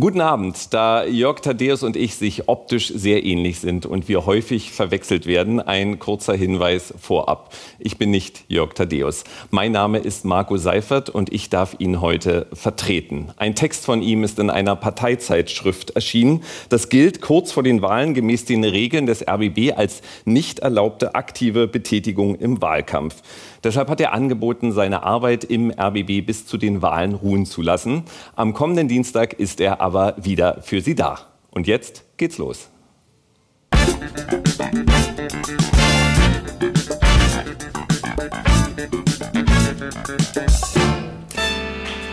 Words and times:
Guten 0.00 0.20
Abend. 0.20 0.74
Da 0.74 1.04
Jörg 1.06 1.40
Thaddeus 1.40 1.82
und 1.82 1.96
ich 1.96 2.14
sich 2.14 2.48
optisch 2.48 2.92
sehr 2.94 3.24
ähnlich 3.24 3.58
sind 3.58 3.84
und 3.84 4.06
wir 4.06 4.26
häufig 4.26 4.70
verwechselt 4.70 5.26
werden, 5.26 5.60
ein 5.60 5.98
kurzer 5.98 6.34
Hinweis 6.34 6.94
vorab. 7.00 7.52
Ich 7.80 7.96
bin 7.96 8.12
nicht 8.12 8.44
Jörg 8.46 8.74
Thaddeus. 8.74 9.24
Mein 9.50 9.72
Name 9.72 9.98
ist 9.98 10.24
Marco 10.24 10.56
Seifert 10.56 11.10
und 11.10 11.32
ich 11.32 11.50
darf 11.50 11.74
ihn 11.78 12.00
heute 12.00 12.46
vertreten. 12.52 13.30
Ein 13.38 13.56
Text 13.56 13.86
von 13.86 14.00
ihm 14.00 14.22
ist 14.22 14.38
in 14.38 14.50
einer 14.50 14.76
Parteizeitschrift 14.76 15.90
erschienen. 15.90 16.44
Das 16.68 16.90
gilt 16.90 17.20
kurz 17.20 17.50
vor 17.50 17.64
den 17.64 17.82
Wahlen 17.82 18.14
gemäß 18.14 18.44
den 18.44 18.62
Regeln 18.62 19.06
des 19.06 19.26
RBB 19.26 19.72
als 19.74 20.02
nicht 20.24 20.60
erlaubte 20.60 21.16
aktive 21.16 21.66
Betätigung 21.66 22.36
im 22.36 22.62
Wahlkampf. 22.62 23.16
Deshalb 23.64 23.90
hat 23.90 24.00
er 24.00 24.12
angeboten, 24.12 24.72
seine 24.72 25.02
Arbeit 25.02 25.44
im 25.44 25.70
RBB 25.70 26.24
bis 26.24 26.46
zu 26.46 26.58
den 26.58 26.80
Wahlen 26.80 27.14
ruhen 27.14 27.44
zu 27.44 27.62
lassen. 27.62 28.04
Am 28.36 28.54
kommenden 28.54 28.88
Dienstag 28.88 29.32
ist 29.32 29.60
er 29.60 29.80
aber 29.80 30.14
wieder 30.18 30.62
für 30.62 30.80
Sie 30.80 30.94
da. 30.94 31.18
Und 31.50 31.66
jetzt 31.66 32.04
geht's 32.16 32.38
los. 32.38 32.70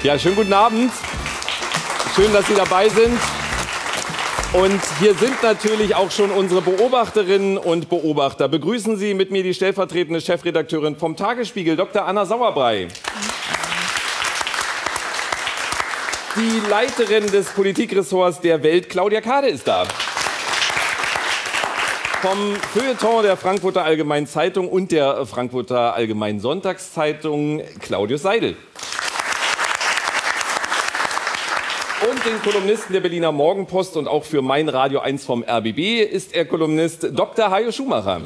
Ja, 0.01 0.19
schönen 0.19 0.35
guten 0.35 0.53
Abend. 0.53 0.91
Schön, 2.15 2.31
dass 2.31 2.47
Sie 2.47 2.55
dabei 2.55 2.89
sind. 2.89 3.19
Und 4.55 4.79
hier 5.01 5.13
sind 5.15 5.43
natürlich 5.43 5.95
auch 5.95 6.11
schon 6.11 6.31
unsere 6.31 6.61
Beobachterinnen 6.61 7.57
und 7.57 7.89
Beobachter. 7.89 8.47
Begrüßen 8.47 8.95
Sie 8.95 9.13
mit 9.13 9.29
mir 9.29 9.43
die 9.43 9.53
stellvertretende 9.53 10.21
Chefredakteurin 10.21 10.95
vom 10.95 11.17
Tagesspiegel, 11.17 11.75
Dr. 11.75 12.05
Anna 12.05 12.25
Sauerbrei. 12.25 12.87
Die 16.37 16.69
Leiterin 16.69 17.27
des 17.27 17.47
Politikressorts 17.47 18.39
der 18.39 18.63
Welt, 18.63 18.87
Claudia 18.87 19.19
Kade, 19.19 19.49
ist 19.49 19.67
da. 19.67 19.83
Vom 22.21 22.55
Feuilleton 22.73 23.23
der 23.23 23.35
Frankfurter 23.35 23.83
Allgemeinen 23.83 24.25
Zeitung 24.25 24.69
und 24.69 24.93
der 24.93 25.25
Frankfurter 25.25 25.95
Allgemeinen 25.95 26.39
Sonntagszeitung, 26.39 27.61
Claudius 27.81 28.21
Seidel. 28.21 28.55
Den 32.25 32.41
Kolumnisten 32.41 32.93
der 32.93 33.01
Berliner 33.01 33.31
Morgenpost 33.31 33.95
und 33.97 34.07
auch 34.07 34.23
für 34.23 34.41
mein 34.41 34.67
Radio 34.67 34.99
1 34.99 35.25
vom 35.25 35.43
RBB 35.43 36.01
ist 36.01 36.33
er 36.33 36.45
Kolumnist 36.45 37.07
Dr. 37.13 37.51
Hajo 37.51 37.71
Schumacher. 37.71 38.21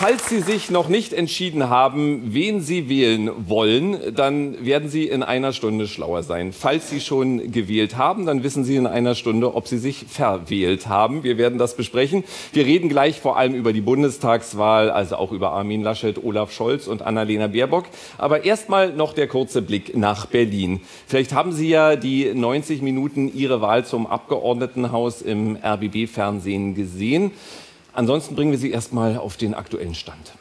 Falls 0.00 0.30
Sie 0.30 0.40
sich 0.40 0.70
noch 0.70 0.88
nicht 0.88 1.12
entschieden 1.12 1.68
haben, 1.68 2.32
wen 2.32 2.62
Sie 2.62 2.88
wählen 2.88 3.30
wollen, 3.48 4.14
dann 4.14 4.64
werden 4.64 4.88
Sie 4.88 5.06
in 5.06 5.22
einer 5.22 5.52
Stunde 5.52 5.86
schlauer 5.86 6.22
sein. 6.22 6.54
Falls 6.54 6.88
Sie 6.88 7.02
schon 7.02 7.52
gewählt 7.52 7.98
haben, 7.98 8.24
dann 8.24 8.42
wissen 8.42 8.64
Sie 8.64 8.76
in 8.76 8.86
einer 8.86 9.14
Stunde, 9.14 9.54
ob 9.54 9.68
Sie 9.68 9.76
sich 9.76 10.06
verwählt 10.08 10.88
haben. 10.88 11.22
Wir 11.22 11.36
werden 11.36 11.58
das 11.58 11.76
besprechen. 11.76 12.24
Wir 12.54 12.64
reden 12.64 12.88
gleich 12.88 13.20
vor 13.20 13.36
allem 13.36 13.52
über 13.52 13.74
die 13.74 13.82
Bundestagswahl, 13.82 14.90
also 14.90 15.16
auch 15.16 15.32
über 15.32 15.50
Armin 15.50 15.82
Laschet, 15.82 16.16
Olaf 16.24 16.50
Scholz 16.50 16.86
und 16.86 17.02
Annalena 17.02 17.48
Baerbock. 17.48 17.84
Aber 18.16 18.46
erstmal 18.46 18.94
noch 18.94 19.12
der 19.12 19.28
kurze 19.28 19.60
Blick 19.60 19.94
nach 19.94 20.24
Berlin. 20.24 20.80
Vielleicht 21.06 21.34
haben 21.34 21.52
Sie 21.52 21.68
ja 21.68 21.96
die 21.96 22.32
90 22.32 22.80
Minuten 22.80 23.30
Ihre 23.30 23.60
Wahl 23.60 23.84
zum 23.84 24.06
Abgeordnetenhaus 24.06 25.20
im 25.20 25.58
RBB-Fernsehen 25.62 26.74
gesehen. 26.74 27.32
Ansonsten 27.92 28.34
bringen 28.34 28.52
wir 28.52 28.58
Sie 28.58 28.70
erstmal 28.70 29.16
auf 29.16 29.36
den 29.36 29.54
aktuellen 29.54 29.94
Stand. 29.94 30.32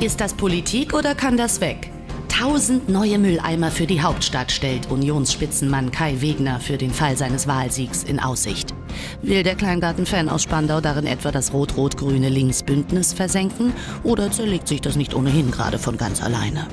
Ist 0.00 0.20
das 0.20 0.34
Politik 0.34 0.94
oder 0.94 1.14
kann 1.14 1.36
das 1.36 1.60
weg? 1.60 1.90
Tausend 2.28 2.90
neue 2.90 3.18
Mülleimer 3.18 3.70
für 3.70 3.86
die 3.86 4.02
Hauptstadt 4.02 4.52
stellt 4.52 4.90
Unionsspitzenmann 4.90 5.90
Kai 5.90 6.20
Wegner 6.20 6.60
für 6.60 6.76
den 6.76 6.90
Fall 6.90 7.16
seines 7.16 7.46
Wahlsiegs 7.46 8.02
in 8.04 8.20
Aussicht. 8.20 8.74
Will 9.22 9.42
der 9.42 9.54
Kleingarten-Fan 9.54 10.28
aus 10.28 10.42
Spandau 10.42 10.82
darin 10.82 11.06
etwa 11.06 11.30
das 11.30 11.54
rot-rot-grüne 11.54 12.28
Linksbündnis 12.28 13.14
versenken 13.14 13.72
oder 14.02 14.30
zerlegt 14.30 14.68
sich 14.68 14.82
das 14.82 14.96
nicht 14.96 15.14
ohnehin 15.14 15.50
gerade 15.50 15.78
von 15.78 15.96
ganz 15.96 16.22
alleine? 16.22 16.66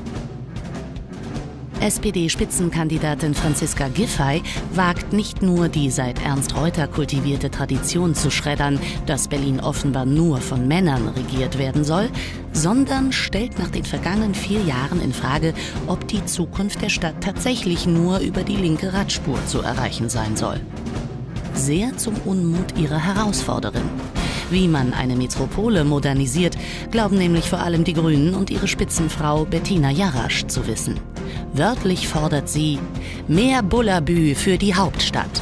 SPD-Spitzenkandidatin 1.83 3.33
Franziska 3.33 3.89
Giffey 3.89 4.41
wagt 4.73 5.11
nicht 5.11 5.41
nur 5.41 5.67
die 5.67 5.91
seit 5.91 6.23
Ernst 6.23 6.55
Reuter 6.55 6.87
kultivierte 6.87 7.51
Tradition 7.51 8.15
zu 8.15 8.31
schreddern, 8.31 8.79
dass 9.05 9.27
Berlin 9.27 9.59
offenbar 9.59 10.05
nur 10.05 10.37
von 10.37 10.65
Männern 10.65 11.09
regiert 11.09 11.57
werden 11.57 11.83
soll, 11.83 12.09
sondern 12.53 13.11
stellt 13.11 13.59
nach 13.59 13.69
den 13.69 13.83
vergangenen 13.83 14.33
vier 14.33 14.61
Jahren 14.61 15.01
in 15.01 15.11
Frage, 15.11 15.53
ob 15.85 16.07
die 16.07 16.23
Zukunft 16.25 16.81
der 16.81 16.89
Stadt 16.89 17.15
tatsächlich 17.19 17.85
nur 17.85 18.19
über 18.19 18.43
die 18.43 18.55
linke 18.55 18.93
Radspur 18.93 19.45
zu 19.45 19.59
erreichen 19.59 20.07
sein 20.07 20.37
soll. 20.37 20.61
Sehr 21.53 21.97
zum 21.97 22.15
Unmut 22.23 22.77
ihrer 22.77 23.03
Herausforderin. 23.03 23.89
Wie 24.53 24.67
man 24.67 24.93
eine 24.93 25.15
Metropole 25.15 25.83
modernisiert, 25.83 26.55
glauben 26.91 27.17
nämlich 27.17 27.49
vor 27.49 27.57
allem 27.57 27.83
die 27.83 27.93
Grünen 27.93 28.35
und 28.35 28.51
ihre 28.51 28.67
Spitzenfrau 28.67 29.45
Bettina 29.45 29.89
Jarasch 29.89 30.45
zu 30.45 30.67
wissen. 30.67 30.99
Wörtlich 31.53 32.07
fordert 32.07 32.47
sie 32.47 32.77
mehr 33.27 33.63
Bullabü 33.63 34.35
für 34.35 34.59
die 34.59 34.75
Hauptstadt. 34.75 35.41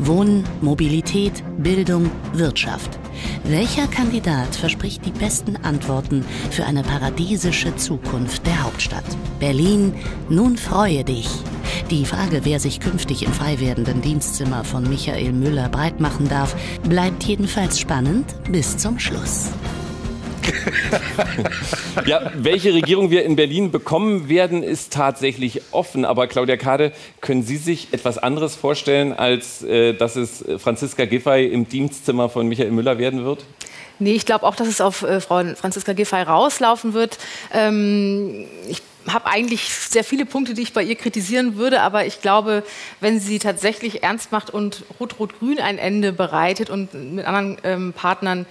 Wohnen, 0.00 0.42
Mobilität, 0.60 1.44
Bildung, 1.58 2.10
Wirtschaft. 2.32 2.98
Welcher 3.44 3.86
Kandidat 3.86 4.54
verspricht 4.54 5.04
die 5.04 5.10
besten 5.10 5.56
Antworten 5.56 6.24
für 6.50 6.64
eine 6.64 6.82
paradiesische 6.82 7.74
Zukunft 7.76 8.46
der 8.46 8.62
Hauptstadt? 8.62 9.04
Berlin, 9.40 9.94
nun 10.28 10.56
freue 10.56 11.04
dich. 11.04 11.28
Die 11.90 12.04
Frage, 12.04 12.40
wer 12.44 12.60
sich 12.60 12.80
künftig 12.80 13.24
im 13.24 13.32
frei 13.32 13.60
werdenden 13.60 14.00
Dienstzimmer 14.00 14.64
von 14.64 14.88
Michael 14.88 15.32
Müller 15.32 15.68
breitmachen 15.68 16.28
darf, 16.28 16.54
bleibt 16.88 17.24
jedenfalls 17.24 17.78
spannend 17.78 18.34
bis 18.50 18.76
zum 18.76 18.98
Schluss. 18.98 19.50
ja, 22.06 22.32
welche 22.34 22.74
Regierung 22.74 23.10
wir 23.10 23.24
in 23.24 23.36
Berlin 23.36 23.70
bekommen 23.70 24.28
werden, 24.28 24.62
ist 24.62 24.92
tatsächlich 24.92 25.62
offen. 25.70 26.04
Aber 26.04 26.26
Claudia 26.26 26.56
Kade, 26.56 26.92
können 27.20 27.42
Sie 27.42 27.56
sich 27.56 27.88
etwas 27.92 28.18
anderes 28.18 28.54
vorstellen, 28.54 29.12
als 29.12 29.62
äh, 29.62 29.94
dass 29.94 30.16
es 30.16 30.44
Franziska 30.58 31.04
Giffey 31.04 31.46
im 31.46 31.68
Dienstzimmer 31.68 32.28
von 32.28 32.48
Michael 32.48 32.70
Müller 32.70 32.98
werden 32.98 33.24
wird? 33.24 33.44
Nee, 33.98 34.14
ich 34.14 34.26
glaube 34.26 34.46
auch, 34.46 34.56
dass 34.56 34.68
es 34.68 34.80
auf 34.80 35.02
äh, 35.02 35.20
Frau 35.20 35.42
Franziska 35.54 35.92
Giffey 35.92 36.22
rauslaufen 36.22 36.92
wird. 36.92 37.18
Ähm, 37.52 38.46
ich 38.68 38.82
habe 39.08 39.26
eigentlich 39.26 39.68
sehr 39.68 40.04
viele 40.04 40.26
Punkte, 40.26 40.54
die 40.54 40.62
ich 40.62 40.72
bei 40.72 40.82
ihr 40.82 40.94
kritisieren 40.94 41.56
würde, 41.56 41.80
aber 41.80 42.06
ich 42.06 42.20
glaube, 42.20 42.62
wenn 43.00 43.20
sie 43.20 43.38
tatsächlich 43.38 44.02
ernst 44.02 44.32
macht 44.32 44.50
und 44.50 44.84
Rot-Rot-Grün 45.00 45.58
ein 45.58 45.78
Ende 45.78 46.12
bereitet 46.12 46.70
und 46.70 46.94
mit 46.94 47.24
anderen 47.24 47.58
ähm, 47.64 47.92
Partnern 47.92 48.46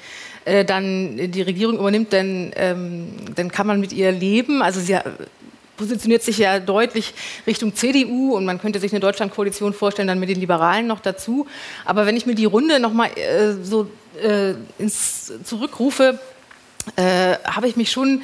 äh, 0.46 0.66
dann 0.66 1.32
die 1.32 1.42
Regierung 1.42 1.78
übernimmt, 1.78 2.14
dann, 2.14 2.52
ähm, 2.56 3.10
dann 3.36 3.52
kann 3.52 3.68
man 3.68 3.80
mit 3.80 3.94
ihr 3.94 4.12
leben. 4.12 4.62
Also 4.62 4.80
sie 4.80 4.98
positioniert 5.78 6.22
sich 6.22 6.38
ja 6.38 6.60
deutlich 6.60 7.14
Richtung 7.48 7.76
CDU 7.76 8.36
und 8.36 8.46
man 8.46 8.62
könnte 8.62 8.80
sich 8.80 8.92
eine 8.92 9.00
Deutschlandkoalition 9.00 9.74
vorstellen, 9.74 10.08
dann 10.08 10.20
mit 10.20 10.30
den 10.30 10.40
Liberalen 10.40 10.88
noch 10.88 11.00
dazu. 11.00 11.48
Aber 11.86 12.06
wenn 12.06 12.16
ich 12.16 12.26
mir 12.26 12.36
die 12.36 12.46
Runde 12.46 12.80
nochmal 12.80 13.10
äh, 13.18 13.54
so 13.64 13.88
äh, 14.22 14.54
ins 14.78 15.34
zurückrufe, 15.44 16.20
äh, 16.96 17.36
habe 17.46 17.68
ich 17.68 17.76
mich 17.76 17.92
schon 17.92 18.22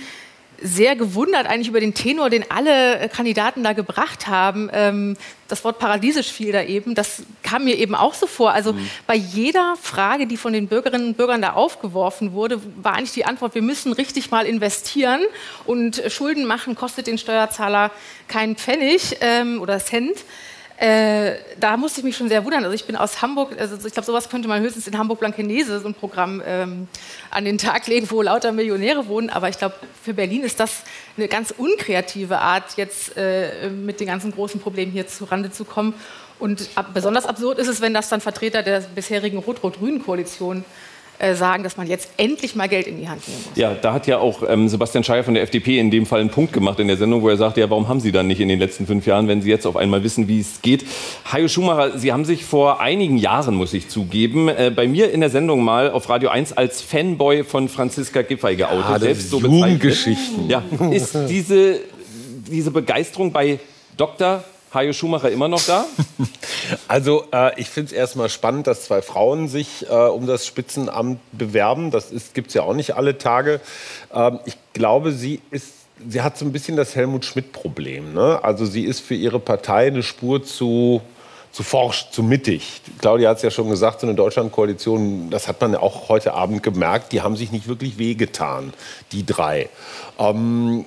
sehr 0.62 0.96
gewundert 0.96 1.48
eigentlich 1.48 1.68
über 1.68 1.80
den 1.80 1.94
Tenor, 1.94 2.30
den 2.30 2.50
alle 2.50 3.00
äh, 3.00 3.10
Kandidaten 3.10 3.64
da 3.64 3.74
gebracht 3.74 4.28
haben. 4.28 4.70
Ähm, 4.74 5.18
das 5.48 5.64
Wort 5.64 5.80
paradiesisch 5.80 6.32
fiel 6.32 6.52
da 6.52 6.64
eben. 6.64 6.96
Das 6.96 7.24
kam 7.44 7.66
mir 7.66 7.76
eben 7.78 7.96
auch 7.96 8.14
so 8.14 8.28
vor. 8.28 8.52
Also 8.52 8.74
mhm. 8.74 8.90
bei 9.06 9.16
jeder 9.16 9.76
Frage, 9.82 10.28
die 10.28 10.38
von 10.38 10.54
den 10.54 10.68
Bürgerinnen 10.68 11.10
und 11.10 11.18
Bürgern 11.18 11.42
da 11.42 11.54
aufgeworfen 11.54 12.34
wurde, 12.34 12.62
war 12.82 12.94
eigentlich 12.94 13.14
die 13.14 13.26
Antwort, 13.26 13.56
wir 13.56 13.62
müssen 13.62 13.94
richtig 13.94 14.32
mal 14.32 14.46
investieren 14.46 15.22
und 15.66 16.02
Schulden 16.08 16.46
machen 16.46 16.76
kostet 16.76 17.08
den 17.08 17.18
Steuerzahler 17.18 17.92
keinen 18.28 18.56
Pfennig 18.56 19.18
ähm, 19.22 19.62
oder 19.62 19.80
Cent. 19.80 20.18
Äh, 20.78 21.38
da 21.60 21.76
musste 21.76 22.02
ich 22.02 22.04
mich 22.04 22.16
schon 22.16 22.30
sehr 22.30 22.46
wundern. 22.46 22.64
Also 22.64 22.76
ich 22.76 22.86
bin 22.86 22.96
aus 22.96 23.24
Hamburg, 23.24 23.60
also 23.60 23.76
ich 23.86 23.94
glaube, 23.94 24.06
sowas 24.06 24.30
könnte 24.30 24.48
man 24.48 24.62
höchstens 24.62 24.88
in 24.88 24.96
Hamburg-Blankenese, 24.96 25.80
so 25.80 25.88
ein 25.88 25.96
Programm 25.96 26.42
ähm, 26.46 26.88
an 27.32 27.46
den 27.46 27.58
Tag 27.58 27.88
legen, 27.88 28.08
wo 28.12 28.22
lauter 28.22 28.52
Millionäre 28.52 29.08
wohnen. 29.08 29.32
Aber 29.32 29.50
ich 29.50 29.58
glaube, 29.58 29.74
für 30.04 30.14
Berlin 30.14 30.44
ist 30.44 30.60
das 30.60 30.84
eine 31.18 31.28
ganz 31.28 31.52
unkreative 31.58 32.38
Art, 32.38 32.78
jetzt 32.78 33.18
äh, 33.18 33.70
mit 33.70 34.00
den 34.00 34.06
ganzen 34.06 34.32
großen 34.32 34.62
Problemen 34.62 34.92
hier 34.92 35.08
zurande 35.08 35.52
zu 35.52 35.66
kommen. 35.66 35.96
Und 36.38 36.70
ab, 36.76 36.92
besonders 36.94 37.26
absurd 37.26 37.58
ist 37.58 37.68
es, 37.68 37.82
wenn 37.82 37.96
das 37.96 38.10
dann 38.10 38.22
Vertreter 38.22 38.62
der 38.62 38.82
bisherigen 38.82 39.40
rot-rot-grünen 39.40 40.04
Koalition 40.04 40.60
äh, 40.60 40.64
sagen, 41.36 41.64
dass 41.64 41.78
man 41.78 41.88
jetzt 41.88 42.10
endlich 42.18 42.56
mal 42.56 42.68
Geld 42.68 42.88
in 42.88 42.98
die 42.98 43.08
Hand 43.08 43.28
nehmen 43.28 43.40
muss. 43.50 43.58
Ja, 43.58 43.74
da 43.74 43.94
hat 43.94 44.08
ja 44.08 44.20
auch 44.20 44.44
ähm, 44.48 44.68
Sebastian 44.70 45.04
Scheier 45.04 45.24
von 45.24 45.34
der 45.34 45.44
FDP 45.44 45.80
in 45.80 45.92
dem 45.92 46.06
Fall 46.06 46.22
einen 46.22 46.30
Punkt 46.30 46.54
gemacht 46.54 46.80
in 46.80 46.88
der 46.88 46.98
Sendung, 46.98 47.22
wo 47.22 47.30
er 47.30 47.38
sagt, 47.38 47.58
ja, 47.58 47.70
warum 47.70 47.88
haben 47.88 48.00
Sie 48.00 48.12
dann 48.12 48.28
nicht 48.28 48.40
in 48.40 48.50
den 48.50 48.60
letzten 48.60 48.86
fünf 48.86 49.06
Jahren, 49.06 49.28
wenn 49.28 49.42
Sie 49.42 49.50
jetzt 49.50 49.66
auf 49.66 49.76
einmal 49.76 50.04
wissen, 50.04 50.28
wie 50.28 50.40
es 50.40 50.62
geht? 50.62 50.86
Hajo 51.32 51.48
Schumacher, 51.48 51.98
Sie 51.98 52.12
haben 52.14 52.26
sich 52.26 52.46
vor 52.46 52.82
einigen 52.82 53.18
Jahren, 53.18 53.56
muss 53.56 53.74
ich 53.74 53.90
zugeben, 53.90 54.48
äh, 54.48 54.72
bei 54.76 54.88
mir 54.88 55.12
in 55.12 55.22
der 55.22 55.30
Sendung 55.30 55.64
mal 55.64 55.92
auf 55.92 56.10
Radio 56.10 56.30
1 56.30 56.54
als 56.54 56.82
Fanboy 56.82 57.44
von 57.44 57.70
Franziska 57.70 58.22
Giffey 58.22 58.56
geoutet. 58.56 58.90
Ja, 58.90 59.00
Selbst 59.00 59.30
so 59.30 59.40
Jugendgeschichten. 59.40 60.50
Ja, 60.50 60.64
ist 60.92 61.18
diese 61.30 61.80
diese 62.50 62.72
Begeisterung 62.72 63.32
bei 63.32 63.60
Dr. 63.96 64.44
Hajo 64.74 64.94
Schumacher 64.94 65.32
immer 65.32 65.48
noch 65.48 65.64
da? 65.64 65.86
Also 66.90 67.24
äh, 67.32 67.60
ich 67.60 67.70
finde 67.70 67.88
es 67.88 67.94
erstmal 67.94 68.28
spannend, 68.28 68.68
dass 68.68 68.84
zwei 68.84 69.02
Frauen 69.02 69.48
sich 69.48 69.86
äh, 69.90 69.94
um 69.94 70.28
das 70.28 70.46
Spitzenamt 70.46 71.20
bewerben. 71.32 71.92
Das 71.92 72.12
gibt 72.34 72.50
es 72.50 72.54
ja 72.56 72.64
auch 72.64 72.74
nicht 72.74 72.96
alle 72.96 73.18
Tage. 73.18 73.62
Ähm, 74.14 74.40
ich 74.46 74.58
glaube, 74.74 75.14
sie 75.14 75.42
ist 75.50 75.74
sie 76.10 76.22
hat 76.22 76.38
so 76.38 76.46
ein 76.46 76.52
bisschen 76.52 76.76
das 76.76 76.96
Helmut 76.96 77.26
Schmidt-Problem. 77.26 78.14
Ne? 78.14 78.40
Also 78.44 78.66
sie 78.66 78.84
ist 78.84 79.00
für 79.00 79.16
ihre 79.16 79.40
Partei 79.40 79.88
eine 79.88 80.04
Spur 80.04 80.44
zu 80.44 81.02
zu 81.52 81.64
forsch, 81.64 82.12
zu 82.12 82.22
mittig. 82.22 82.82
Claudia 83.00 83.30
hat 83.30 83.38
es 83.38 83.44
ja 83.44 83.50
schon 83.50 83.70
gesagt, 83.70 84.02
so 84.02 84.06
eine 84.06 84.16
Deutschlandkoalition, 84.16 85.32
das 85.32 85.48
hat 85.48 85.60
man 85.60 85.74
ja 85.74 85.80
auch 85.80 86.08
heute 86.08 86.34
Abend 86.34 86.62
gemerkt, 86.62 87.14
die 87.14 87.22
haben 87.22 87.36
sich 87.36 87.52
nicht 87.52 87.68
wirklich 87.68 87.98
wehgetan, 87.98 88.74
die 89.12 89.26
drei. 89.26 89.70
Ähm, 90.20 90.86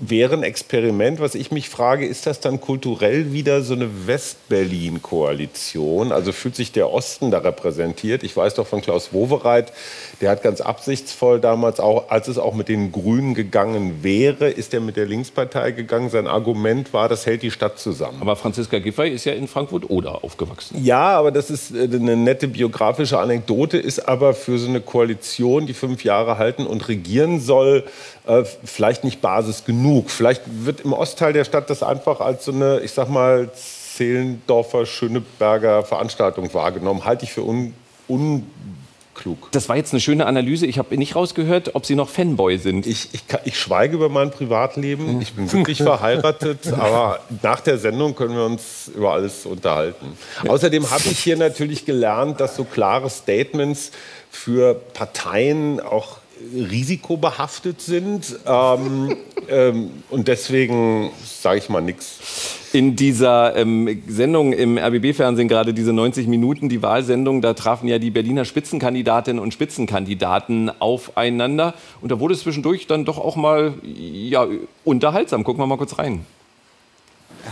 wäre 0.00 0.34
ein 0.34 0.42
Experiment. 0.42 1.20
Was 1.20 1.34
ich 1.34 1.50
mich 1.50 1.68
frage, 1.68 2.06
ist 2.06 2.26
das 2.26 2.40
dann 2.40 2.58
kulturell 2.60 3.32
wieder 3.32 3.62
so 3.62 3.74
eine 3.74 4.06
West-Berlin-Koalition? 4.06 6.10
Also 6.10 6.32
fühlt 6.32 6.56
sich 6.56 6.72
der 6.72 6.90
Osten 6.90 7.30
da 7.30 7.36
repräsentiert? 7.38 8.22
Ich 8.22 8.34
weiß 8.36 8.54
doch 8.54 8.66
von 8.66 8.80
Klaus 8.80 9.12
Wowereit, 9.12 9.74
der 10.22 10.30
hat 10.30 10.42
ganz 10.42 10.62
absichtsvoll 10.62 11.40
damals 11.40 11.80
auch, 11.80 12.10
als 12.10 12.28
es 12.28 12.38
auch 12.38 12.54
mit 12.54 12.68
den 12.68 12.92
Grünen 12.92 13.34
gegangen 13.34 14.02
wäre, 14.02 14.48
ist 14.48 14.72
er 14.72 14.80
mit 14.80 14.96
der 14.96 15.04
Linkspartei 15.06 15.72
gegangen. 15.72 16.08
Sein 16.08 16.26
Argument 16.26 16.94
war, 16.94 17.08
das 17.08 17.26
hält 17.26 17.42
die 17.42 17.50
Stadt 17.50 17.78
zusammen. 17.78 18.18
Aber 18.20 18.36
Franziska 18.36 18.78
Giffey 18.78 19.10
ist 19.10 19.26
ja 19.26 19.34
in 19.34 19.48
Frankfurt-Oder 19.48 20.24
aufgewachsen. 20.24 20.82
Ja, 20.82 21.18
aber 21.18 21.30
das 21.30 21.50
ist 21.50 21.74
äh, 21.74 21.88
eine 21.92 22.16
nette 22.16 22.48
biografische 22.48 23.18
Anekdote, 23.18 23.76
ist 23.76 24.08
aber 24.08 24.32
für 24.34 24.58
so 24.58 24.68
eine 24.68 24.80
Koalition, 24.80 25.66
die 25.66 25.74
fünf 25.74 26.04
Jahre 26.04 26.38
halten 26.38 26.66
und 26.66 26.88
regieren 26.88 27.40
soll, 27.40 27.84
äh, 28.26 28.44
vielleicht 28.64 29.04
nicht 29.04 29.20
Basis 29.20 29.64
genug. 29.64 29.89
Vielleicht 30.08 30.42
wird 30.46 30.80
im 30.80 30.92
Ostteil 30.92 31.32
der 31.32 31.44
Stadt 31.44 31.70
das 31.70 31.82
einfach 31.82 32.20
als 32.20 32.44
so 32.44 32.52
eine, 32.52 32.80
ich 32.80 32.92
sag 32.92 33.08
mal, 33.08 33.50
Zehlendorfer, 33.54 34.86
Schöneberger 34.86 35.84
Veranstaltung 35.84 36.52
wahrgenommen. 36.54 37.04
Halte 37.04 37.24
ich 37.24 37.32
für 37.32 37.42
un, 37.42 37.74
unklug. 38.08 39.50
Das 39.52 39.68
war 39.68 39.76
jetzt 39.76 39.92
eine 39.92 40.00
schöne 40.00 40.26
Analyse. 40.26 40.66
Ich 40.66 40.78
habe 40.78 40.96
nicht 40.96 41.16
rausgehört, 41.16 41.74
ob 41.74 41.86
Sie 41.86 41.94
noch 41.94 42.08
Fanboy 42.08 42.58
sind. 42.58 42.86
Ich, 42.86 43.08
ich, 43.12 43.22
ich 43.44 43.58
schweige 43.58 43.96
über 43.96 44.08
mein 44.08 44.30
Privatleben. 44.30 45.20
Ich 45.20 45.34
bin 45.34 45.52
wirklich 45.52 45.78
verheiratet, 45.78 46.72
aber 46.78 47.20
nach 47.42 47.60
der 47.60 47.78
Sendung 47.78 48.14
können 48.14 48.34
wir 48.34 48.44
uns 48.44 48.90
über 48.94 49.12
alles 49.12 49.46
unterhalten. 49.46 50.16
Außerdem 50.46 50.90
habe 50.90 51.04
ich 51.10 51.18
hier 51.18 51.36
natürlich 51.36 51.84
gelernt, 51.84 52.40
dass 52.40 52.56
so 52.56 52.64
klare 52.64 53.10
Statements 53.10 53.90
für 54.30 54.74
Parteien 54.74 55.80
auch 55.80 56.19
risikobehaftet 56.54 57.80
sind. 57.80 58.38
Ähm, 58.46 59.16
ähm, 59.48 59.90
und 60.10 60.28
deswegen 60.28 61.10
sage 61.24 61.58
ich 61.58 61.68
mal 61.68 61.80
nichts. 61.80 62.58
In 62.72 62.94
dieser 62.94 63.56
ähm, 63.56 64.02
Sendung 64.06 64.52
im 64.52 64.78
RBB-Fernsehen, 64.78 65.48
gerade 65.48 65.74
diese 65.74 65.92
90 65.92 66.28
Minuten, 66.28 66.68
die 66.68 66.82
Wahlsendung, 66.82 67.42
da 67.42 67.54
trafen 67.54 67.88
ja 67.88 67.98
die 67.98 68.10
Berliner 68.10 68.44
Spitzenkandidatinnen 68.44 69.42
und 69.42 69.52
Spitzenkandidaten 69.52 70.70
aufeinander. 70.80 71.74
Und 72.00 72.12
da 72.12 72.20
wurde 72.20 72.34
es 72.34 72.40
zwischendurch 72.40 72.86
dann 72.86 73.04
doch 73.04 73.18
auch 73.18 73.34
mal 73.34 73.74
ja, 73.82 74.46
unterhaltsam. 74.84 75.42
Gucken 75.42 75.60
wir 75.62 75.66
mal 75.66 75.78
kurz 75.78 75.98
rein. 75.98 76.24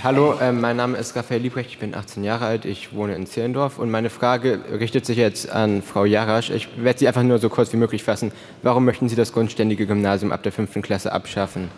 Hallo, 0.02 0.34
äh, 0.40 0.52
mein 0.52 0.76
Name 0.76 0.96
ist 0.96 1.16
Raphael 1.16 1.40
Liebrecht, 1.40 1.70
ich 1.70 1.78
bin 1.78 1.94
18 1.94 2.22
Jahre 2.22 2.46
alt, 2.46 2.64
ich 2.64 2.94
wohne 2.94 3.14
in 3.14 3.26
Zehlendorf 3.26 3.78
und 3.78 3.90
meine 3.90 4.10
Frage 4.10 4.60
richtet 4.78 5.04
sich 5.04 5.16
jetzt 5.16 5.50
an 5.50 5.82
Frau 5.82 6.04
Jarasch. 6.04 6.50
Ich 6.50 6.68
werde 6.82 7.00
sie 7.00 7.08
einfach 7.08 7.22
nur 7.22 7.38
so 7.38 7.48
kurz 7.48 7.72
wie 7.72 7.78
möglich 7.78 8.04
fassen. 8.04 8.30
Warum 8.62 8.84
möchten 8.84 9.08
Sie 9.08 9.16
das 9.16 9.32
grundständige 9.32 9.86
Gymnasium 9.86 10.30
ab 10.30 10.42
der 10.44 10.52
fünften 10.52 10.82
Klasse 10.82 11.10
abschaffen? 11.10 11.68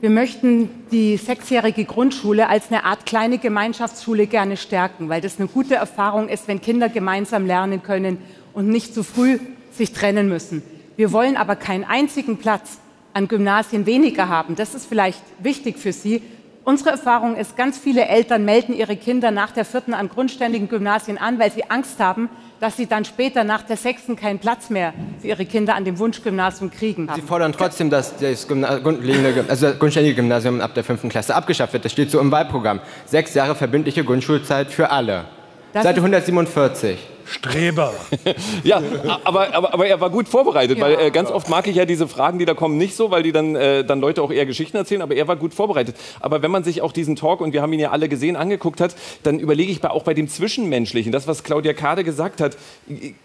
Wir 0.00 0.10
möchten 0.10 0.70
die 0.90 1.16
sechsjährige 1.16 1.84
Grundschule 1.84 2.48
als 2.48 2.70
eine 2.70 2.84
Art 2.84 3.06
kleine 3.06 3.38
Gemeinschaftsschule 3.38 4.26
gerne 4.26 4.56
stärken, 4.56 5.08
weil 5.08 5.20
das 5.20 5.38
eine 5.38 5.48
gute 5.48 5.74
Erfahrung 5.74 6.28
ist, 6.28 6.48
wenn 6.48 6.60
Kinder 6.60 6.88
gemeinsam 6.88 7.46
lernen 7.46 7.82
können 7.82 8.18
und 8.54 8.68
nicht 8.68 8.94
zu 8.94 9.02
früh 9.02 9.38
sich 9.72 9.92
trennen 9.92 10.28
müssen. 10.28 10.62
Wir 10.96 11.12
wollen 11.12 11.36
aber 11.36 11.56
keinen 11.56 11.84
einzigen 11.84 12.38
Platz 12.38 12.78
an 13.12 13.28
Gymnasien 13.28 13.84
weniger 13.84 14.28
haben. 14.28 14.56
Das 14.56 14.74
ist 14.74 14.86
vielleicht 14.86 15.22
wichtig 15.38 15.78
für 15.78 15.92
Sie, 15.92 16.22
Unsere 16.66 16.90
Erfahrung 16.90 17.36
ist, 17.36 17.56
ganz 17.56 17.78
viele 17.78 18.06
Eltern 18.06 18.44
melden 18.44 18.74
ihre 18.74 18.96
Kinder 18.96 19.30
nach 19.30 19.52
der 19.52 19.64
vierten 19.64 19.94
an 19.94 20.08
grundständigen 20.08 20.68
Gymnasien 20.68 21.16
an, 21.16 21.38
weil 21.38 21.52
sie 21.52 21.70
Angst 21.70 22.00
haben, 22.00 22.28
dass 22.58 22.76
sie 22.76 22.88
dann 22.88 23.04
später 23.04 23.44
nach 23.44 23.62
der 23.62 23.76
sechsten 23.76 24.16
keinen 24.16 24.40
Platz 24.40 24.68
mehr 24.68 24.92
für 25.20 25.28
ihre 25.28 25.46
Kinder 25.46 25.76
an 25.76 25.84
dem 25.84 25.96
Wunschgymnasium 26.00 26.72
kriegen. 26.72 27.08
Sie 27.14 27.22
fordern 27.22 27.52
trotzdem, 27.52 27.88
dass 27.88 28.16
das, 28.16 28.48
grundlegende, 28.48 29.44
also 29.46 29.68
das 29.68 29.78
grundständige 29.78 30.16
Gymnasium 30.16 30.60
ab 30.60 30.74
der 30.74 30.82
fünften 30.82 31.08
Klasse 31.08 31.36
abgeschafft 31.36 31.72
wird. 31.72 31.84
Das 31.84 31.92
steht 31.92 32.10
so 32.10 32.18
im 32.18 32.32
Wahlprogramm. 32.32 32.80
Sechs 33.04 33.32
Jahre 33.34 33.54
verbindliche 33.54 34.02
Grundschulzeit 34.02 34.72
für 34.72 34.90
alle. 34.90 35.26
Das 35.72 35.84
Seite 35.84 36.00
147. 36.00 36.98
Streber. 37.26 37.92
ja, 38.64 38.80
aber, 39.24 39.54
aber, 39.54 39.74
aber 39.74 39.86
er 39.86 40.00
war 40.00 40.10
gut 40.10 40.28
vorbereitet, 40.28 40.78
ja. 40.78 40.84
weil 40.84 40.98
äh, 40.98 41.10
ganz 41.10 41.30
oft 41.30 41.48
mag 41.48 41.66
ich 41.66 41.76
ja 41.76 41.84
diese 41.84 42.08
Fragen, 42.08 42.38
die 42.38 42.44
da 42.44 42.54
kommen, 42.54 42.78
nicht 42.78 42.96
so, 42.96 43.10
weil 43.10 43.22
die 43.22 43.32
dann, 43.32 43.56
äh, 43.56 43.84
dann 43.84 44.00
Leute 44.00 44.22
auch 44.22 44.30
eher 44.30 44.46
Geschichten 44.46 44.76
erzählen, 44.76 45.02
aber 45.02 45.14
er 45.14 45.28
war 45.28 45.36
gut 45.36 45.52
vorbereitet. 45.52 45.96
Aber 46.20 46.42
wenn 46.42 46.50
man 46.50 46.64
sich 46.64 46.82
auch 46.82 46.92
diesen 46.92 47.16
Talk, 47.16 47.40
und 47.40 47.52
wir 47.52 47.62
haben 47.62 47.72
ihn 47.72 47.80
ja 47.80 47.90
alle 47.90 48.08
gesehen, 48.08 48.36
angeguckt 48.36 48.80
hat, 48.80 48.94
dann 49.22 49.38
überlege 49.38 49.72
ich 49.72 49.80
bei, 49.80 49.90
auch 49.90 50.04
bei 50.04 50.14
dem 50.14 50.28
Zwischenmenschlichen, 50.28 51.12
das, 51.12 51.26
was 51.26 51.42
Claudia 51.42 51.72
Kade 51.72 52.04
gesagt 52.04 52.40
hat, 52.40 52.56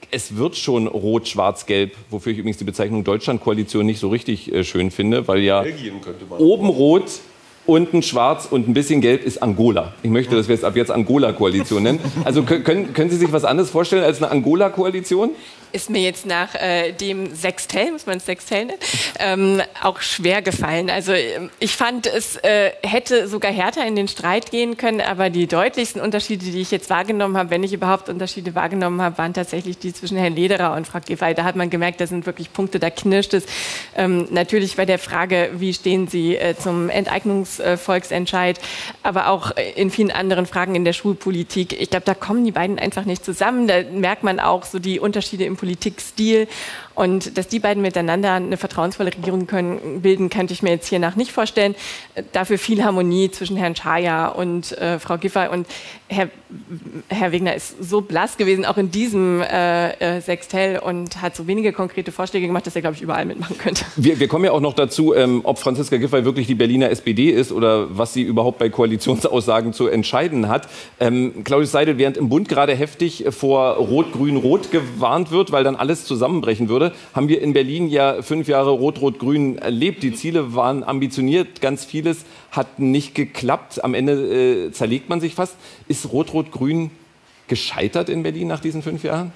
es 0.09 0.36
wird 0.36 0.57
schon 0.57 0.88
rot, 0.88 1.27
schwarz, 1.27 1.65
gelb, 1.65 1.95
wofür 2.09 2.31
ich 2.31 2.39
übrigens 2.39 2.57
die 2.57 2.63
Bezeichnung 2.63 3.04
Deutschlandkoalition 3.04 3.86
nicht 3.86 4.00
so 4.00 4.09
richtig 4.09 4.51
äh, 4.51 4.63
schön 4.63 4.92
finde, 4.92 5.27
weil 5.27 5.39
ja 5.39 5.63
oben 6.38 6.68
rot, 6.68 7.12
unten 7.66 8.02
schwarz 8.02 8.48
und 8.50 8.68
ein 8.68 8.74
bisschen 8.74 9.02
gelb 9.02 9.24
ist 9.24 9.42
Angola. 9.42 9.94
Ich 10.04 10.10
möchte, 10.10 10.36
dass 10.36 10.48
wir 10.48 10.56
es 10.56 10.63
ab 10.63 10.75
jetzt 10.75 10.92
Angola-Koalition 10.92 11.84
nennen. 11.84 12.00
Also 12.25 12.44
können, 12.44 12.94
können 12.94 13.10
Sie 13.10 13.18
sich 13.18 13.31
was 13.31 13.46
anderes 13.46 13.69
vorstellen 13.69 14.04
als 14.04 14.22
eine 14.22 14.31
Angola-Koalition? 14.31 15.31
Ist 15.71 15.89
mir 15.89 16.01
jetzt 16.01 16.25
nach 16.25 16.56
äh, 16.56 16.91
dem 16.94 17.35
Sextell, 17.35 17.91
muss 17.91 18.06
man 18.06 18.18
es 18.18 18.25
Sextell 18.25 18.65
nennen, 18.65 18.79
ähm, 19.19 19.62
auch 19.81 20.01
schwer 20.01 20.41
gefallen. 20.41 20.89
Also 20.89 21.13
ähm, 21.13 21.50
ich 21.59 21.75
fand, 21.75 22.07
es 22.07 22.38
äh, 22.38 22.71
hätte 22.83 23.27
sogar 23.27 23.51
härter 23.51 23.85
in 23.85 23.95
den 23.95 24.07
Streit 24.07 24.51
gehen 24.51 24.77
können, 24.77 25.01
aber 25.01 25.29
die 25.29 25.47
deutlichsten 25.47 26.01
Unterschiede, 26.01 26.45
die 26.45 26.62
ich 26.62 26.71
jetzt 26.71 26.89
wahrgenommen 26.89 27.38
habe, 27.38 27.50
wenn 27.50 27.63
ich 27.63 27.73
überhaupt 27.73 28.09
Unterschiede 28.09 28.56
wahrgenommen 28.56 29.01
habe, 29.01 29.18
waren 29.18 29.33
tatsächlich 29.33 29.77
die 29.77 29.94
zwischen 29.94 30.18
Herrn 30.18 30.35
Lederer 30.35 30.75
und 30.75 30.88
Frau 30.88 31.00
Giffey. 31.00 31.33
Da 31.33 31.44
hat 31.44 31.56
man 31.56 31.69
gemerkt, 31.69 32.01
da 32.01 32.07
sind 32.07 32.25
wirklich 32.25 32.53
Punkte, 32.53 32.79
da 32.79 32.89
knirscht 32.89 33.33
es. 33.33 33.45
Ähm, 33.95 34.27
natürlich 34.31 34.75
bei 34.75 34.85
der 34.85 35.00
Frage, 35.00 35.51
wie 35.53 35.73
stehen 35.73 36.07
Sie 36.07 36.35
äh, 36.35 36.56
zum 36.56 36.89
Enteignungsvolksentscheid, 36.89 38.59
aber 39.04 39.30
auch 39.30 39.51
in 39.75 39.92
vielen 39.92 40.11
anderen 40.11 40.45
Fragen 40.45 40.75
in 40.75 40.85
der 40.85 40.94
Schulpolitik. 40.94 41.80
Ich 41.80 41.90
glaube, 41.90 42.06
da 42.06 42.13
kommen 42.13 42.45
die 42.45 42.51
beiden 42.51 42.80
einfach 42.80 43.06
nicht 43.06 43.23
zusammen. 43.23 43.68
Da 43.68 43.81
merkt 43.83 44.23
man 44.23 44.40
auch 44.40 44.66
so 44.66 44.80
die 44.80 44.99
Unterschiede 44.99 45.45
im 45.45 45.57
Politikstil. 45.61 46.47
Und 46.95 47.38
dass 47.38 47.48
die 47.48 47.60
beiden 47.60 47.81
miteinander 47.81 48.33
eine 48.33 48.57
vertrauensvolle 48.57 49.14
Regierung 49.16 49.48
können, 49.48 50.02
bilden, 50.02 50.30
könnte 50.30 50.54
ich 50.54 50.62
mir 50.62 50.71
jetzt 50.71 50.88
hiernach 50.88 51.16
nicht 51.16 51.31
vorstellen. 51.31 51.76
Dafür 52.33 52.57
viel 52.57 52.83
Harmonie 52.83 53.31
zwischen 53.31 53.57
Herrn 53.57 53.76
Schaja 53.76 54.28
und 54.28 54.71
äh, 54.78 55.00
Frau 55.00 55.18
Giffey. 55.18 55.48
Und 55.50 55.68
Herr, 56.07 56.30
Herr 57.07 57.31
Wegner 57.31 57.56
ist 57.56 57.81
so 57.81 58.02
blass 58.02 58.36
gewesen, 58.38 58.66
auch 58.66 58.78
in 58.78 58.92
diesem 58.92 59.42
äh, 59.42 59.92
äh, 60.18 60.21
Sextell 60.21 60.80
und 60.80 61.21
hat 61.21 61.36
so 61.36 61.48
wenige 61.48 61.71
konkrete 61.71 62.12
Vorschläge 62.12 62.48
gemacht, 62.48 62.68
dass 62.68 62.76
er, 62.76 62.81
glaube 62.81 62.95
ich, 62.95 63.02
überall 63.02 63.26
mitmachen 63.26 63.57
könnte. 63.57 63.86
Wir, 63.95 64.19
wir 64.19 64.28
kommen 64.28 64.44
ja 64.44 64.52
auch 64.52 64.60
noch 64.60 64.74
dazu, 64.74 65.14
ähm, 65.14 65.42
ob 65.44 65.60
Franziska 65.60 65.98
Giffey 65.98 66.26
wirklich 66.26 66.48
die 66.48 66.56
Berliner 66.56 66.90
SPD 66.90 67.30
ist 67.30 67.52
oder 67.52 67.98
was 67.98 68.14
sie 68.14 68.24
überhaupt 68.24 68.60
bei 68.60 68.69
Koalitionsaussagen 68.69 69.74
zu 69.74 69.88
entscheiden 69.88 70.50
hat. 70.50 70.68
Ähm, 71.00 71.44
Claudius 71.45 71.71
Seidel, 71.71 71.98
während 71.98 72.18
im 72.18 72.28
Bund 72.28 72.50
gerade 72.50 72.76
heftig 72.76 73.26
vor 73.30 73.76
Rot-Grün-Rot 73.76 74.71
gewarnt 74.71 75.31
wird, 75.31 75.52
weil 75.52 75.64
dann 75.64 75.76
alles 75.76 76.06
zusammenbrechen 76.06 76.68
würde, 76.68 76.81
haben 77.14 77.28
wir 77.28 77.42
in 77.42 77.54
Berlin 77.54 77.88
ja 77.88 78.21
fünf 78.21 78.47
Jahre 78.47 78.71
Rot-Rot-Grün 78.71 79.57
erlebt. 79.57 80.04
Die 80.04 80.14
Ziele 80.14 80.56
waren 80.56 80.83
ambitioniert, 80.83 81.61
ganz 81.61 81.85
vieles 81.85 82.26
hat 82.52 82.80
nicht 82.80 83.16
geklappt. 83.16 83.83
Am 83.83 83.94
Ende 83.94 84.14
äh, 84.68 84.71
zerlegt 84.71 85.09
man 85.09 85.21
sich 85.21 85.35
fast. 85.35 85.56
Ist 85.88 86.11
Rot-Rot-Grün 86.11 86.92
gescheitert 87.47 88.09
in 88.09 88.23
Berlin 88.23 88.47
nach 88.47 88.59
diesen 88.59 88.81
fünf 88.81 89.04
Jahren? 89.04 89.31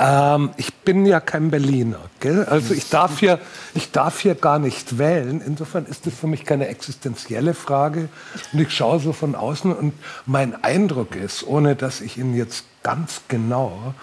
Ähm, 0.00 0.50
ich 0.56 0.72
bin 0.74 1.06
ja 1.06 1.20
kein 1.20 1.50
Berliner. 1.50 1.98
Gell? 2.20 2.44
Also 2.44 2.72
ich 2.74 2.88
darf, 2.88 3.18
hier, 3.18 3.40
ich 3.74 3.90
darf 3.90 4.20
hier 4.20 4.34
gar 4.34 4.58
nicht 4.58 4.98
wählen. 4.98 5.42
Insofern 5.44 5.86
ist 5.86 6.06
das 6.06 6.14
für 6.14 6.28
mich 6.28 6.44
keine 6.44 6.68
existenzielle 6.68 7.54
Frage. 7.54 8.08
Und 8.52 8.60
ich 8.60 8.70
schaue 8.70 9.00
so 9.00 9.12
von 9.12 9.34
außen 9.34 9.74
und 9.74 9.92
mein 10.26 10.62
Eindruck 10.62 11.16
ist, 11.16 11.46
ohne 11.46 11.74
dass 11.74 12.00
ich 12.00 12.16
ihn 12.16 12.36
jetzt 12.36 12.64
ganz 12.82 13.22
genau 13.28 13.94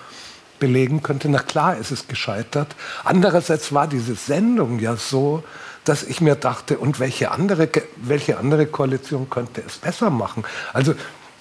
belegen 0.59 1.03
könnte, 1.03 1.29
na 1.29 1.39
klar 1.39 1.77
ist 1.77 1.91
es 1.91 2.07
gescheitert. 2.07 2.75
Andererseits 3.03 3.73
war 3.73 3.87
diese 3.87 4.15
Sendung 4.15 4.79
ja 4.79 4.95
so, 4.95 5.43
dass 5.85 6.03
ich 6.03 6.19
mir 6.19 6.35
dachte, 6.35 6.77
und 6.77 6.99
welche 6.99 7.31
andere, 7.31 7.69
welche 7.97 8.37
andere 8.37 8.65
Koalition 8.65 9.29
könnte 9.29 9.63
es 9.65 9.77
besser 9.77 10.09
machen? 10.09 10.43
Also 10.73 10.95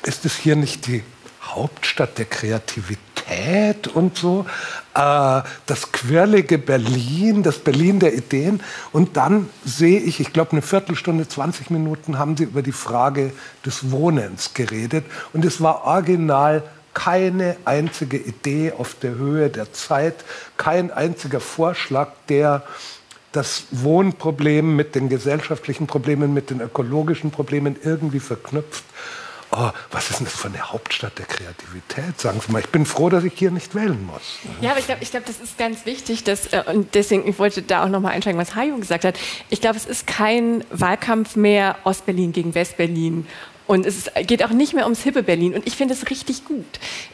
ist 0.04 0.24
es 0.24 0.36
hier 0.36 0.54
nicht 0.54 0.86
die 0.86 1.02
Hauptstadt 1.42 2.18
der 2.18 2.26
Kreativität? 2.26 3.88
Und 3.94 4.18
so, 4.18 4.44
äh, 4.94 5.42
das 5.64 5.92
quirlige 5.92 6.58
Berlin, 6.58 7.42
das 7.42 7.58
Berlin 7.58 7.98
der 7.98 8.14
Ideen. 8.14 8.62
Und 8.92 9.16
dann 9.16 9.48
sehe 9.64 9.98
ich, 9.98 10.20
ich 10.20 10.34
glaube, 10.34 10.52
eine 10.52 10.62
Viertelstunde, 10.62 11.26
20 11.26 11.70
Minuten 11.70 12.18
haben 12.18 12.36
sie 12.36 12.44
über 12.44 12.60
die 12.60 12.72
Frage 12.72 13.32
des 13.64 13.90
Wohnens 13.90 14.52
geredet. 14.52 15.06
Und 15.32 15.44
es 15.46 15.62
war 15.62 15.84
original 15.84 16.62
keine 16.94 17.56
einzige 17.64 18.16
Idee 18.16 18.72
auf 18.76 18.94
der 19.00 19.16
Höhe 19.16 19.50
der 19.50 19.72
Zeit, 19.72 20.14
kein 20.56 20.90
einziger 20.90 21.40
Vorschlag, 21.40 22.12
der 22.28 22.62
das 23.32 23.64
Wohnproblem 23.72 24.76
mit 24.76 24.94
den 24.94 25.08
gesellschaftlichen 25.08 25.86
Problemen, 25.86 26.32
mit 26.32 26.50
den 26.50 26.60
ökologischen 26.60 27.32
Problemen 27.32 27.76
irgendwie 27.82 28.20
verknüpft. 28.20 28.84
Oh, 29.56 29.70
was 29.92 30.10
ist 30.10 30.18
denn 30.18 30.24
das 30.24 30.34
für 30.34 30.48
eine 30.48 30.72
Hauptstadt 30.72 31.16
der 31.16 31.26
Kreativität? 31.26 32.20
Sagen 32.20 32.40
Sie 32.44 32.50
mal, 32.50 32.58
ich 32.58 32.70
bin 32.70 32.84
froh, 32.84 33.08
dass 33.08 33.22
ich 33.22 33.34
hier 33.34 33.52
nicht 33.52 33.74
wählen 33.76 34.04
muss. 34.04 34.38
Ja, 34.60 34.70
aber 34.70 34.80
ich 34.80 34.86
glaube, 34.86 35.02
ich 35.02 35.12
glaub, 35.12 35.24
das 35.26 35.38
ist 35.38 35.56
ganz 35.58 35.86
wichtig, 35.86 36.24
dass, 36.24 36.52
äh, 36.52 36.64
und 36.66 36.94
deswegen, 36.94 37.28
ich 37.28 37.38
wollte 37.38 37.62
da 37.62 37.84
auch 37.84 37.88
nochmal 37.88 38.12
einsteigen, 38.12 38.40
was 38.40 38.56
Hajo 38.56 38.76
gesagt 38.78 39.04
hat. 39.04 39.16
Ich 39.50 39.60
glaube, 39.60 39.76
es 39.76 39.86
ist 39.86 40.08
kein 40.08 40.64
Wahlkampf 40.70 41.36
mehr 41.36 41.76
Ostberlin 41.84 42.32
gegen 42.32 42.54
Westberlin. 42.54 43.26
Und 43.66 43.86
es 43.86 44.10
geht 44.26 44.44
auch 44.44 44.50
nicht 44.50 44.74
mehr 44.74 44.84
ums 44.84 45.02
hippe 45.02 45.22
Berlin. 45.22 45.54
Und 45.54 45.66
ich 45.66 45.76
finde 45.76 45.94
es 45.94 46.10
richtig 46.10 46.44
gut. 46.44 46.64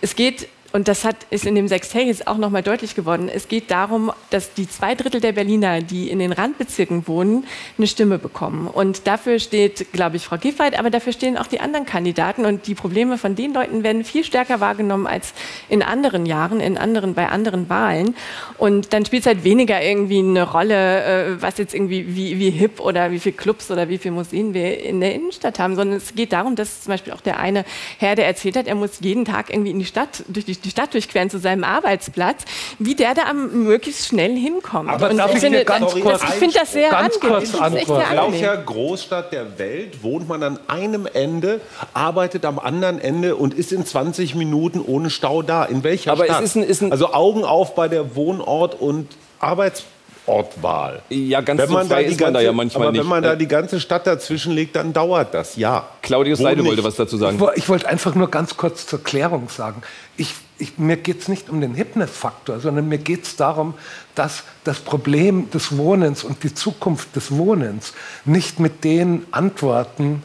Es 0.00 0.16
geht 0.16 0.49
und 0.72 0.86
das 0.86 1.04
hat, 1.04 1.16
ist 1.30 1.46
in 1.46 1.54
dem 1.54 1.66
jetzt 1.66 2.26
auch 2.26 2.36
nochmal 2.36 2.62
deutlich 2.62 2.94
geworden. 2.94 3.28
Es 3.32 3.48
geht 3.48 3.70
darum, 3.70 4.12
dass 4.30 4.54
die 4.54 4.68
zwei 4.68 4.94
Drittel 4.94 5.20
der 5.20 5.32
Berliner, 5.32 5.80
die 5.82 6.10
in 6.10 6.20
den 6.20 6.32
Randbezirken 6.32 7.08
wohnen, 7.08 7.44
eine 7.76 7.86
Stimme 7.86 8.18
bekommen. 8.18 8.68
Und 8.68 9.06
dafür 9.06 9.40
steht, 9.40 9.92
glaube 9.92 10.16
ich, 10.16 10.24
Frau 10.24 10.36
Giffey, 10.36 10.76
aber 10.76 10.90
dafür 10.90 11.12
stehen 11.12 11.36
auch 11.36 11.48
die 11.48 11.60
anderen 11.60 11.86
Kandidaten. 11.86 12.44
Und 12.44 12.66
die 12.68 12.74
Probleme 12.74 13.18
von 13.18 13.34
den 13.34 13.52
Leuten 13.52 13.82
werden 13.82 14.04
viel 14.04 14.22
stärker 14.22 14.60
wahrgenommen 14.60 15.06
als 15.06 15.34
in 15.68 15.82
anderen 15.82 16.24
Jahren, 16.26 16.60
in 16.60 16.78
anderen, 16.78 17.14
bei 17.14 17.28
anderen 17.28 17.68
Wahlen. 17.68 18.14
Und 18.56 18.92
dann 18.92 19.04
spielt 19.04 19.22
es 19.22 19.26
halt 19.26 19.42
weniger 19.42 19.82
irgendwie 19.82 20.20
eine 20.20 20.48
Rolle, 20.48 21.04
äh, 21.04 21.42
was 21.42 21.58
jetzt 21.58 21.74
irgendwie, 21.74 22.14
wie, 22.14 22.38
wie 22.38 22.50
hip 22.50 22.78
oder 22.78 23.10
wie 23.10 23.18
viele 23.18 23.34
Clubs 23.34 23.70
oder 23.70 23.88
wie 23.88 23.98
viele 23.98 24.14
Museen 24.14 24.54
wir 24.54 24.84
in 24.84 25.00
der 25.00 25.14
Innenstadt 25.14 25.58
haben, 25.58 25.74
sondern 25.74 25.96
es 25.96 26.14
geht 26.14 26.32
darum, 26.32 26.54
dass 26.54 26.82
zum 26.82 26.92
Beispiel 26.92 27.12
auch 27.12 27.20
der 27.20 27.40
eine 27.40 27.64
Herr, 27.98 28.14
der 28.14 28.26
erzählt 28.26 28.56
hat, 28.56 28.68
er 28.68 28.76
muss 28.76 29.00
jeden 29.00 29.24
Tag 29.24 29.50
irgendwie 29.50 29.70
in 29.70 29.78
die 29.78 29.84
Stadt, 29.84 30.24
durch 30.28 30.44
die 30.44 30.60
die 30.64 30.71
Stadt 30.71 30.95
durchqueren 30.95 31.31
zu 31.31 31.38
seinem 31.38 31.64
Arbeitsplatz, 31.64 32.45
wie 32.79 32.95
der 32.95 33.14
da 33.14 33.23
am 33.25 33.64
möglichst 33.64 34.07
schnell 34.07 34.37
hinkommt. 34.37 34.88
Aber 34.88 35.11
und 35.11 35.19
darf 35.19 35.35
ich, 35.35 35.40
finde, 35.40 35.64
ganz 35.64 35.93
kurz, 35.93 36.23
ich 36.23 36.31
finde 36.31 36.59
das 36.59 36.73
sehr 36.73 36.90
ganz 36.90 37.19
kurz 37.21 37.55
antworten. 37.55 38.26
In 38.26 38.33
welcher 38.33 38.57
Großstadt 38.57 39.33
der 39.33 39.59
Welt 39.59 40.02
wohnt 40.02 40.29
man 40.29 40.43
an 40.43 40.59
einem 40.69 41.07
Ende, 41.12 41.61
arbeitet 41.95 42.45
am 42.45 42.59
anderen 42.59 43.00
Ende 43.00 43.37
und 43.37 43.55
ist 43.55 43.73
in 43.73 43.85
20 43.85 44.35
Minuten 44.35 44.81
ohne 44.81 45.11
Stau 45.11 45.43
da? 45.43 45.64
In 45.64 45.85
welcher 45.85 46.12
Aber 46.12 46.25
Stadt? 46.25 46.43
Es 46.43 46.50
ist 46.50 46.57
ein, 46.57 46.62
ist 46.62 46.83
ein 46.83 46.93
also 46.93 47.12
Augen 47.12 47.45
auf 47.45 47.75
bei 47.75 47.88
der 47.88 48.14
Wohnort- 48.17 48.81
und 48.81 49.09
Arbeitsplatz. 49.38 49.87
Ortwahl. 50.26 51.02
Ja, 51.09 51.40
ganz 51.40 51.61
wenn 51.61 51.73
man 51.73 51.88
so 51.88 51.95
frei 51.95 52.02
da 52.02 52.09
die 52.09 52.14
ist 52.14 52.21
man 52.21 52.26
ganze, 52.26 52.33
da 52.35 52.40
ja 52.40 52.52
manchmal 52.52 52.83
aber 52.83 52.93
nicht. 52.93 53.00
wenn 53.00 53.09
man 53.09 53.23
da 53.23 53.35
die 53.35 53.49
ganze 53.49 53.81
Stadt 53.81 54.07
dazwischen 54.07 54.52
legt, 54.52 54.76
dann 54.76 54.93
dauert 54.93 55.35
das, 55.35 55.57
ja. 55.57 55.88
Claudius 56.02 56.38
Wo 56.38 56.45
Seide 56.45 56.61
nicht? 56.61 56.69
wollte 56.69 56.85
was 56.85 56.97
dazu 56.97 57.17
sagen. 57.17 57.40
Ich 57.57 57.69
wollte 57.69 57.88
einfach 57.88 58.14
nur 58.14 58.31
ganz 58.31 58.57
kurz 58.57 58.87
zur 58.87 59.02
Klärung 59.02 59.49
sagen. 59.49 59.83
Ich, 60.17 60.35
ich, 60.61 60.79
mir 60.79 60.97
geht 60.97 61.23
es 61.23 61.29
nicht 61.29 61.49
um 61.50 61.61
den 61.61 61.75
Hipness-Faktor, 61.75 62.61
sondern 62.61 62.88
mir 62.88 62.99
geht 62.99 63.25
es 63.25 63.37
darum, 63.37 63.75
dass 64.14 64.45
das 64.64 64.81
Problem 64.81 65.50
des 65.50 65.76
Wohnens 65.76 66.25
und 66.25 66.43
die 66.43 66.55
Zukunft 66.55 67.17
des 67.17 67.31
Wohnens 67.33 67.95
nicht 68.25 68.61
mit 68.61 68.85
den 68.85 69.25
Antworten 69.31 70.23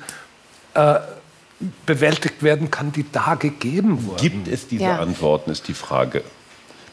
äh, 0.74 0.96
bewältigt 1.86 2.44
werden 2.44 2.70
kann, 2.70 2.92
die 2.92 3.06
da 3.12 3.36
gegeben 3.36 4.06
wurden. 4.06 4.22
Gibt 4.22 4.48
es 4.48 4.68
diese 4.68 4.84
Ja. 4.84 5.00
Antworten, 5.00 5.51
ist 5.51 5.68
die 5.68 5.74
Frage. 5.74 6.24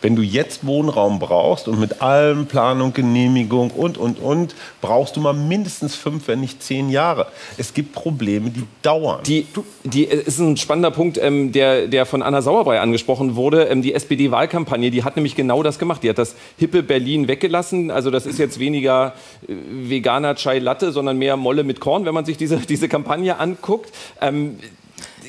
Wenn 0.03 0.17
du 0.17 0.23
jetzt 0.23 0.67
Wohnraum 0.67 1.19
brauchst 1.19 1.69
und 1.69 1.81
mit 1.81 2.03
allem 2.03 2.47
Planung, 2.47 2.93
Genehmigung 2.93 3.71
und, 3.71 3.97
und, 3.97 4.19
und, 4.19 4.55
brauchst 4.81 5.17
du 5.17 5.21
mal 5.21 5.33
mindestens 5.33 5.95
fünf, 5.95 6.29
wenn 6.29 6.41
nicht 6.41 6.63
zehn 6.63 6.91
Jahre. 6.91 7.27
Es 7.57 7.73
gibt 7.73 7.93
Probleme, 7.93 8.51
die 8.51 8.65
dauern. 8.83 9.23
Die, 9.25 9.47
die 9.85 10.05
ist 10.05 10.39
ein 10.39 10.57
spannender 10.57 10.91
Punkt, 10.91 11.19
ähm, 11.19 11.53
der, 11.53 11.87
der 11.87 12.05
von 12.05 12.23
Anna 12.23 12.43
Sauerbrei 12.43 12.81
angesprochen 12.81 13.37
wurde. 13.37 13.65
Ähm, 13.65 13.81
die 13.81 13.95
SPD-Wahlkampagne, 13.95 14.91
die 14.91 15.05
hat 15.05 15.17
nämlich 15.17 15.37
genau 15.37 15.63
das 15.63 15.79
gemacht. 15.79 16.03
Die 16.03 16.11
hat 16.11 16.19
das 16.19 16.35
hippe 16.59 16.83
Berlin 16.83 17.29
weggelassen. 17.29 17.91
Also 17.91 18.11
das 18.11 18.27
ist 18.27 18.39
jetzt 18.39 18.59
weniger 18.59 19.15
äh, 19.47 19.55
veganer 19.89 20.35
Chai 20.35 20.59
Latte, 20.59 20.93
sondern 20.93 21.17
mehr 21.17 21.37
Molle 21.37 21.63
mit 21.63 21.81
Korn, 21.81 22.05
wenn 22.05 22.15
man 22.15 22.25
sich 22.25 22.37
diese, 22.37 22.57
diese 22.59 22.89
Kampagne 22.89 23.39
anguckt. 23.39 23.93
Ähm, 24.21 24.59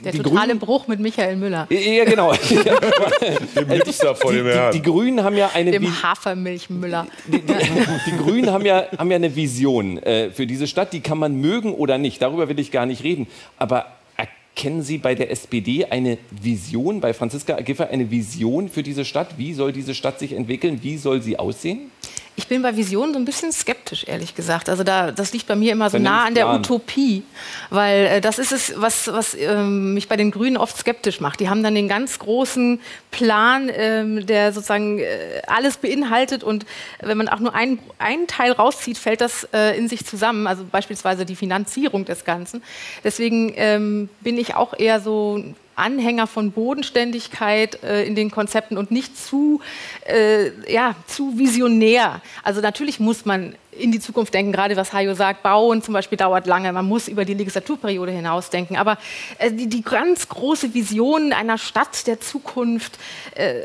Der 0.03 0.11
die 0.11 0.17
totale 0.19 0.47
Grünen- 0.47 0.59
Bruch 0.59 0.87
mit 0.87 0.99
Michael 0.99 1.35
Müller. 1.35 1.67
ja, 1.69 2.05
genau. 2.05 2.33
Dem 3.55 3.69
Hipster 3.69 4.15
vor 4.15 4.31
die, 4.31 4.37
dem 4.37 4.47
die, 4.47 4.51
Herrn. 4.53 4.71
die 4.73 4.81
Grünen 4.81 5.23
haben 5.23 5.35
ja 5.37 5.51
eine 5.53 5.71
Vi- 5.71 5.79
Dem 5.79 6.03
Hafermilchmüller. 6.03 7.07
Die 7.27 8.17
Grünen 8.17 8.51
haben 8.51 8.65
ja, 8.65 8.85
haben 8.97 9.09
ja 9.11 9.15
eine 9.15 9.35
Vision 9.35 9.97
äh, 9.99 10.31
für 10.31 10.47
diese 10.47 10.67
Stadt, 10.67 10.93
die 10.93 11.01
kann 11.01 11.17
man 11.17 11.35
mögen 11.35 11.73
oder 11.73 11.97
nicht. 11.97 12.21
Darüber 12.21 12.49
will 12.49 12.59
ich 12.59 12.71
gar 12.71 12.85
nicht 12.85 13.03
reden. 13.03 13.27
Aber 13.57 13.87
erkennen 14.17 14.81
Sie 14.83 14.97
bei 14.97 15.15
der 15.15 15.31
SPD 15.31 15.85
eine 15.85 16.17
Vision, 16.31 17.01
bei 17.01 17.13
Franziska 17.13 17.59
Giffey 17.61 17.83
eine 17.85 18.09
Vision 18.11 18.69
für 18.69 18.83
diese 18.83 19.03
Stadt? 19.05 19.37
Wie 19.37 19.53
soll 19.53 19.71
diese 19.73 19.93
Stadt 19.95 20.19
sich 20.19 20.33
entwickeln? 20.33 20.79
Wie 20.83 20.97
soll 20.97 21.21
sie 21.21 21.37
aussehen? 21.39 21.91
Ich 22.35 22.47
bin 22.47 22.63
bei 22.63 22.75
Visionen 22.75 23.13
so 23.13 23.19
ein 23.19 23.25
bisschen 23.25 23.51
skeptisch, 23.51 24.05
ehrlich 24.07 24.33
gesagt. 24.33 24.67
Also 24.67 24.83
da, 24.83 25.11
das 25.11 25.33
liegt 25.33 25.45
bei 25.47 25.55
mir 25.55 25.71
immer 25.71 25.89
so 25.89 25.97
Dann 25.97 26.03
nah 26.03 26.25
an 26.25 26.33
der. 26.33 26.49
Utopie, 26.49 27.23
weil 27.69 28.05
äh, 28.05 28.21
das 28.21 28.39
ist 28.39 28.51
es, 28.51 28.73
was, 28.75 29.07
was 29.11 29.35
ähm, 29.35 29.93
mich 29.93 30.07
bei 30.07 30.17
den 30.17 30.31
Grünen 30.31 30.57
oft 30.57 30.77
skeptisch 30.77 31.19
macht. 31.19 31.39
Die 31.39 31.49
haben 31.49 31.63
dann 31.63 31.75
den 31.75 31.87
ganz 31.87 32.19
großen 32.19 32.79
Plan, 33.11 33.69
ähm, 33.73 34.25
der 34.25 34.51
sozusagen 34.51 34.99
äh, 34.99 35.41
alles 35.47 35.77
beinhaltet 35.77 36.43
und 36.43 36.65
wenn 37.01 37.17
man 37.17 37.29
auch 37.29 37.39
nur 37.39 37.53
einen, 37.53 37.79
einen 37.99 38.27
Teil 38.27 38.51
rauszieht, 38.51 38.97
fällt 38.97 39.21
das 39.21 39.47
äh, 39.53 39.77
in 39.77 39.87
sich 39.87 40.05
zusammen. 40.05 40.47
Also 40.47 40.65
beispielsweise 40.69 41.25
die 41.25 41.35
Finanzierung 41.35 42.05
des 42.05 42.25
Ganzen. 42.25 42.63
Deswegen 43.03 43.53
ähm, 43.55 44.09
bin 44.21 44.37
ich 44.37 44.55
auch 44.55 44.77
eher 44.77 44.99
so 44.99 45.43
Anhänger 45.75 46.27
von 46.27 46.51
Bodenständigkeit 46.51 47.83
äh, 47.83 48.03
in 48.03 48.15
den 48.15 48.31
Konzepten 48.31 48.77
und 48.77 48.91
nicht 48.91 49.17
zu, 49.17 49.61
äh, 50.05 50.49
ja, 50.71 50.95
zu 51.07 51.37
visionär. 51.37 52.21
Also 52.43 52.61
natürlich 52.61 52.99
muss 52.99 53.25
man 53.25 53.55
in 53.71 53.91
die 53.91 53.99
Zukunft 53.99 54.33
denken, 54.33 54.51
gerade 54.51 54.75
was 54.75 54.93
Hajo 54.93 55.15
sagt, 55.15 55.43
bauen 55.43 55.81
zum 55.81 55.93
Beispiel 55.93 56.17
dauert 56.17 56.45
lange, 56.45 56.71
man 56.73 56.85
muss 56.85 57.07
über 57.07 57.25
die 57.25 57.33
Legislaturperiode 57.33 58.11
hinaus 58.11 58.49
denken. 58.49 58.75
Aber 58.75 58.97
äh, 59.39 59.51
die, 59.51 59.67
die 59.67 59.81
ganz 59.81 60.29
große 60.29 60.73
Vision 60.73 61.33
einer 61.33 61.57
Stadt 61.57 62.07
der 62.07 62.19
Zukunft, 62.19 62.97
äh, 63.35 63.61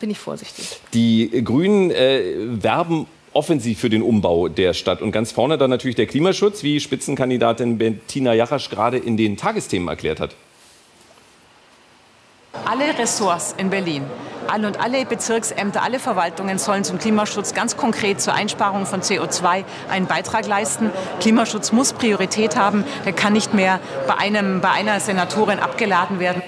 bin 0.00 0.10
ich 0.10 0.18
vorsichtig. 0.18 0.80
Die 0.92 1.30
Grünen 1.44 1.90
äh, 1.90 2.22
werben 2.62 3.06
offensiv 3.32 3.80
für 3.80 3.90
den 3.90 4.02
Umbau 4.02 4.48
der 4.48 4.74
Stadt. 4.74 5.02
Und 5.02 5.12
ganz 5.12 5.32
vorne 5.32 5.58
dann 5.58 5.70
natürlich 5.70 5.96
der 5.96 6.06
Klimaschutz, 6.06 6.62
wie 6.62 6.80
Spitzenkandidatin 6.80 7.78
Bettina 7.78 8.32
Jarasch 8.32 8.70
gerade 8.70 8.96
in 8.96 9.16
den 9.16 9.36
Tagesthemen 9.36 9.88
erklärt 9.88 10.20
hat. 10.20 10.36
Alle 12.64 12.98
Ressorts 12.98 13.54
in 13.58 13.68
Berlin, 13.68 14.04
alle 14.46 14.66
und 14.66 14.80
alle 14.80 15.04
Bezirksämter, 15.04 15.82
alle 15.82 15.98
Verwaltungen 15.98 16.58
sollen 16.58 16.84
zum 16.84 16.98
Klimaschutz 16.98 17.52
ganz 17.52 17.76
konkret 17.76 18.20
zur 18.20 18.34
Einsparung 18.34 18.86
von 18.86 19.00
CO2 19.00 19.64
einen 19.90 20.06
Beitrag 20.06 20.46
leisten. 20.46 20.90
Klimaschutz 21.20 21.72
muss 21.72 21.92
Priorität 21.92 22.56
haben. 22.56 22.84
Der 23.04 23.12
kann 23.12 23.32
nicht 23.32 23.52
mehr 23.54 23.80
bei, 24.06 24.16
einem, 24.16 24.60
bei 24.60 24.70
einer 24.70 25.00
Senatorin 25.00 25.58
abgeladen 25.58 26.20
werden. 26.20 26.42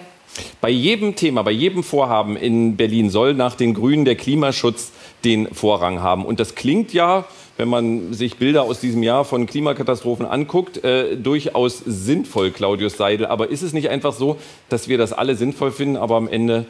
Bei 0.61 0.71
jedem 0.71 1.17
Thema, 1.17 1.43
bei 1.43 1.51
jedem 1.51 1.83
Vorhaben 1.83 2.37
in 2.37 2.77
Berlin 2.77 3.11
soll 3.11 3.35
nach 3.35 3.55
den 3.55 3.75
Grünen 3.75 4.05
der 4.05 4.17
Klimaschutz 4.17 4.93
den 5.25 5.53
Vorrang 5.55 6.01
haben. 6.01 6.25
Und 6.25 6.41
das 6.41 6.55
klingt 6.55 6.93
ja, 6.93 7.25
wenn 7.57 7.69
man 7.69 8.13
sich 8.13 8.37
Bilder 8.37 8.63
aus 8.63 8.81
diesem 8.81 9.03
Jahr 9.03 9.25
von 9.25 9.47
Klimakatastrophen 9.47 10.27
anguckt, 10.27 10.85
äh, 10.85 11.17
durchaus 11.17 11.79
sinnvoll, 11.87 12.51
Claudius 12.51 12.97
Seidel. 12.97 13.27
Aber 13.27 13.51
ist 13.51 13.63
es 13.63 13.73
nicht 13.73 13.89
einfach 13.89 14.13
so, 14.13 14.39
dass 14.69 14.89
wir 14.89 14.99
das 14.99 15.13
alle 15.13 15.37
sinnvoll 15.37 15.73
finden, 15.73 15.97
aber 15.97 16.17
am 16.17 16.29
Ende 16.29 16.67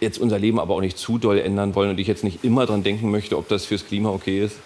jetzt 0.00 0.18
unser 0.18 0.38
Leben 0.38 0.60
aber 0.60 0.74
auch 0.74 0.80
nicht 0.80 0.98
zu 0.98 1.18
doll 1.18 1.38
ändern 1.38 1.74
wollen 1.74 1.90
und 1.90 1.98
ich 1.98 2.06
jetzt 2.06 2.24
nicht 2.24 2.44
immer 2.44 2.66
dran 2.66 2.82
denken 2.82 3.10
möchte, 3.10 3.36
ob 3.36 3.48
das 3.48 3.64
fürs 3.64 3.86
Klima 3.86 4.10
okay 4.10 4.44
ist? 4.44 4.56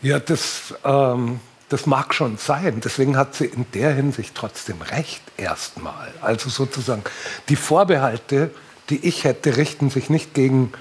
Ja, 0.00 0.18
das, 0.18 0.74
ähm, 0.84 1.40
das 1.68 1.86
mag 1.86 2.14
schon 2.14 2.38
sein. 2.38 2.80
Deswegen 2.82 3.16
hat 3.16 3.34
sie 3.34 3.46
in 3.46 3.66
der 3.74 3.92
Hinsicht 3.94 4.34
trotzdem 4.34 4.80
recht 4.82 5.22
erstmal. 5.36 6.12
Also 6.22 6.48
sozusagen 6.48 7.02
die 7.48 7.56
Vorbehalte, 7.56 8.50
die 8.90 9.04
ich 9.06 9.24
hätte, 9.24 9.56
richten 9.56 9.90
sich 9.90 10.10
nicht 10.10 10.34
gegen 10.34 10.72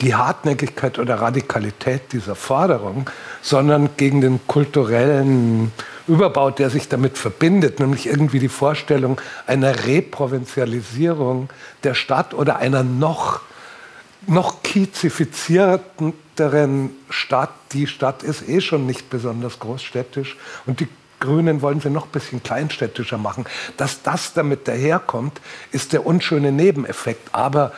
die 0.00 0.14
Hartnäckigkeit 0.14 0.98
oder 0.98 1.16
Radikalität 1.16 2.12
dieser 2.12 2.34
Forderung, 2.34 3.10
sondern 3.42 3.90
gegen 3.96 4.20
den 4.20 4.40
kulturellen 4.46 5.72
Überbau, 6.08 6.50
der 6.50 6.70
sich 6.70 6.88
damit 6.88 7.18
verbindet, 7.18 7.80
nämlich 7.80 8.06
irgendwie 8.06 8.38
die 8.38 8.48
Vorstellung 8.48 9.20
einer 9.46 9.86
Reprovinzialisierung 9.86 11.50
der 11.84 11.94
Stadt 11.94 12.34
oder 12.34 12.56
einer 12.56 12.82
noch 12.82 13.42
noch 14.26 14.62
kiezifizierteren 14.62 16.90
Stadt. 17.08 17.52
Die 17.72 17.86
Stadt 17.86 18.22
ist 18.22 18.46
eh 18.46 18.60
schon 18.60 18.84
nicht 18.86 19.08
besonders 19.08 19.58
großstädtisch 19.58 20.36
und 20.66 20.80
die 20.80 20.88
Grünen 21.20 21.62
wollen 21.62 21.80
sie 21.80 21.90
noch 21.90 22.06
ein 22.06 22.12
bisschen 22.12 22.42
kleinstädtischer 22.42 23.18
machen. 23.18 23.44
Dass 23.76 24.02
das 24.02 24.32
damit 24.32 24.66
daherkommt, 24.66 25.40
ist 25.70 25.92
der 25.92 26.06
unschöne 26.06 26.50
Nebeneffekt. 26.50 27.28
Aber 27.32 27.72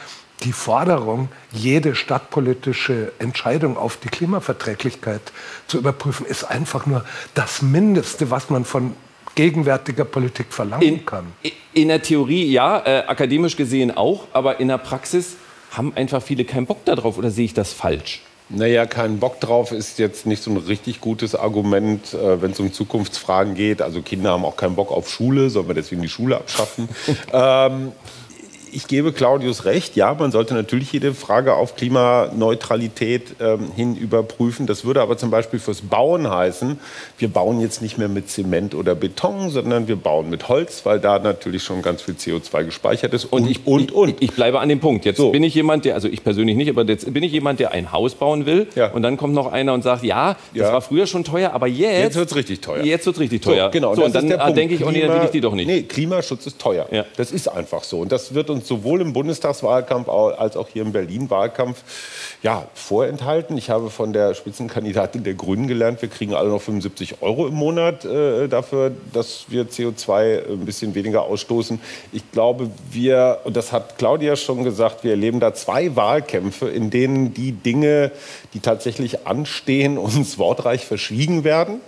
die 0.45 0.53
Forderung, 0.53 1.29
jede 1.53 1.95
stadtpolitische 1.95 3.13
Entscheidung 3.19 3.77
auf 3.77 3.97
die 3.97 4.09
Klimaverträglichkeit 4.09 5.21
zu 5.67 5.79
überprüfen, 5.79 6.27
ist 6.27 6.45
einfach 6.45 6.87
nur 6.87 7.05
das 7.35 7.63
Mindeste, 7.63 8.31
was 8.31 8.51
man 8.51 8.65
von 8.65 8.95
gegenwärtiger 9.35 10.05
Politik 10.05 10.47
verlangen 10.51 10.83
in, 10.83 11.07
kann. 11.07 11.33
In 11.73 11.89
der 11.89 12.03
Theorie 12.03 12.51
ja, 12.51 12.83
äh, 12.85 13.05
akademisch 13.07 13.57
gesehen 13.57 13.97
auch, 13.97 14.27
aber 14.33 14.61
in 14.61 14.69
der 14.69 14.79
Praxis 14.79 15.37
haben 15.71 15.93
einfach 15.97 16.23
viele 16.23 16.45
keinen 16.45 16.67
Bock 16.67 16.85
darauf 16.85 17.17
oder 17.17 17.31
sehe 17.31 17.47
ich 17.47 17.55
das 17.55 17.73
falsch? 17.73 18.23
Naja, 18.55 18.85
keinen 18.85 19.19
Bock 19.19 19.41
drauf 19.41 19.73
ist 19.73 19.99
jetzt 19.99 20.27
nicht 20.27 20.43
so 20.43 20.51
ein 20.51 20.59
richtig 20.59 21.01
gutes 21.01 21.35
Argument, 21.35 22.13
äh, 22.13 22.43
wenn 22.43 22.51
es 22.51 22.61
um 22.61 22.71
Zukunftsfragen 22.71 23.55
geht. 23.55 23.81
Also 23.81 24.03
Kinder 24.03 24.33
haben 24.33 24.45
auch 24.45 24.57
keinen 24.57 24.75
Bock 24.75 24.91
auf 24.91 25.09
Schule, 25.09 25.49
sollen 25.49 25.69
wir 25.69 25.75
deswegen 25.75 26.03
die 26.03 26.09
Schule 26.11 26.37
abschaffen? 26.37 26.89
ähm, 27.33 27.93
ich 28.73 28.87
gebe 28.87 29.13
Claudius 29.13 29.65
recht, 29.67 29.97
ja, 29.97 30.15
man 30.15 30.33
sollte 30.33 30.55
natürlich 30.55 30.93
jede 30.93 31.13
Frage 31.15 31.55
auf 31.55 31.77
Klimaneutralität 31.77 33.35
ähm, 33.41 33.71
hin 33.77 33.97
überprüfen. 33.97 34.67
Das 34.67 34.85
würde 34.85 35.03
aber 35.03 35.19
zum 35.19 35.31
Beispiel 35.31 35.59
fürs 35.59 35.83
Bauen 35.83 36.29
heißen, 36.29 36.79
wir 37.19 37.29
bauen 37.29 37.61
jetzt 37.61 37.83
nicht 37.83 37.99
mehr 37.99 38.09
mit 38.09 38.31
Zement 38.31 38.75
oder 38.75 38.95
Beton, 38.95 39.51
sondern 39.51 39.89
wir 39.89 39.97
bauen 39.97 40.31
mit 40.31 40.49
Holz, 40.49 40.85
weil 40.85 41.01
da 41.01 41.19
natürlich 41.19 41.63
schon 41.63 41.83
ganz 41.83 42.03
viel 42.03 42.15
CO2 42.15 42.65
gespeichert 42.65 43.13
ist. 43.13 43.27
Und, 43.27 43.43
und 43.43 43.51
ich, 43.51 43.67
und, 43.67 43.93
und. 43.93 44.09
Ich, 44.09 44.31
ich, 44.31 44.33
bleibe 44.33 44.61
an 44.61 44.69
dem 44.69 44.81
Punkt. 44.81 45.05
Jetzt 45.05 45.19
so. 45.19 45.31
bin 45.31 45.43
ich 45.43 45.55
jemand, 45.55 45.85
der, 45.85 45.95
also 45.95 46.09
ich 46.09 46.25
persönlich 46.25 46.57
nicht, 46.57 46.71
aber 46.71 46.85
jetzt 46.85 47.13
bin 47.13 47.23
ich 47.23 47.33
jemand, 47.33 47.61
der 47.61 47.73
ein 47.73 47.93
Haus 47.93 48.15
bauen 48.15 48.47
will. 48.47 48.67
Ja. 48.75 48.91
Und 48.91 49.03
dann 49.03 49.19
kommt 49.19 49.35
noch 49.35 49.53
einer 49.53 49.75
und 49.75 49.83
sagt, 49.83 50.03
ja, 50.03 50.37
das 50.55 50.67
ja. 50.67 50.73
war 50.73 50.81
früher 50.81 51.07
schon 51.07 51.25
teuer, 51.25 51.53
aber 51.53 51.67
jetzt. 51.67 52.03
Jetzt 52.03 52.17
wird 52.17 52.31
es 52.31 52.37
richtig 52.37 52.61
teuer. 52.61 52.85
Jetzt 52.85 53.05
wird 53.05 53.17
es 53.17 53.21
richtig 53.21 53.43
teuer. 53.43 53.67
So, 53.67 53.71
genau. 53.71 53.95
So, 53.95 54.05
und 54.05 54.15
dann 54.15 54.55
denke 54.55 54.75
ich, 54.75 54.85
oh 54.85 54.91
nee, 54.91 55.03
dann 55.03 55.19
will 55.19 55.25
ich 55.25 55.31
die 55.31 55.41
doch 55.41 55.55
nicht. 55.55 55.67
Nee, 55.67 55.83
Klimaschutz 55.83 56.47
ist 56.47 56.59
teuer. 56.59 56.87
Ja. 56.91 57.05
Das 57.17 57.33
ist 57.33 57.49
einfach 57.49 57.85
so. 57.85 58.01
Und 58.01 58.11
das 58.11 58.35
wird 58.35 58.49
uns 58.49 58.62
uns 58.63 58.69
sowohl 58.69 59.01
im 59.01 59.13
Bundestagswahlkampf 59.13 60.09
als 60.09 60.57
auch 60.57 60.69
hier 60.69 60.83
im 60.83 60.93
Berlin-Wahlkampf 60.93 61.83
ja, 62.43 62.67
vorenthalten. 62.75 63.59
Ich 63.59 63.71
habe 63.71 63.91
von 63.91 64.13
der 64.13 64.35
Spitzenkandidatin 64.35 65.25
der 65.25 65.35
Grünen 65.35 65.67
gelernt, 65.67 66.01
wir 66.03 66.09
kriegen 66.09 66.35
alle 66.35 66.49
noch 66.49 66.63
75 66.63 67.23
Euro 67.23 67.47
im 67.47 67.55
Monat 67.55 68.05
äh, 68.05 68.49
dafür, 68.49 68.93
dass 69.13 69.47
wir 69.49 69.67
CO2 69.67 70.49
ein 70.49 70.65
bisschen 70.65 70.95
weniger 70.95 71.23
ausstoßen. 71.23 71.81
Ich 72.13 72.31
glaube, 72.33 72.71
wir, 72.91 73.41
und 73.45 73.57
das 73.57 73.73
hat 73.73 73.99
Claudia 73.99 74.37
schon 74.37 74.65
gesagt, 74.65 75.05
wir 75.05 75.13
erleben 75.13 75.41
da 75.41 75.55
zwei 75.55 75.95
Wahlkämpfe, 75.97 76.69
in 76.69 76.91
denen 76.91 77.35
die 77.35 77.53
Dinge, 77.53 78.13
die 78.55 78.61
tatsächlich 78.61 79.27
anstehen, 79.27 79.99
uns 80.03 80.39
wortreich 80.39 80.85
verschwiegen 80.85 81.45
werden 81.45 81.81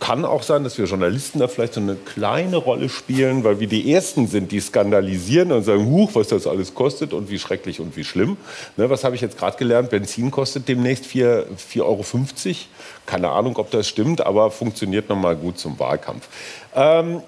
kann 0.00 0.24
auch 0.24 0.42
sein, 0.42 0.64
dass 0.64 0.78
wir 0.78 0.86
Journalisten 0.86 1.38
da 1.38 1.48
vielleicht 1.48 1.74
so 1.74 1.80
eine 1.80 1.94
kleine 1.94 2.56
Rolle 2.56 2.88
spielen, 2.88 3.44
weil 3.44 3.60
wir 3.60 3.66
die 3.66 3.92
Ersten 3.92 4.26
sind, 4.26 4.52
die 4.52 4.60
skandalisieren 4.60 5.52
und 5.52 5.62
sagen, 5.62 5.86
huch, 5.86 6.10
was 6.14 6.28
das 6.28 6.46
alles 6.46 6.74
kostet 6.74 7.12
und 7.12 7.30
wie 7.30 7.38
schrecklich 7.38 7.80
und 7.80 7.96
wie 7.96 8.04
schlimm. 8.04 8.36
Ne, 8.76 8.90
was 8.90 9.04
habe 9.04 9.14
ich 9.14 9.20
jetzt 9.20 9.38
gerade 9.38 9.56
gelernt? 9.56 9.90
Benzin 9.90 10.30
kostet 10.30 10.68
demnächst 10.68 11.04
4,50 11.04 11.80
Euro. 11.82 12.04
Keine 13.06 13.30
Ahnung, 13.30 13.56
ob 13.56 13.70
das 13.70 13.88
stimmt, 13.88 14.20
aber 14.20 14.50
funktioniert 14.50 15.08
nochmal 15.08 15.36
gut 15.36 15.58
zum 15.58 15.78
Wahlkampf. 15.78 16.28
Ähm, 16.74 17.22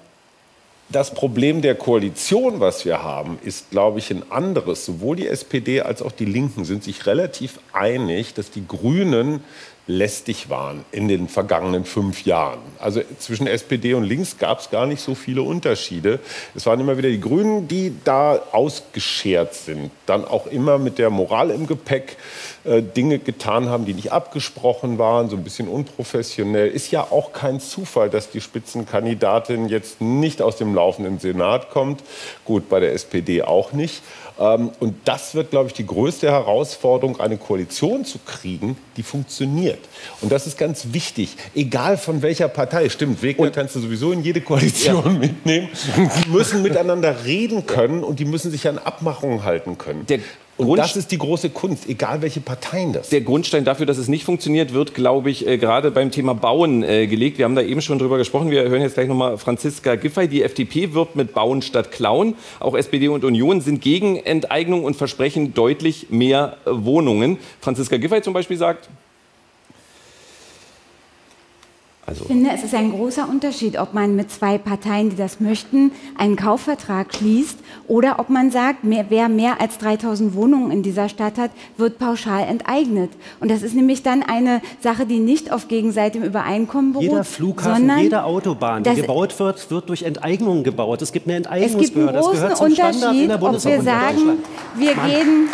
das 0.91 1.13
Problem 1.13 1.61
der 1.61 1.75
Koalition, 1.75 2.59
was 2.59 2.83
wir 2.83 3.01
haben, 3.01 3.39
ist, 3.43 3.71
glaube 3.71 3.99
ich, 3.99 4.11
ein 4.11 4.29
anderes. 4.29 4.85
Sowohl 4.85 5.15
die 5.15 5.27
SPD 5.27 5.81
als 5.81 6.01
auch 6.01 6.11
die 6.11 6.25
Linken 6.25 6.65
sind 6.65 6.83
sich 6.83 7.05
relativ 7.05 7.59
einig, 7.71 8.33
dass 8.33 8.51
die 8.51 8.67
Grünen 8.67 9.41
lästig 9.87 10.49
waren 10.49 10.85
in 10.91 11.07
den 11.07 11.27
vergangenen 11.27 11.85
fünf 11.85 12.25
Jahren. 12.25 12.59
Also 12.79 13.01
zwischen 13.19 13.47
SPD 13.47 13.93
und 13.93 14.03
Links 14.03 14.37
gab 14.37 14.59
es 14.59 14.69
gar 14.69 14.85
nicht 14.85 15.01
so 15.01 15.15
viele 15.15 15.41
Unterschiede. 15.41 16.19
Es 16.55 16.65
waren 16.65 16.79
immer 16.79 16.97
wieder 16.97 17.09
die 17.09 17.19
Grünen, 17.19 17.67
die 17.67 17.93
da 18.03 18.39
ausgeschert 18.51 19.55
sind, 19.55 19.91
dann 20.05 20.23
auch 20.23 20.47
immer 20.47 20.77
mit 20.77 20.97
der 20.97 21.09
Moral 21.09 21.49
im 21.49 21.67
Gepäck 21.67 22.17
äh, 22.63 22.83
Dinge 22.83 23.17
getan 23.17 23.69
haben, 23.69 23.85
die 23.85 23.93
nicht 23.93 24.11
abgesprochen 24.11 24.99
waren, 24.99 25.29
so 25.29 25.35
ein 25.35 25.43
bisschen 25.43 25.67
unprofessionell. 25.67 26.67
Ist 26.67 26.91
ja 26.91 27.01
auch 27.09 27.33
kein 27.33 27.59
Zufall, 27.59 28.09
dass 28.09 28.29
die 28.29 28.41
Spitzenkandidatin 28.41 29.67
jetzt 29.67 29.99
nicht 29.99 30.41
aus 30.43 30.57
dem 30.57 30.75
laufenden 30.75 31.19
Senat 31.19 31.71
kommt. 31.71 32.03
Gut, 32.45 32.69
bei 32.69 32.79
der 32.79 32.93
SPD 32.93 33.41
auch 33.41 33.73
nicht. 33.73 34.03
Ähm, 34.41 34.71
und 34.79 34.95
das 35.05 35.35
wird, 35.35 35.51
glaube 35.51 35.67
ich, 35.67 35.73
die 35.73 35.85
größte 35.85 36.29
Herausforderung, 36.31 37.19
eine 37.19 37.37
Koalition 37.37 38.03
zu 38.03 38.17
kriegen, 38.25 38.75
die 38.97 39.03
funktioniert. 39.03 39.79
Und 40.21 40.31
das 40.31 40.47
ist 40.47 40.57
ganz 40.57 40.87
wichtig, 40.91 41.37
egal 41.53 41.97
von 41.97 42.23
welcher 42.23 42.47
Partei. 42.47 42.89
Stimmt, 42.89 43.21
Wegner 43.21 43.45
und 43.45 43.53
kannst 43.53 43.75
du 43.75 43.79
sowieso 43.79 44.11
in 44.11 44.23
jede 44.23 44.41
Koalition 44.41 45.05
ja. 45.05 45.11
mitnehmen. 45.11 45.69
Die 45.95 46.29
müssen 46.29 46.63
miteinander 46.63 47.23
reden 47.25 47.67
können 47.67 48.03
und 48.03 48.19
die 48.19 48.25
müssen 48.25 48.49
sich 48.49 48.67
an 48.67 48.79
Abmachungen 48.79 49.43
halten 49.43 49.77
können. 49.77 50.07
Der 50.07 50.19
und 50.67 50.77
das 50.77 50.95
ist 50.95 51.11
die 51.11 51.17
große 51.17 51.49
Kunst, 51.49 51.89
egal 51.89 52.21
welche 52.21 52.41
Parteien 52.41 52.93
das. 52.93 53.09
Der 53.09 53.21
Grundstein 53.21 53.65
dafür, 53.65 53.85
dass 53.85 53.97
es 53.97 54.07
nicht 54.07 54.23
funktioniert, 54.23 54.73
wird, 54.73 54.93
glaube 54.93 55.29
ich, 55.29 55.47
äh, 55.47 55.57
gerade 55.57 55.91
beim 55.91 56.11
Thema 56.11 56.33
Bauen 56.33 56.83
äh, 56.83 57.07
gelegt. 57.07 57.37
Wir 57.37 57.45
haben 57.45 57.55
da 57.55 57.61
eben 57.61 57.81
schon 57.81 57.99
drüber 57.99 58.17
gesprochen. 58.17 58.51
Wir 58.51 58.63
hören 58.63 58.81
jetzt 58.81 58.95
gleich 58.95 59.07
nochmal 59.07 59.37
Franziska 59.37 59.95
Giffey. 59.95 60.27
Die 60.27 60.43
FDP 60.43 60.93
wirbt 60.93 61.15
mit 61.15 61.33
Bauen 61.33 61.61
statt 61.61 61.91
Klauen. 61.91 62.35
Auch 62.59 62.75
SPD 62.75 63.07
und 63.07 63.23
Union 63.23 63.61
sind 63.61 63.81
gegen 63.81 64.17
Enteignung 64.17 64.83
und 64.83 64.95
versprechen 64.95 65.53
deutlich 65.53 66.07
mehr 66.09 66.57
äh, 66.65 66.71
Wohnungen. 66.71 67.37
Franziska 67.59 67.97
Giffey 67.97 68.21
zum 68.21 68.33
Beispiel 68.33 68.57
sagt, 68.57 68.89
Also 72.11 72.23
ich 72.23 72.27
finde, 72.27 72.49
es 72.53 72.63
ist 72.63 72.75
ein 72.75 72.91
großer 72.91 73.29
Unterschied, 73.29 73.79
ob 73.79 73.93
man 73.93 74.17
mit 74.17 74.29
zwei 74.31 74.57
Parteien, 74.57 75.09
die 75.11 75.15
das 75.15 75.39
möchten, 75.39 75.91
einen 76.17 76.35
Kaufvertrag 76.35 77.13
schließt 77.15 77.57
oder 77.87 78.19
ob 78.19 78.29
man 78.29 78.51
sagt, 78.51 78.83
mehr, 78.83 79.05
wer 79.07 79.29
mehr 79.29 79.61
als 79.61 79.77
3000 79.77 80.35
Wohnungen 80.35 80.71
in 80.71 80.83
dieser 80.83 81.07
Stadt 81.07 81.37
hat, 81.37 81.51
wird 81.77 81.99
pauschal 81.99 82.43
enteignet. 82.43 83.11
Und 83.39 83.49
das 83.49 83.61
ist 83.61 83.75
nämlich 83.75 84.03
dann 84.03 84.23
eine 84.23 84.61
Sache, 84.81 85.05
die 85.05 85.19
nicht 85.19 85.53
auf 85.53 85.69
gegenseitigem 85.69 86.27
Übereinkommen 86.27 86.91
beruht. 86.91 87.03
Jeder 87.03 87.23
Flughafen, 87.23 87.97
jede 87.97 88.25
Autobahn, 88.25 88.83
die 88.83 88.93
gebaut 88.93 89.39
wird, 89.39 89.71
wird 89.71 89.87
durch 89.87 90.03
Enteignungen 90.03 90.65
gebaut. 90.65 91.01
Es 91.01 91.13
gibt 91.13 91.27
eine 91.27 91.37
Enteignungsbehörde. 91.37 92.19
Es 92.19 92.29
gibt 92.29 92.41
einen 92.43 92.49
großen 92.49 92.65
Unterschied, 92.65 93.31
ob 93.31 93.63
wir 93.63 93.81
sagen, 93.81 94.39
wir 94.75 94.95
Mann. 94.95 95.09
gehen 95.09 95.49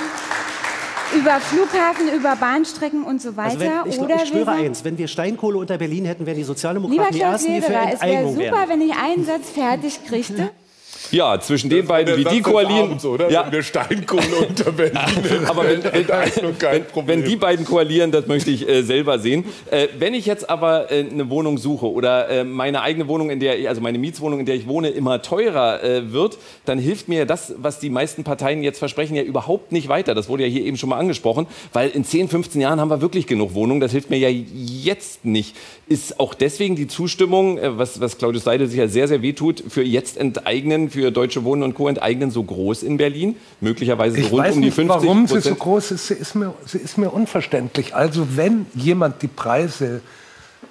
über 1.15 1.39
Flughafen, 1.39 2.09
über 2.13 2.35
Bahnstrecken 2.35 3.03
und 3.03 3.21
so 3.21 3.35
weiter. 3.37 3.51
Also 3.51 3.59
wenn, 3.59 3.91
ich, 3.91 3.99
oder 3.99 4.15
ich 4.15 4.29
schwöre 4.29 4.51
eins, 4.51 4.83
wenn 4.83 4.97
wir 4.97 5.07
Steinkohle 5.07 5.57
unter 5.57 5.77
Berlin 5.77 6.05
hätten, 6.05 6.25
wären 6.25 6.37
die 6.37 6.43
Sozialdemokraten 6.43 7.13
die 7.13 7.21
Ersten, 7.21 7.53
die 7.53 7.61
für 7.61 7.73
Enteignung 7.73 8.01
wären. 8.01 8.27
Es 8.31 8.37
wäre 8.37 8.51
super, 8.51 8.69
wenn 8.69 8.81
ich 8.81 8.93
einen 8.95 9.25
Satz 9.25 9.49
fertig 9.49 9.99
kriegte. 10.05 10.49
Ja, 11.11 11.39
zwischen 11.39 11.69
den 11.69 11.85
beiden, 11.85 12.17
wie 12.17 12.23
die 12.23 12.41
koalieren. 12.41 12.89
Abends, 12.89 13.05
oder? 13.05 13.29
Ja. 13.29 13.45
Wenn 13.45 13.53
wir 13.53 13.63
Steinkohle 13.63 14.23
unter 14.47 14.71
Berlin 14.71 14.97
Aber 15.47 15.63
wenn, 15.63 15.83
wenn, 15.83 17.07
wenn, 17.07 17.23
die 17.23 17.35
beiden 17.35 17.65
koalieren, 17.65 18.11
das 18.11 18.27
möchte 18.27 18.51
ich 18.51 18.67
äh, 18.67 18.83
selber 18.83 19.19
sehen. 19.19 19.45
Äh, 19.71 19.87
wenn 19.97 20.13
ich 20.13 20.25
jetzt 20.25 20.49
aber 20.49 20.91
äh, 20.91 21.05
eine 21.09 21.29
Wohnung 21.29 21.57
suche 21.57 21.89
oder 21.89 22.29
äh, 22.29 22.43
meine 22.43 22.81
eigene 22.81 23.07
Wohnung, 23.07 23.29
in 23.29 23.39
der 23.39 23.59
ich, 23.59 23.69
also 23.69 23.81
meine 23.81 23.97
Mietswohnung, 23.97 24.39
in 24.39 24.45
der 24.45 24.55
ich 24.55 24.67
wohne, 24.67 24.89
immer 24.89 25.21
teurer 25.21 25.83
äh, 25.83 26.11
wird, 26.11 26.37
dann 26.65 26.79
hilft 26.79 27.07
mir 27.07 27.25
das, 27.25 27.53
was 27.57 27.79
die 27.79 27.89
meisten 27.89 28.23
Parteien 28.23 28.63
jetzt 28.63 28.79
versprechen, 28.79 29.15
ja 29.15 29.23
überhaupt 29.23 29.71
nicht 29.71 29.89
weiter. 29.89 30.15
Das 30.15 30.29
wurde 30.29 30.43
ja 30.43 30.49
hier 30.49 30.65
eben 30.65 30.77
schon 30.77 30.89
mal 30.89 30.97
angesprochen, 30.97 31.47
weil 31.73 31.89
in 31.89 32.03
10, 32.03 32.29
15 32.29 32.61
Jahren 32.61 32.79
haben 32.79 32.89
wir 32.89 33.01
wirklich 33.01 33.27
genug 33.27 33.53
Wohnungen. 33.53 33.79
Das 33.79 33.91
hilft 33.91 34.09
mir 34.09 34.17
ja 34.17 34.29
jetzt 34.29 35.25
nicht. 35.25 35.55
Ist 35.87 36.19
auch 36.19 36.33
deswegen 36.33 36.75
die 36.75 36.87
Zustimmung, 36.87 37.57
äh, 37.57 37.77
was, 37.77 37.99
was 38.01 38.17
Claudius 38.17 38.43
Seidel 38.43 38.67
sich 38.67 38.79
ja 38.79 38.87
sehr, 38.87 39.07
sehr 39.07 39.21
wehtut, 39.21 39.63
für 39.69 39.83
jetzt 39.83 40.17
enteignen, 40.17 40.89
für 40.97 41.11
Deutsche 41.11 41.43
Wohnen 41.43 41.61
und 41.61 41.75
Co. 41.75 41.87
enteignen 41.87 42.31
so 42.31 42.41
groß 42.41 42.81
in 42.81 42.97
Berlin? 42.97 43.35
Möglicherweise 43.61 44.17
ich 44.19 44.31
rund 44.31 44.45
weiß 44.45 44.55
um 44.55 44.61
die 44.63 44.71
50 44.71 44.89
Warum 44.89 45.27
sie 45.27 45.41
so 45.41 45.53
groß 45.53 45.91
ist, 45.91 46.07
sie 46.07 46.15
ist, 46.15 46.33
mir, 46.33 46.55
sie 46.65 46.79
ist 46.79 46.97
mir 46.97 47.11
unverständlich. 47.11 47.93
Also 47.93 48.27
wenn 48.35 48.65
jemand 48.73 49.21
die 49.21 49.27
Preise 49.27 50.01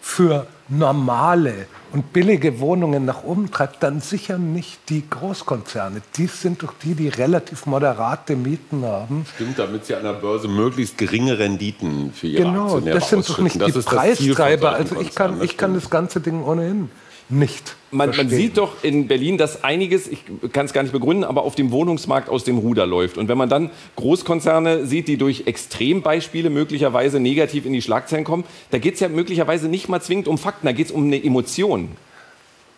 für 0.00 0.48
normale 0.68 1.66
und 1.92 2.12
billige 2.12 2.58
Wohnungen 2.58 3.04
nach 3.04 3.22
oben 3.22 3.52
treibt, 3.52 3.84
dann 3.84 4.00
sicher 4.00 4.36
nicht 4.36 4.80
die 4.88 5.08
Großkonzerne. 5.08 6.02
Die 6.16 6.26
sind 6.26 6.64
doch 6.64 6.74
die, 6.82 6.94
die 6.94 7.06
relativ 7.06 7.66
moderate 7.66 8.34
Mieten 8.34 8.84
haben. 8.84 9.26
Stimmt, 9.36 9.60
damit 9.60 9.86
sie 9.86 9.94
an 9.94 10.02
der 10.02 10.14
Börse 10.14 10.48
möglichst 10.48 10.98
geringe 10.98 11.38
Renditen 11.38 12.12
für 12.12 12.26
ihre 12.26 12.42
genau, 12.42 12.64
Aktionäre 12.64 12.98
das 12.98 13.10
sind 13.10 13.28
doch 13.28 13.38
nicht 13.38 13.64
die 13.64 13.70
Preistreiber. 13.70 14.72
Also 14.72 15.00
ich 15.00 15.14
kann, 15.14 15.40
ich 15.40 15.56
kann 15.56 15.74
das 15.74 15.88
ganze 15.88 16.20
Ding 16.20 16.42
ohnehin 16.42 16.90
nicht. 17.28 17.76
Man, 17.90 18.14
man, 18.16 18.28
sieht 18.28 18.58
doch 18.58 18.84
in 18.84 19.08
Berlin, 19.08 19.38
dass 19.38 19.64
einiges, 19.64 20.06
ich 20.06 20.24
kann 20.52 20.66
es 20.66 20.72
gar 20.72 20.82
nicht 20.82 20.92
begründen, 20.92 21.24
aber 21.24 21.42
auf 21.42 21.54
dem 21.54 21.70
Wohnungsmarkt 21.70 22.28
aus 22.28 22.44
dem 22.44 22.58
Ruder 22.58 22.86
läuft. 22.86 23.18
Und 23.18 23.28
wenn 23.28 23.38
man 23.38 23.48
dann 23.48 23.70
Großkonzerne 23.96 24.86
sieht, 24.86 25.08
die 25.08 25.16
durch 25.16 25.46
Extrembeispiele 25.46 26.50
möglicherweise 26.50 27.18
negativ 27.18 27.66
in 27.66 27.72
die 27.72 27.82
Schlagzeilen 27.82 28.24
kommen, 28.24 28.44
da 28.70 28.78
geht 28.78 28.94
es 28.94 29.00
ja 29.00 29.08
möglicherweise 29.08 29.68
nicht 29.68 29.88
mal 29.88 30.00
zwingend 30.00 30.28
um 30.28 30.38
Fakten, 30.38 30.66
da 30.66 30.72
geht 30.72 30.86
es 30.86 30.92
um 30.92 31.04
eine 31.04 31.22
Emotion. 31.22 31.90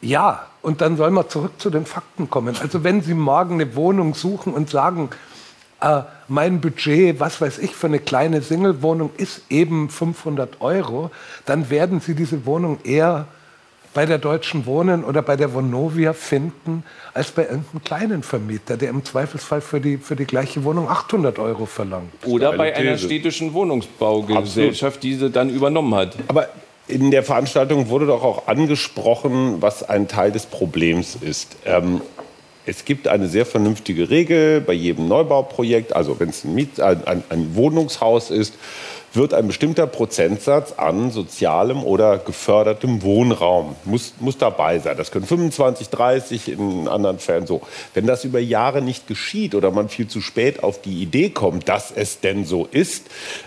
Ja, 0.00 0.46
und 0.62 0.80
dann 0.80 0.96
soll 0.96 1.10
man 1.10 1.28
zurück 1.28 1.52
zu 1.58 1.70
den 1.70 1.84
Fakten 1.84 2.30
kommen. 2.30 2.56
Also 2.60 2.84
wenn 2.84 3.02
Sie 3.02 3.14
morgen 3.14 3.54
eine 3.54 3.74
Wohnung 3.74 4.14
suchen 4.14 4.54
und 4.54 4.70
sagen, 4.70 5.10
äh, 5.80 6.02
mein 6.28 6.60
Budget, 6.60 7.20
was 7.20 7.40
weiß 7.40 7.58
ich, 7.58 7.74
für 7.74 7.88
eine 7.88 7.98
kleine 7.98 8.42
Single-Wohnung 8.42 9.10
ist 9.16 9.42
eben 9.50 9.90
500 9.90 10.60
Euro, 10.60 11.10
dann 11.46 11.70
werden 11.70 12.00
Sie 12.00 12.14
diese 12.14 12.46
Wohnung 12.46 12.78
eher 12.84 13.26
bei 13.98 14.06
der 14.06 14.18
Deutschen 14.18 14.64
Wohnen 14.64 15.02
oder 15.02 15.22
bei 15.22 15.34
der 15.34 15.52
Vonovia 15.52 16.12
finden, 16.12 16.84
als 17.14 17.32
bei 17.32 17.42
irgendeinem 17.42 17.82
kleinen 17.82 18.22
Vermieter, 18.22 18.76
der 18.76 18.90
im 18.90 19.04
Zweifelsfall 19.04 19.60
für 19.60 19.80
die, 19.80 19.98
für 19.98 20.14
die 20.14 20.24
gleiche 20.24 20.62
Wohnung 20.62 20.88
800 20.88 21.40
Euro 21.40 21.66
verlangt. 21.66 22.12
Oder 22.24 22.52
bei 22.52 22.76
einer 22.76 22.96
städtischen 22.96 23.52
Wohnungsbaugesellschaft, 23.54 25.02
die 25.02 25.14
sie 25.14 25.30
dann 25.30 25.50
übernommen 25.50 25.96
hat. 25.96 26.14
Aber 26.28 26.48
in 26.86 27.10
der 27.10 27.24
Veranstaltung 27.24 27.88
wurde 27.88 28.06
doch 28.06 28.22
auch 28.22 28.46
angesprochen, 28.46 29.56
was 29.62 29.82
ein 29.82 30.06
Teil 30.06 30.30
des 30.30 30.46
Problems 30.46 31.16
ist. 31.20 31.56
Ähm, 31.66 32.00
es 32.66 32.84
gibt 32.84 33.08
eine 33.08 33.26
sehr 33.26 33.46
vernünftige 33.46 34.10
Regel 34.10 34.60
bei 34.60 34.74
jedem 34.74 35.08
Neubauprojekt, 35.08 35.96
also 35.96 36.20
wenn 36.20 36.28
es 36.28 36.44
ein, 36.44 37.04
ein, 37.04 37.24
ein, 37.30 37.56
Wohnungshaus 37.56 38.30
ist, 38.30 38.54
wird 39.14 39.34
ein 39.34 39.46
bestimmter 39.46 39.86
Prozentsatz 39.86 40.72
an 40.72 41.10
sozialem 41.10 41.82
oder 41.82 42.18
gefördertem 42.18 43.02
Wohnraum 43.02 43.76
muss, 43.84 44.14
muss 44.20 44.38
dabei 44.38 44.78
sein. 44.78 44.96
Das 44.96 45.10
können 45.10 45.26
25, 45.26 45.88
30, 45.88 46.52
in 46.52 46.88
anderen 46.88 47.18
Fällen 47.18 47.46
so. 47.46 47.62
Wenn 47.94 48.06
das 48.06 48.24
über 48.24 48.38
Jahre 48.38 48.82
nicht 48.82 49.06
geschieht 49.06 49.54
oder 49.54 49.70
man 49.70 49.88
viel 49.88 50.08
zu 50.08 50.20
spät 50.20 50.62
auf 50.62 50.80
die 50.80 51.02
Idee 51.02 51.30
kommt, 51.30 51.68
dass 51.68 51.90
es 51.90 52.20
denn 52.20 52.44
so 52.44 52.66
ist, 52.70 53.06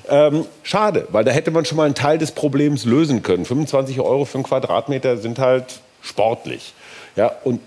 ähm, 0.09 0.45
schade, 0.63 1.07
weil 1.11 1.23
da 1.23 1.31
hätte 1.31 1.51
man 1.51 1.65
schon 1.65 1.77
mal 1.77 1.85
einen 1.85 1.95
Teil 1.95 2.17
des 2.17 2.31
Problems 2.31 2.85
lösen 2.85 3.23
können. 3.23 3.45
25 3.45 3.99
Euro 3.99 4.25
für 4.25 4.35
einen 4.35 4.43
Quadratmeter 4.43 5.17
sind 5.17 5.39
halt 5.39 5.81
sportlich. 6.01 6.73
Ja, 7.15 7.31
und 7.43 7.59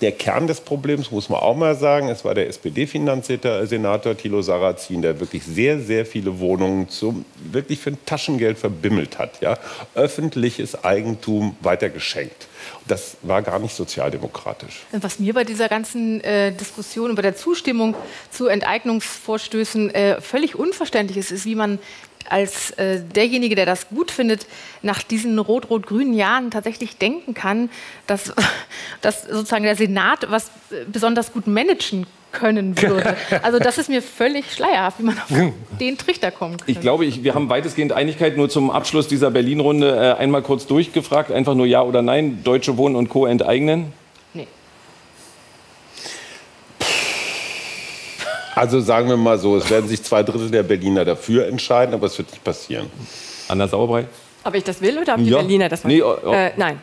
der 0.00 0.12
Kern 0.12 0.46
des 0.46 0.60
Problems, 0.60 1.10
muss 1.10 1.28
man 1.28 1.40
auch 1.40 1.56
mal 1.56 1.74
sagen, 1.74 2.08
es 2.08 2.24
war 2.24 2.34
der 2.34 2.48
SPD-Finanzsenator 2.48 4.16
Thilo 4.16 4.42
Sarrazin, 4.42 5.00
der 5.00 5.18
wirklich 5.20 5.44
sehr, 5.44 5.80
sehr 5.80 6.04
viele 6.04 6.38
Wohnungen 6.38 6.88
zum, 6.88 7.24
wirklich 7.50 7.80
für 7.80 7.90
ein 7.90 7.98
Taschengeld 8.04 8.58
verbimmelt 8.58 9.18
hat. 9.18 9.40
Ja? 9.40 9.58
Öffentliches 9.94 10.84
Eigentum 10.84 11.56
weitergeschenkt. 11.60 12.46
Das 12.86 13.16
war 13.22 13.42
gar 13.42 13.58
nicht 13.58 13.74
sozialdemokratisch. 13.74 14.84
Was 14.92 15.18
mir 15.18 15.32
bei 15.32 15.44
dieser 15.44 15.68
ganzen 15.68 16.20
äh, 16.22 16.52
Diskussion 16.52 17.10
über 17.10 17.22
der 17.22 17.36
Zustimmung 17.36 17.94
zu 18.30 18.48
Enteignungsvorstößen 18.48 19.94
äh, 19.94 20.20
völlig 20.20 20.56
unverständlich 20.56 21.16
ist, 21.16 21.30
ist, 21.30 21.46
wie 21.46 21.54
man 21.54 21.78
als 22.30 22.70
äh, 22.72 23.00
derjenige, 23.00 23.54
der 23.54 23.66
das 23.66 23.88
gut 23.88 24.10
findet, 24.10 24.46
nach 24.82 25.02
diesen 25.02 25.38
rot-rot-grünen 25.38 26.14
Jahren 26.14 26.50
tatsächlich 26.50 26.96
denken 26.96 27.34
kann, 27.34 27.70
dass, 28.06 28.32
dass 29.02 29.22
sozusagen 29.24 29.64
der 29.64 29.76
Senat 29.76 30.30
was 30.30 30.48
äh, 30.70 30.84
besonders 30.90 31.32
gut 31.32 31.46
managen 31.46 32.06
können 32.32 32.80
würde. 32.80 33.16
Also 33.42 33.58
das 33.58 33.78
ist 33.78 33.88
mir 33.88 34.02
völlig 34.02 34.52
schleierhaft, 34.52 34.98
wie 34.98 35.04
man 35.04 35.18
auf 35.18 35.28
den 35.80 35.98
Trichter 35.98 36.30
kommt. 36.30 36.62
Ich 36.66 36.80
glaube, 36.80 37.04
ich, 37.04 37.22
wir 37.22 37.34
haben 37.34 37.48
weitestgehend 37.48 37.92
Einigkeit. 37.92 38.36
Nur 38.36 38.48
zum 38.48 38.70
Abschluss 38.70 39.08
dieser 39.08 39.30
Berlin-Runde 39.30 40.16
äh, 40.18 40.20
einmal 40.20 40.42
kurz 40.42 40.66
durchgefragt. 40.66 41.30
Einfach 41.30 41.54
nur 41.54 41.66
Ja 41.66 41.82
oder 41.82 42.02
Nein. 42.02 42.40
Deutsche 42.44 42.76
Wohnen 42.76 42.96
und 42.96 43.08
Co. 43.08 43.26
enteignen? 43.26 43.92
Also 48.56 48.80
sagen 48.80 49.10
wir 49.10 49.18
mal 49.18 49.38
so, 49.38 49.58
es 49.58 49.68
werden 49.68 49.86
sich 49.86 50.02
zwei 50.02 50.22
Drittel 50.22 50.50
der 50.50 50.62
Berliner 50.62 51.04
dafür 51.04 51.46
entscheiden, 51.46 51.94
aber 51.94 52.06
es 52.06 52.16
wird 52.16 52.30
nicht 52.30 52.42
passieren. 52.42 52.86
Anna 53.48 53.68
Sauerbrei? 53.68 54.06
Ob 54.44 54.54
ich 54.54 54.64
das 54.64 54.80
will 54.80 54.98
oder 54.98 55.14
ob 55.14 55.22
die 55.22 55.28
ja. 55.28 55.36
Berliner 55.36 55.68
das 55.68 55.84
wollen? 55.84 55.94
Nee, 55.94 56.02
oh, 56.02 56.16
oh. 56.24 56.32
Äh, 56.32 56.52
nein. 56.56 56.80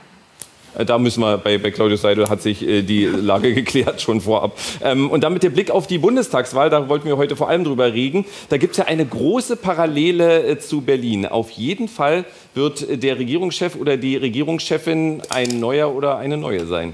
Äh, 0.77 0.85
da 0.85 0.99
müssen 0.99 1.21
wir, 1.21 1.39
bei, 1.39 1.57
bei 1.57 1.71
Claudius 1.71 2.01
Seidel 2.03 2.29
hat 2.29 2.43
sich 2.43 2.61
äh, 2.61 2.83
die 2.83 3.05
Lage 3.05 3.53
geklärt 3.55 4.01
schon 4.03 4.21
vorab. 4.21 4.55
Ähm, 4.83 5.09
und 5.09 5.23
dann 5.23 5.33
mit 5.33 5.41
dem 5.41 5.53
Blick 5.53 5.71
auf 5.71 5.87
die 5.87 5.97
Bundestagswahl, 5.97 6.69
da 6.69 6.89
wollten 6.89 7.07
wir 7.07 7.17
heute 7.17 7.35
vor 7.35 7.49
allem 7.49 7.63
drüber 7.63 7.91
reden. 7.91 8.25
Da 8.49 8.57
gibt 8.57 8.73
es 8.73 8.77
ja 8.77 8.85
eine 8.85 9.07
große 9.07 9.55
Parallele 9.55 10.43
äh, 10.45 10.59
zu 10.59 10.81
Berlin. 10.81 11.25
Auf 11.25 11.49
jeden 11.49 11.87
Fall 11.87 12.25
wird 12.53 13.01
der 13.03 13.17
Regierungschef 13.17 13.75
oder 13.75 13.97
die 13.97 14.15
Regierungschefin 14.15 15.23
ein 15.29 15.59
neuer 15.59 15.91
oder 15.91 16.17
eine 16.19 16.37
neue 16.37 16.67
sein. 16.67 16.93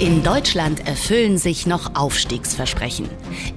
In 0.00 0.24
Deutschland 0.24 0.88
erfüllen 0.88 1.38
sich 1.38 1.66
noch 1.66 1.94
Aufstiegsversprechen. 1.94 3.08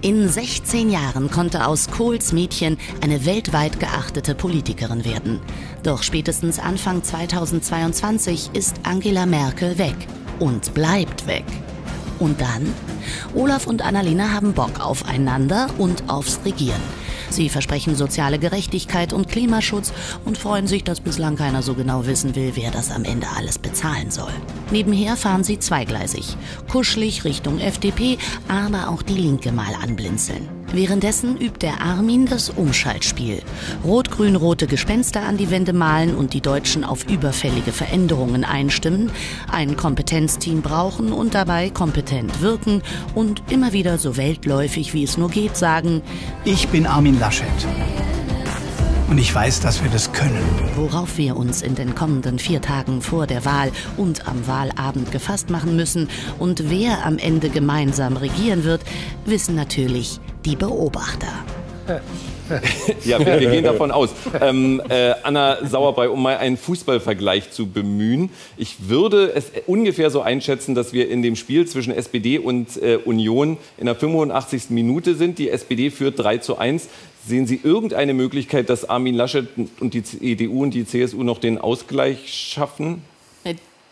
In 0.02 0.30
16 0.30 0.91
Jahren 0.91 1.32
konnte 1.32 1.65
aus 1.65 1.89
Kohls 1.89 2.32
Mädchen 2.32 2.78
eine 3.02 3.26
weltweit 3.26 3.80
geachtete 3.80 4.36
Politikerin 4.36 5.04
werden. 5.04 5.39
Doch 5.82 6.04
spätestens 6.04 6.60
Anfang 6.60 7.04
2022 7.04 8.52
ist 8.54 8.76
Angela 8.84 9.26
Merkel 9.26 9.80
weg 9.80 9.95
und 10.38 10.76
bleibt 10.76 11.26
weg. 11.26 11.45
Und 12.19 12.39
dann? 12.39 12.71
Olaf 13.34 13.65
und 13.65 13.82
Annalena 13.82 14.32
haben 14.32 14.54
Bock 14.54 14.80
aufeinander 14.80 15.67
und 15.80 16.08
aufs 16.08 16.39
Regieren. 16.45 16.82
Sie 17.29 17.49
versprechen 17.49 17.95
soziale 17.95 18.39
Gerechtigkeit 18.39 19.13
und 19.13 19.29
Klimaschutz 19.29 19.93
und 20.25 20.37
freuen 20.37 20.67
sich, 20.67 20.83
dass 20.83 20.99
bislang 20.99 21.35
keiner 21.35 21.61
so 21.61 21.73
genau 21.73 22.05
wissen 22.05 22.35
will, 22.35 22.51
wer 22.55 22.71
das 22.71 22.91
am 22.91 23.03
Ende 23.03 23.27
alles 23.35 23.59
bezahlen 23.59 24.11
soll. 24.11 24.33
Nebenher 24.71 25.15
fahren 25.15 25.43
sie 25.43 25.59
zweigleisig, 25.59 26.35
kuschelig 26.71 27.23
Richtung 27.25 27.59
FDP, 27.59 28.17
aber 28.47 28.89
auch 28.89 29.01
die 29.01 29.17
Linke 29.17 29.51
mal 29.51 29.73
anblinzeln. 29.81 30.56
Währenddessen 30.73 31.38
übt 31.38 31.60
der 31.62 31.82
Armin 31.82 32.25
das 32.25 32.49
Umschaltspiel. 32.49 33.41
Rot-grün-rote 33.86 34.67
Gespenster 34.67 35.23
an 35.23 35.38
die 35.38 35.49
Wände 35.49 35.71
malen 35.71 36.13
und 36.13 36.34
die 36.34 36.41
Deutschen 36.41 36.84
auf 36.84 37.10
überfällige 37.10 37.71
Veränderungen 37.71 38.43
einstimmen, 38.43 39.10
ein 39.49 39.77
Kompetenzteam 39.77 40.62
brauchen 40.62 41.13
und 41.13 41.36
dabei 41.36 41.69
kompetent 41.69 42.41
wirken 42.41 42.82
und 43.15 43.43
immer 43.49 43.71
wieder 43.71 43.97
so 43.97 44.17
weltläufig 44.17 44.93
wie 44.93 45.03
es 45.03 45.17
nur 45.17 45.30
geht 45.30 45.56
sagen, 45.56 46.01
ich 46.43 46.67
bin 46.67 46.86
Armin 46.86 47.17
Laschet. 47.17 47.47
Und 49.10 49.19
ich 49.19 49.34
weiß, 49.34 49.62
dass 49.62 49.82
wir 49.82 49.89
das 49.89 50.12
können. 50.12 50.43
Worauf 50.75 51.17
wir 51.17 51.38
uns 51.38 51.62
in 51.62 51.75
den 51.75 51.95
kommenden 51.95 52.39
vier 52.39 52.62
Tagen 52.62 53.01
vor 53.01 53.25
der 53.25 53.45
Wahl 53.45 53.71
und 53.95 54.27
am 54.27 54.47
Wahlabend 54.47 55.13
gefasst 55.13 55.49
machen 55.49 55.77
müssen 55.77 56.10
und 56.39 56.69
wer 56.69 57.06
am 57.06 57.17
Ende 57.17 57.49
gemeinsam 57.49 58.17
regieren 58.17 58.65
wird, 58.65 58.82
wissen 59.25 59.56
natürlich 59.56 60.19
die 60.47 60.55
Beobachter. 60.55 61.43
ja, 63.03 63.19
wir, 63.19 63.39
wir, 63.39 63.49
gehen 63.49 63.65
davon 63.65 63.91
aus. 63.91 64.12
Ähm, 64.39 64.81
äh, 64.88 65.13
Anna 65.23 65.57
Sauerbrei, 65.65 66.07
um 66.07 66.21
mal 66.21 66.38
einen 66.38 66.55
Fußballvergleich 66.55 67.51
zu 67.51 67.67
bemühen. 67.67 68.29
Ich 68.55 68.88
würde 68.88 69.33
es 69.36 69.51
ungefähr 69.65 70.10
so 70.10 70.21
einschätzen, 70.21 70.73
dass 70.73 70.93
wir 70.93 71.10
in 71.10 71.21
dem 71.21 71.36
Spiel 71.36 71.67
zwischen 71.67 71.91
SPD 71.91 72.39
und 72.39 72.81
äh, 72.81 72.97
Union 73.03 73.57
in 73.77 73.88
der 73.88 73.95
85. 73.95 74.69
Minute 74.69 75.15
sind. 75.15 75.38
Die 75.38 75.49
SPD 75.49 75.89
führt 75.91 76.17
3 76.17 76.38
zu 76.38 76.57
1. 76.57 76.88
Sehen 77.25 77.45
Sie 77.45 77.60
irgendeine 77.62 78.13
Möglichkeit, 78.13 78.69
dass 78.69 78.89
Armin 78.89 79.15
Laschet 79.15 79.47
und 79.81 79.93
die 79.93 80.03
CDU 80.03 80.63
und 80.63 80.73
die 80.73 80.86
CSU 80.86 81.23
noch 81.23 81.39
den 81.39 81.57
Ausgleich 81.57 82.33
schaffen? 82.33 83.01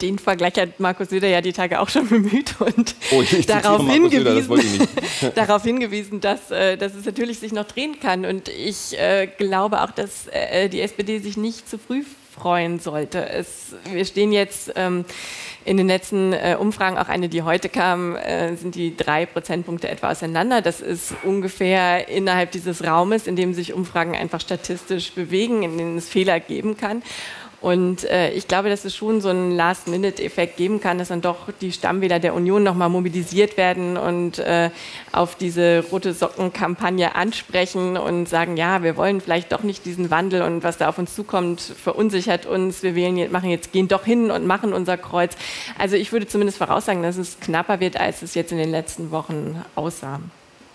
Den 0.01 0.19
Vergleich 0.19 0.55
hat 0.55 0.79
Markus 0.79 1.09
Söder 1.09 1.27
ja 1.27 1.41
die 1.41 1.53
Tage 1.53 1.79
auch 1.79 1.89
schon 1.89 2.07
bemüht 2.09 2.55
und 2.59 2.95
oh, 3.11 3.23
darauf, 3.47 3.87
hingewiesen, 3.87 4.55
Söder, 4.55 4.87
das 5.21 5.33
darauf 5.35 5.63
hingewiesen, 5.63 6.21
dass, 6.21 6.51
äh, 6.51 6.77
dass 6.77 6.95
es 6.95 7.05
natürlich 7.05 7.39
sich 7.39 7.53
noch 7.53 7.65
drehen 7.65 7.99
kann. 7.99 8.25
Und 8.25 8.49
ich 8.49 8.97
äh, 8.99 9.27
glaube 9.27 9.81
auch, 9.81 9.91
dass 9.91 10.27
äh, 10.27 10.69
die 10.69 10.81
SPD 10.81 11.19
sich 11.19 11.37
nicht 11.37 11.69
zu 11.69 11.77
früh 11.77 12.03
freuen 12.35 12.79
sollte. 12.79 13.27
Es, 13.29 13.75
wir 13.91 14.03
stehen 14.03 14.33
jetzt 14.33 14.73
ähm, 14.75 15.05
in 15.63 15.77
den 15.77 15.87
letzten 15.87 16.33
äh, 16.33 16.57
Umfragen, 16.59 16.97
auch 16.97 17.07
eine, 17.07 17.29
die 17.29 17.41
heute 17.43 17.69
kam, 17.69 18.15
äh, 18.15 18.55
sind 18.55 18.75
die 18.75 18.95
drei 18.95 19.25
Prozentpunkte 19.25 19.87
etwa 19.87 20.11
auseinander. 20.11 20.61
Das 20.61 20.81
ist 20.81 21.13
ungefähr 21.23 22.07
innerhalb 22.09 22.51
dieses 22.51 22.83
Raumes, 22.83 23.25
in 23.25 23.35
dem 23.35 23.53
sich 23.53 23.73
Umfragen 23.73 24.15
einfach 24.15 24.41
statistisch 24.41 25.13
bewegen, 25.13 25.63
in 25.63 25.77
denen 25.77 25.97
es 25.97 26.09
Fehler 26.09 26.39
geben 26.39 26.77
kann. 26.77 27.01
Und 27.61 28.03
äh, 28.05 28.31
ich 28.31 28.47
glaube, 28.47 28.69
dass 28.69 28.85
es 28.85 28.95
schon 28.95 29.21
so 29.21 29.29
einen 29.29 29.51
Last-Minute-Effekt 29.51 30.57
geben 30.57 30.79
kann, 30.79 30.97
dass 30.97 31.07
dann 31.07 31.21
doch 31.21 31.49
die 31.61 31.71
Stammwähler 31.71 32.19
der 32.19 32.33
Union 32.33 32.63
nochmal 32.63 32.89
mobilisiert 32.89 33.57
werden 33.57 33.97
und 33.97 34.39
äh, 34.39 34.69
auf 35.11 35.35
diese 35.35 35.83
rote 35.91 36.13
Socken-Kampagne 36.13 37.15
ansprechen 37.15 37.97
und 37.97 38.27
sagen, 38.27 38.57
ja, 38.57 38.83
wir 38.83 38.97
wollen 38.97 39.21
vielleicht 39.21 39.51
doch 39.51 39.63
nicht 39.63 39.85
diesen 39.85 40.11
Wandel 40.11 40.41
und 40.41 40.63
was 40.63 40.77
da 40.77 40.89
auf 40.89 40.97
uns 40.97 41.15
zukommt, 41.15 41.61
verunsichert 41.61 42.45
uns. 42.45 42.83
Wir 42.83 42.95
wählen 42.95 43.17
jetzt, 43.17 43.31
machen 43.31 43.49
jetzt, 43.49 43.71
gehen 43.71 43.87
doch 43.87 44.05
hin 44.05 44.31
und 44.31 44.45
machen 44.45 44.73
unser 44.73 44.97
Kreuz. 44.97 45.35
Also 45.77 45.95
ich 45.95 46.11
würde 46.11 46.27
zumindest 46.27 46.57
voraussagen, 46.57 47.01
dass 47.03 47.17
es 47.17 47.39
knapper 47.39 47.79
wird, 47.79 47.99
als 47.99 48.21
es 48.21 48.35
jetzt 48.35 48.51
in 48.51 48.57
den 48.57 48.71
letzten 48.71 49.11
Wochen 49.11 49.63
aussah. 49.75 50.19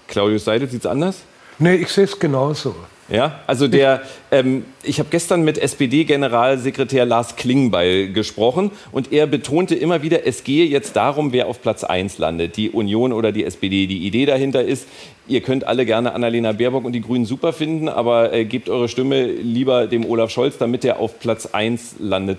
Claudius 0.09 0.45
Seidel, 0.45 0.69
sieht 0.69 0.81
es 0.81 0.87
anders? 0.87 1.23
Nee, 1.59 1.77
ich 1.77 1.89
sehe 1.89 2.05
es 2.05 2.19
genauso. 2.19 2.75
Ja, 3.11 3.41
also 3.49 3.67
der, 3.67 4.03
ähm, 4.31 4.65
ich 4.85 5.01
habe 5.01 5.09
gestern 5.11 5.43
mit 5.43 5.59
SPD-Generalsekretär 5.59 7.05
Lars 7.05 7.35
Klingbeil 7.35 8.13
gesprochen 8.13 8.71
und 8.93 9.13
er 9.13 9.27
betonte 9.27 9.75
immer 9.75 10.03
wieder, 10.03 10.29
es 10.29 10.45
gehe 10.45 10.65
jetzt 10.67 10.95
darum, 10.95 11.33
wer 11.33 11.49
auf 11.49 11.61
Platz 11.61 11.83
1 11.83 12.19
landet, 12.19 12.57
die 12.57 12.71
Union 12.71 13.13
oder 13.13 13.33
die 13.33 13.45
SPD. 13.45 13.89
Die 13.89 14.07
Idee 14.07 14.27
dahinter 14.27 14.63
ist, 14.63 14.87
ihr 15.27 15.41
könnt 15.41 15.67
alle 15.67 15.87
gerne 15.87 16.13
Annalena 16.13 16.53
Baerbock 16.53 16.85
und 16.85 16.93
die 16.93 17.01
Grünen 17.01 17.25
super 17.27 17.53
finden, 17.53 17.89
aber 17.89 18.33
äh, 18.33 18.45
gebt 18.45 18.69
eure 18.69 18.89
Stimme 18.89 19.27
lieber 19.27 19.89
dem 19.89 20.05
Olaf 20.09 20.31
Scholz, 20.31 20.57
damit 20.59 20.85
er 20.85 21.01
auf 21.01 21.19
Platz 21.19 21.47
1 21.47 21.97
landet. 21.99 22.39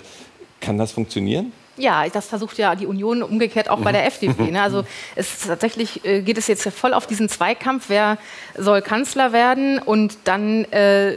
Kann 0.61 0.77
das 0.77 0.93
funktionieren? 0.93 1.51
Ja, 1.77 2.07
das 2.09 2.27
versucht 2.27 2.57
ja 2.57 2.75
die 2.75 2.85
Union 2.85 3.23
umgekehrt 3.23 3.69
auch 3.69 3.79
bei 3.79 3.91
der 3.91 4.05
FDP. 4.05 4.51
Ne? 4.51 4.61
Also 4.61 4.83
es 5.15 5.47
tatsächlich 5.47 6.03
äh, 6.05 6.21
geht 6.21 6.37
es 6.37 6.47
jetzt 6.47 6.67
voll 6.69 6.93
auf 6.93 7.07
diesen 7.07 7.29
Zweikampf, 7.29 7.85
wer 7.87 8.17
soll 8.57 8.81
Kanzler 8.81 9.31
werden 9.31 9.79
und 9.79 10.17
dann 10.25 10.65
äh, 10.65 11.13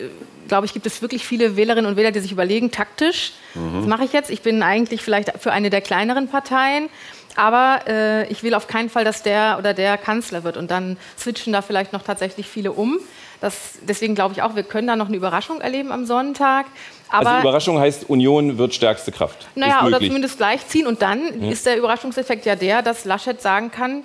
glaube 0.48 0.66
ich, 0.66 0.72
gibt 0.72 0.86
es 0.86 1.02
wirklich 1.02 1.26
viele 1.26 1.56
Wählerinnen 1.56 1.90
und 1.90 1.96
Wähler, 1.96 2.12
die 2.12 2.20
sich 2.20 2.32
überlegen, 2.32 2.70
taktisch, 2.70 3.32
mhm. 3.54 3.80
was 3.80 3.86
mache 3.86 4.04
ich 4.04 4.12
jetzt? 4.12 4.30
Ich 4.30 4.42
bin 4.42 4.62
eigentlich 4.62 5.02
vielleicht 5.02 5.32
für 5.38 5.52
eine 5.52 5.70
der 5.70 5.80
kleineren 5.80 6.28
Parteien. 6.28 6.88
Aber 7.36 7.80
äh, 7.88 8.28
ich 8.28 8.44
will 8.44 8.54
auf 8.54 8.68
keinen 8.68 8.90
Fall, 8.90 9.04
dass 9.04 9.22
der 9.22 9.56
oder 9.58 9.74
der 9.74 9.98
Kanzler 9.98 10.44
wird. 10.44 10.56
Und 10.56 10.70
dann 10.70 10.96
switchen 11.18 11.52
da 11.52 11.62
vielleicht 11.62 11.92
noch 11.92 12.02
tatsächlich 12.02 12.48
viele 12.48 12.70
um. 12.72 13.00
Das, 13.44 13.72
deswegen 13.86 14.14
glaube 14.14 14.32
ich 14.32 14.40
auch, 14.40 14.56
wir 14.56 14.62
können 14.62 14.86
da 14.86 14.96
noch 14.96 15.08
eine 15.08 15.18
Überraschung 15.18 15.60
erleben 15.60 15.92
am 15.92 16.06
Sonntag. 16.06 16.64
Aber 17.10 17.28
also 17.28 17.40
Überraschung 17.42 17.78
heißt, 17.78 18.08
Union 18.08 18.56
wird 18.56 18.72
stärkste 18.72 19.12
Kraft. 19.12 19.46
Naja, 19.54 19.84
oder 19.84 20.00
zumindest 20.00 20.38
gleichziehen. 20.38 20.86
Und 20.86 21.02
dann 21.02 21.42
ja. 21.42 21.50
ist 21.50 21.66
der 21.66 21.76
Überraschungseffekt 21.76 22.46
ja 22.46 22.56
der, 22.56 22.80
dass 22.80 23.04
Laschet 23.04 23.42
sagen 23.42 23.70
kann, 23.70 24.02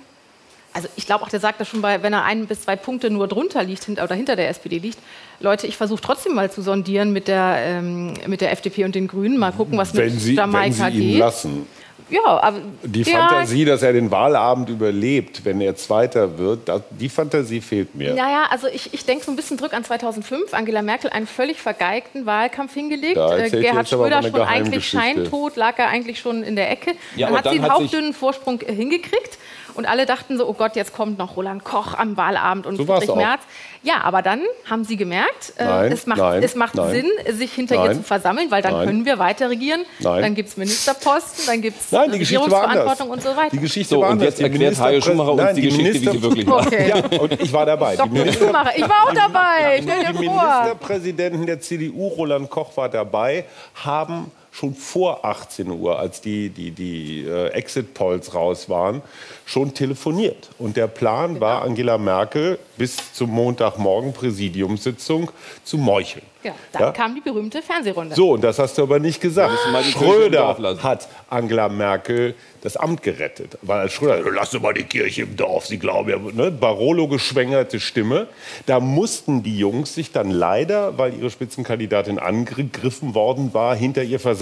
also 0.74 0.88
ich 0.94 1.06
glaube 1.06 1.24
auch, 1.24 1.30
der 1.30 1.40
sagt 1.40 1.58
das 1.58 1.68
schon 1.68 1.80
bei, 1.80 2.02
wenn 2.02 2.12
er 2.12 2.24
ein 2.24 2.46
bis 2.46 2.60
zwei 2.60 2.76
Punkte 2.76 3.08
nur 3.08 3.28
drunter 3.28 3.64
liegt 3.64 3.84
hinter, 3.84 4.04
oder 4.04 4.14
hinter 4.14 4.36
der 4.36 4.50
SPD 4.50 4.76
liegt, 4.76 4.98
Leute, 5.40 5.66
ich 5.66 5.78
versuche 5.78 6.02
trotzdem 6.02 6.34
mal 6.34 6.50
zu 6.50 6.60
sondieren 6.60 7.14
mit 7.14 7.26
der, 7.26 7.56
ähm, 7.60 8.12
mit 8.26 8.42
der 8.42 8.52
FDP 8.52 8.84
und 8.84 8.94
den 8.94 9.08
Grünen, 9.08 9.38
mal 9.38 9.52
gucken, 9.52 9.78
was 9.78 9.94
wenn 9.94 10.12
mit 10.12 10.20
Sie, 10.20 10.34
Jamaika 10.34 10.84
wenn 10.84 10.92
Sie 10.92 10.98
ihn 10.98 11.10
geht. 11.12 11.18
Lassen. 11.18 11.66
Ja, 12.10 12.42
aber 12.42 12.60
die 12.82 13.02
ja, 13.02 13.28
Fantasie, 13.28 13.64
dass 13.64 13.82
er 13.82 13.92
den 13.92 14.10
Wahlabend 14.10 14.68
überlebt, 14.68 15.44
wenn 15.44 15.60
er 15.60 15.76
Zweiter 15.76 16.38
wird, 16.38 16.68
das, 16.68 16.82
die 16.90 17.08
Fantasie 17.08 17.60
fehlt 17.60 17.94
mir. 17.94 18.14
Naja, 18.14 18.46
also 18.50 18.66
ich, 18.66 18.92
ich 18.92 19.04
denke 19.04 19.24
so 19.24 19.30
ein 19.30 19.36
bisschen 19.36 19.58
zurück 19.58 19.72
an 19.72 19.84
2005. 19.84 20.52
Angela 20.52 20.82
Merkel 20.82 21.10
einen 21.10 21.26
völlig 21.26 21.60
vergeigten 21.60 22.26
Wahlkampf 22.26 22.74
hingelegt. 22.74 23.16
Äh, 23.16 23.50
Gerhard 23.50 23.88
Schröder 23.88 24.22
schon 24.22 24.40
eigentlich 24.40 24.88
scheintot, 24.88 25.56
lag 25.56 25.78
er 25.78 25.88
eigentlich 25.88 26.18
schon 26.18 26.42
in 26.42 26.56
der 26.56 26.70
Ecke. 26.70 26.92
Ja, 27.16 27.28
dann 27.28 27.38
hat 27.38 27.46
dann 27.46 27.54
sie 27.54 27.60
einen 27.60 27.72
hauchdünnen 27.72 28.14
Vorsprung 28.14 28.60
äh, 28.62 28.72
hingekriegt. 28.72 29.38
Und 29.74 29.86
alle 29.86 30.06
dachten 30.06 30.38
so, 30.38 30.48
oh 30.48 30.52
Gott, 30.52 30.76
jetzt 30.76 30.92
kommt 30.94 31.18
noch 31.18 31.36
Roland 31.36 31.64
Koch 31.64 31.94
am 31.94 32.16
Wahlabend 32.16 32.66
und 32.66 32.76
so 32.76 32.84
Friedrich 32.84 33.14
Merz. 33.14 33.42
Ja, 33.82 34.02
aber 34.02 34.20
dann 34.20 34.40
haben 34.68 34.84
sie 34.84 34.96
gemerkt, 34.96 35.54
äh, 35.56 35.64
nein, 35.64 35.92
es 35.92 36.06
macht, 36.06 36.18
nein, 36.18 36.42
es 36.42 36.54
macht 36.54 36.74
nein, 36.74 36.90
Sinn, 36.90 37.36
sich 37.36 37.52
hinter 37.52 37.82
ihr 37.82 37.94
zu 37.94 38.02
versammeln, 38.02 38.50
weil 38.50 38.60
dann 38.60 38.84
können 38.84 39.06
wir 39.06 39.18
weiter 39.18 39.48
regieren. 39.48 39.82
Dann 40.00 40.34
gibt 40.34 40.50
es 40.50 40.56
Ministerposten, 40.56 41.46
dann 41.46 41.62
gibt 41.62 41.78
es 41.80 41.92
Regierungsverantwortung 41.92 43.08
und 43.08 43.22
so 43.22 43.30
weiter. 43.30 43.50
Die 43.52 43.58
Geschichte 43.58 43.94
so, 43.94 44.02
war 44.02 44.10
und 44.10 44.20
jetzt 44.20 44.40
erklärt 44.40 44.78
Hajo 44.78 45.00
Schumacher 45.00 45.32
uns 45.32 45.54
die, 45.54 45.62
die 45.62 45.68
Geschichte, 45.68 45.82
Minister 45.82 46.12
wie 46.12 46.16
sie 46.16 46.22
wirklich 46.22 46.46
war. 46.46 46.66
Okay. 46.66 46.88
Ja, 46.90 47.18
und 47.20 47.40
ich 47.40 47.52
war 47.52 47.66
dabei. 47.66 47.96
Die 48.04 48.08
Minister 48.10 48.64
ich 48.76 48.82
war 48.82 49.08
auch 49.08 49.14
dabei. 49.14 49.80
Die 49.80 50.26
vor. 50.26 50.42
Ministerpräsidenten 50.42 51.46
der 51.46 51.60
CDU, 51.60 52.08
Roland 52.08 52.50
Koch 52.50 52.76
war 52.76 52.88
dabei, 52.88 53.44
haben 53.84 54.30
schon 54.50 54.74
vor 54.74 55.24
18 55.24 55.70
Uhr, 55.70 55.98
als 55.98 56.20
die, 56.20 56.48
die, 56.50 56.70
die 56.70 57.24
äh, 57.24 57.48
Exit-Polls 57.48 58.34
raus 58.34 58.68
waren, 58.68 59.02
schon 59.46 59.74
telefoniert. 59.74 60.50
Und 60.58 60.76
der 60.76 60.86
Plan 60.86 61.34
genau. 61.34 61.46
war, 61.46 61.62
Angela 61.62 61.98
Merkel 61.98 62.58
bis 62.76 63.12
zum 63.12 63.30
Montagmorgen 63.30 64.12
Präsidiumssitzung 64.12 65.30
zu 65.64 65.78
meucheln. 65.78 66.24
Ja, 66.42 66.54
dann 66.72 66.82
ja? 66.82 66.92
kam 66.92 67.14
die 67.14 67.20
berühmte 67.20 67.60
Fernsehrunde. 67.60 68.14
So, 68.14 68.32
und 68.32 68.42
das 68.42 68.58
hast 68.58 68.78
du 68.78 68.82
aber 68.82 68.98
nicht 68.98 69.20
gesagt. 69.20 69.52
Schröder 69.92 70.56
hat 70.82 71.08
Angela 71.28 71.68
Merkel 71.68 72.34
das 72.62 72.78
Amt 72.78 73.02
gerettet. 73.02 73.58
Weil 73.60 73.80
als 73.80 73.92
Schröder, 73.92 74.22
lass 74.30 74.58
mal 74.58 74.72
die 74.72 74.84
Kirche 74.84 75.22
im 75.22 75.36
Dorf, 75.36 75.66
sie 75.66 75.78
glauben 75.78 76.08
ja, 76.08 76.16
ne? 76.16 76.50
Barolo 76.50 77.08
geschwängerte 77.08 77.78
Stimme. 77.78 78.26
Da 78.64 78.80
mussten 78.80 79.42
die 79.42 79.58
Jungs 79.58 79.94
sich 79.94 80.12
dann 80.12 80.30
leider, 80.30 80.96
weil 80.96 81.12
ihre 81.14 81.30
Spitzenkandidatin 81.30 82.18
angegriffen 82.18 83.14
worden 83.14 83.52
war, 83.52 83.76
hinter 83.76 84.02
ihr 84.02 84.18
versammeln. 84.18 84.39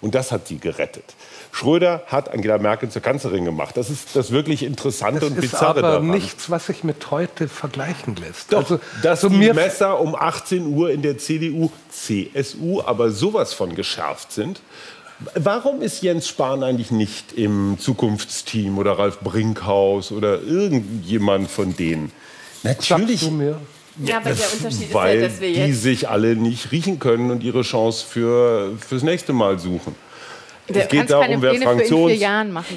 Und 0.00 0.14
das 0.14 0.32
hat 0.32 0.48
sie 0.48 0.58
gerettet. 0.58 1.04
Schröder 1.52 2.02
hat 2.06 2.32
Angela 2.32 2.58
Merkel 2.58 2.88
zur 2.88 3.02
Kanzlerin 3.02 3.44
gemacht. 3.44 3.76
Das 3.76 3.90
ist 3.90 4.14
das 4.14 4.30
wirklich 4.30 4.62
Interessante 4.62 5.20
das 5.20 5.30
und 5.30 5.40
Bizarre 5.40 5.80
daran. 5.80 5.82
Das 5.82 5.92
ist 5.92 6.08
aber 6.08 6.14
nichts, 6.14 6.50
was 6.50 6.66
sich 6.66 6.84
mit 6.84 7.10
heute 7.10 7.48
vergleichen 7.48 8.16
lässt. 8.16 8.52
Doch, 8.52 8.62
also, 8.62 8.80
dass 9.02 9.22
so 9.22 9.28
die 9.28 9.52
Messer 9.52 10.00
um 10.00 10.14
18 10.14 10.66
Uhr 10.66 10.90
in 10.90 11.02
der 11.02 11.18
CDU, 11.18 11.70
CSU 11.90 12.82
aber 12.82 13.10
sowas 13.10 13.54
von 13.54 13.74
geschärft 13.74 14.32
sind. 14.32 14.60
Warum 15.34 15.82
ist 15.82 16.02
Jens 16.02 16.28
Spahn 16.28 16.62
eigentlich 16.62 16.92
nicht 16.92 17.32
im 17.32 17.76
Zukunftsteam 17.78 18.78
oder 18.78 18.98
Ralf 18.98 19.18
Brinkhaus 19.18 20.12
oder 20.12 20.40
irgendjemand 20.42 21.50
von 21.50 21.76
denen? 21.76 22.12
Natürlich. 22.62 23.20
du 23.20 23.30
mir? 23.30 23.60
Ja, 24.04 24.18
aber 24.18 24.30
der 24.30 24.52
Unterschied 24.52 24.94
weil 24.94 25.16
ist 25.16 25.22
ja, 25.22 25.28
dass 25.28 25.40
wir 25.40 25.50
jetzt 25.50 25.66
die 25.66 25.72
sich 25.72 26.08
alle 26.08 26.36
nicht 26.36 26.72
riechen 26.72 26.98
können 26.98 27.30
und 27.30 27.42
ihre 27.42 27.62
Chance 27.62 28.06
für 28.06 28.76
fürs 28.78 29.02
nächste 29.02 29.32
Mal 29.32 29.58
suchen. 29.58 29.94
Der 30.68 30.82
es 30.84 30.88
geht 30.88 31.10
darum, 31.10 31.40
wer 31.40 31.54
Fraktions 31.54 32.12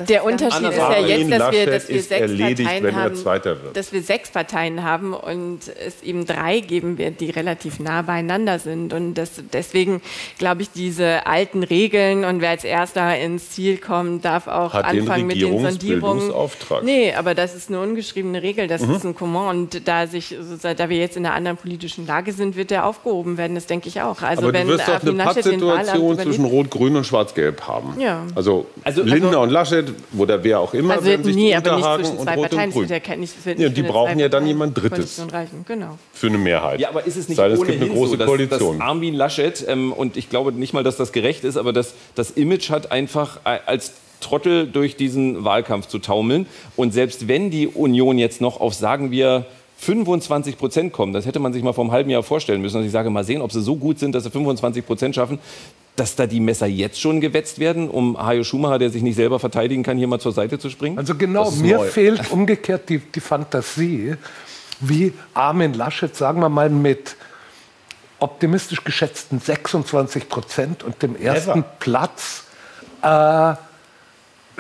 Der 0.08 0.24
Unterschied 0.24 0.70
ist 0.70 0.78
ja 0.78 1.00
jetzt, 1.00 1.32
dass 1.32 1.52
wir, 1.52 1.66
dass 1.66 1.90
wir 1.90 2.02
sechs 2.02 2.32
Parteien 2.40 2.96
haben, 2.96 3.74
dass 3.74 3.92
wir 3.94 4.02
sechs 4.02 4.30
Parteien 4.30 4.84
haben 4.84 5.14
und 5.14 5.60
es 5.68 6.02
eben 6.02 6.26
drei 6.26 6.62
geben 6.62 6.98
wird, 6.98 7.20
die 7.20 7.30
relativ 7.32 7.80
nah 7.80 8.02
beieinander 8.02 8.60
sind. 8.60 8.94
Und 8.94 9.16
das, 9.16 9.32
deswegen 9.52 10.02
glaube 10.38 10.62
ich, 10.62 10.72
diese 10.72 11.26
alten 11.26 11.64
Regeln 11.64 12.24
und 12.24 12.42
wer 12.42 12.52
als 12.52 12.64
Erster 12.64 13.18
ins 13.18 13.52
Ziel 13.52 13.78
kommt, 13.78 14.24
darf 14.24 14.48
auch 14.48 14.74
Hat 14.74 14.86
anfangen 14.86 15.28
den 15.28 15.40
mit 15.40 15.42
den 15.42 15.60
Sondierungen. 15.60 16.32
Nee, 16.84 17.14
aber 17.14 17.36
das 17.36 17.56
ist 17.56 17.70
eine 17.70 17.82
ungeschriebene 17.82 18.42
Regel, 18.42 18.68
das 18.68 18.84
mhm. 18.84 18.96
ist 18.96 19.06
ein 19.06 19.16
Comment. 19.16 19.50
Und 19.50 19.88
da, 19.88 20.08
sich, 20.08 20.36
da 20.62 20.90
wir 20.90 20.98
jetzt 20.98 21.18
in 21.18 21.26
einer 21.26 21.36
anderen 21.36 21.58
politischen 21.58 22.08
Lage 22.08 22.32
sind, 22.32 22.56
wird 22.56 22.72
der 22.72 22.86
aufgehoben 22.86 23.38
werden, 23.38 23.56
das 23.56 23.66
denke 23.66 23.90
ich 23.90 24.02
auch. 24.02 24.22
Also 24.22 24.44
aber 24.44 24.54
wenn 24.54 24.68
du 24.68 24.74
wirst 24.74 24.88
doch 24.88 25.02
eine 25.02 25.24
Pattsituation 25.24 26.20
zwischen 26.20 26.46
Rot-Grün 26.46 26.96
und 26.96 27.06
Schwarz-Gelb 27.06 27.68
haben 27.68 27.81
haben. 27.84 28.00
Ja. 28.00 28.26
Also, 28.36 28.66
also 28.84 29.04
Lindner 29.04 29.28
also, 29.28 29.42
und 29.42 29.50
Laschet 29.50 29.86
oder 30.18 30.44
wer 30.44 30.60
auch 30.60 30.74
immer 30.74 30.96
also 30.96 31.06
werden 31.06 31.24
sich 31.24 31.36
nie, 31.36 31.56
aber 31.56 31.76
nicht 31.76 31.86
zwischen 31.96 32.20
zwei 32.20 32.36
und 32.36 32.42
Parteien. 32.42 32.72
Grün. 32.72 32.88
Ja, 32.88 33.16
nicht, 33.16 33.60
ja, 33.60 33.70
die 33.70 33.84
brauchen 33.84 34.20
ja 34.20 34.30
dann 34.30 34.46
jemand 34.46 34.78
Drittes 34.78 35.22
genau. 35.66 35.98
für 36.14 36.28
eine 36.28 36.38
Mehrheit. 36.38 36.80
Ja, 36.80 36.90
aber 36.90 37.06
ist 37.06 37.18
es 37.18 37.28
nicht 37.28 37.38
Sei, 37.38 37.48
es 37.48 37.62
gibt 37.64 37.82
eine 37.82 37.92
große 37.92 38.12
so, 38.12 38.16
dass, 38.18 38.28
Koalition. 38.28 38.80
Dass 38.80 38.88
Armin 38.88 39.14
Laschet, 39.14 39.66
ähm, 39.68 39.94
und 39.94 40.18
ich 40.18 40.30
glaube 40.30 40.52
nicht 40.52 40.74
mal, 40.74 40.84
dass 40.84 40.98
das 40.98 41.12
gerecht 41.12 41.44
ist, 41.44 41.58
aber 41.58 41.74
das, 41.74 41.94
das 42.16 42.32
Image 42.32 42.70
hat 42.70 42.92
einfach 42.92 43.40
äh, 43.46 43.60
als 43.66 43.94
Trottel 44.22 44.68
durch 44.68 44.96
diesen 44.96 45.44
Wahlkampf 45.44 45.88
zu 45.88 46.00
taumeln. 46.00 46.46
Und 46.76 46.94
selbst 46.94 47.28
wenn 47.28 47.50
die 47.50 47.68
Union 47.68 48.18
jetzt 48.18 48.40
noch 48.40 48.62
auf, 48.62 48.74
sagen 48.74 49.12
wir, 49.12 49.46
25 49.78 50.58
Prozent 50.60 50.94
kommen, 50.94 51.12
das 51.12 51.26
hätte 51.26 51.40
man 51.40 51.54
sich 51.54 51.64
mal 51.64 51.74
vor 51.74 51.84
einem 51.84 51.92
halben 51.92 52.10
Jahr 52.12 52.22
vorstellen 52.22 52.62
müssen. 52.62 52.78
Und 52.78 52.86
ich 52.86 52.92
sage, 52.92 53.10
mal 53.10 53.24
sehen, 53.24 53.42
ob 53.42 53.52
sie 53.52 53.62
so 53.62 53.76
gut 53.76 53.98
sind, 53.98 54.14
dass 54.14 54.24
sie 54.24 54.30
25 54.30 54.86
Prozent 54.86 55.16
schaffen, 55.16 55.40
dass 55.96 56.16
da 56.16 56.26
die 56.26 56.40
Messer 56.40 56.68
jetzt 56.68 57.00
schon 57.00 57.22
gewetzt 57.22 57.60
werden, 57.60 57.90
um 57.90 58.18
Hajo 58.18 58.44
Schumacher, 58.44 58.80
der 58.80 58.90
sich 58.90 59.04
nicht 59.04 59.16
selber 59.16 59.40
verteidigen 59.40 59.84
kann, 59.84 59.98
hier 59.98 60.08
mal 60.08 60.20
zur 60.20 60.32
Seite 60.32 60.58
zu 60.58 60.70
springen? 60.70 60.98
Also 60.98 61.16
genau, 61.16 61.52
mir 61.52 61.78
neu. 61.78 61.88
fehlt 61.88 62.32
umgekehrt 62.32 62.90
die, 62.90 63.00
die 63.00 63.20
Fantasie, 63.20 64.16
wie 64.80 65.14
Armin 65.34 65.74
Laschet, 65.74 66.16
sagen 66.16 66.42
wir 66.42 66.50
mal, 66.50 66.70
mit 66.70 67.16
optimistisch 68.20 68.84
geschätzten 68.84 69.40
26 69.40 70.30
Prozent 70.30 70.84
und 70.84 71.02
dem 71.02 71.16
ersten 71.16 71.60
Never. 71.60 71.72
Platz 71.80 72.44
äh, 73.02 73.54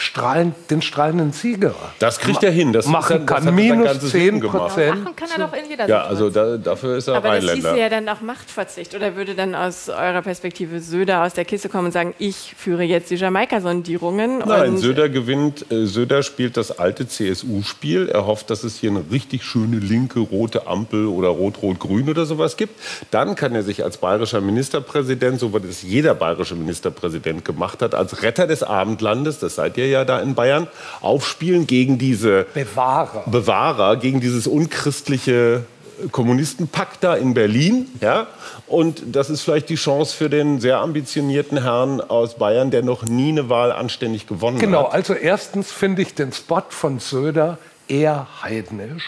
strahlend, 0.01 0.55
den 0.69 0.81
strahlenden 0.81 1.31
Sieger. 1.31 1.75
Das 1.99 2.19
kriegt 2.19 2.43
er 2.43 2.51
hin. 2.51 2.73
Das 2.73 2.87
machen 2.87 3.25
kann 3.25 3.45
das 3.45 3.53
minus 3.53 4.09
10 4.09 4.39
Prozent. 4.41 5.03
Machen 5.03 5.15
kann 5.15 5.29
er 5.37 5.47
doch 5.47 5.53
in 5.53 5.69
jeder 5.69 5.87
Ja, 5.87 6.03
also 6.03 6.29
da, 6.29 6.57
dafür 6.57 6.97
ist 6.97 7.07
er 7.07 7.15
Aber 7.17 7.29
Rheinländer. 7.29 7.61
das 7.61 7.71
hieße 7.71 7.79
ja 7.79 7.89
dann 7.89 8.09
auch 8.09 8.21
Machtverzicht. 8.21 8.95
Oder 8.95 9.15
würde 9.15 9.35
dann 9.35 9.53
aus 9.53 9.89
eurer 9.89 10.21
Perspektive 10.23 10.79
Söder 10.79 11.23
aus 11.23 11.33
der 11.33 11.45
Kiste 11.45 11.69
kommen 11.69 11.85
und 11.87 11.91
sagen, 11.91 12.15
ich 12.17 12.55
führe 12.57 12.83
jetzt 12.83 13.11
die 13.11 13.15
Jamaika-Sondierungen? 13.15 14.39
Nein, 14.39 14.77
Söder 14.77 15.07
gewinnt. 15.07 15.71
Äh, 15.71 15.85
Söder 15.85 16.23
spielt 16.23 16.57
das 16.57 16.79
alte 16.79 17.07
CSU-Spiel. 17.07 18.09
Er 18.09 18.25
hofft, 18.25 18.49
dass 18.49 18.63
es 18.63 18.77
hier 18.77 18.89
eine 18.89 19.03
richtig 19.11 19.43
schöne 19.43 19.77
linke 19.77 20.19
rote 20.19 20.65
Ampel 20.65 21.05
oder 21.05 21.29
rot-rot-grün 21.29 22.09
oder 22.09 22.25
sowas 22.25 22.57
gibt. 22.57 22.79
Dann 23.11 23.35
kann 23.35 23.53
er 23.53 23.61
sich 23.61 23.83
als 23.83 23.97
bayerischer 23.97 24.41
Ministerpräsident, 24.41 25.39
so 25.39 25.53
wie 25.53 25.67
es 25.67 25.83
jeder 25.83 26.15
bayerische 26.15 26.55
Ministerpräsident 26.55 27.45
gemacht 27.45 27.83
hat, 27.83 27.93
als 27.93 28.23
Retter 28.23 28.47
des 28.47 28.63
Abendlandes, 28.63 29.37
das 29.37 29.55
seid 29.55 29.77
ihr 29.77 29.87
ja 29.87 29.90
da 29.91 30.19
in 30.19 30.35
Bayern, 30.35 30.67
aufspielen 31.01 31.67
gegen 31.67 31.97
diese 31.97 32.45
Bewahrer, 32.53 33.23
Bewahrer 33.27 33.95
gegen 33.97 34.19
dieses 34.19 34.47
unchristliche 34.47 35.63
Kommunistenpakt 36.11 37.03
da 37.03 37.15
in 37.15 37.33
Berlin. 37.33 37.87
Ja? 37.99 38.27
Und 38.67 39.03
das 39.15 39.29
ist 39.29 39.41
vielleicht 39.41 39.69
die 39.69 39.75
Chance 39.75 40.15
für 40.15 40.29
den 40.29 40.59
sehr 40.59 40.79
ambitionierten 40.79 41.61
Herrn 41.61 42.01
aus 42.01 42.35
Bayern, 42.35 42.71
der 42.71 42.83
noch 42.83 43.03
nie 43.03 43.29
eine 43.29 43.49
Wahl 43.49 43.71
anständig 43.71 44.27
gewonnen 44.27 44.57
genau, 44.57 44.79
hat. 44.79 44.85
Genau, 44.85 44.95
also 44.95 45.13
erstens 45.13 45.71
finde 45.71 46.01
ich 46.01 46.15
den 46.15 46.31
Spot 46.31 46.63
von 46.69 46.99
Söder 46.99 47.57
eher 47.87 48.27
heidnisch. 48.41 49.03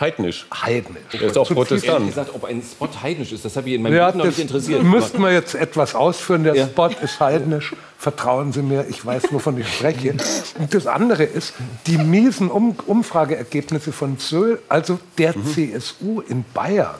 Heidnisch. 0.00 0.46
Heidnisch. 0.52 1.02
Er 1.12 1.22
ist 1.22 1.38
auch 1.38 1.48
Protestant. 1.48 2.06
gesagt, 2.06 2.34
ob 2.34 2.44
ein 2.44 2.62
Spot 2.62 2.88
heidnisch 3.02 3.32
ist, 3.32 3.44
das 3.44 3.56
habe 3.56 3.68
ich 3.68 3.74
in 3.76 3.82
meinem 3.82 3.94
ja, 3.94 4.12
noch 4.12 4.24
nicht 4.24 4.38
interessiert. 4.38 4.82
Müssten 4.82 5.20
wir 5.22 5.32
jetzt 5.32 5.54
etwas 5.54 5.94
ausführen. 5.94 6.44
Der 6.44 6.54
ja. 6.54 6.66
Spot 6.66 6.90
ist 7.02 7.20
heidnisch. 7.20 7.74
Vertrauen 7.98 8.52
Sie 8.52 8.62
mir, 8.62 8.86
ich 8.88 9.04
weiß, 9.04 9.24
wovon 9.30 9.58
ich 9.58 9.72
spreche. 9.72 10.16
Und 10.58 10.74
das 10.74 10.86
andere 10.86 11.22
ist, 11.22 11.54
die 11.86 11.98
miesen 11.98 12.50
um 12.50 12.76
Umfrageergebnisse 12.86 13.92
von 13.92 14.18
Söhl, 14.18 14.60
also 14.68 14.98
der 15.18 15.36
mhm. 15.36 15.46
CSU 15.46 16.20
in 16.20 16.44
Bayern, 16.52 16.98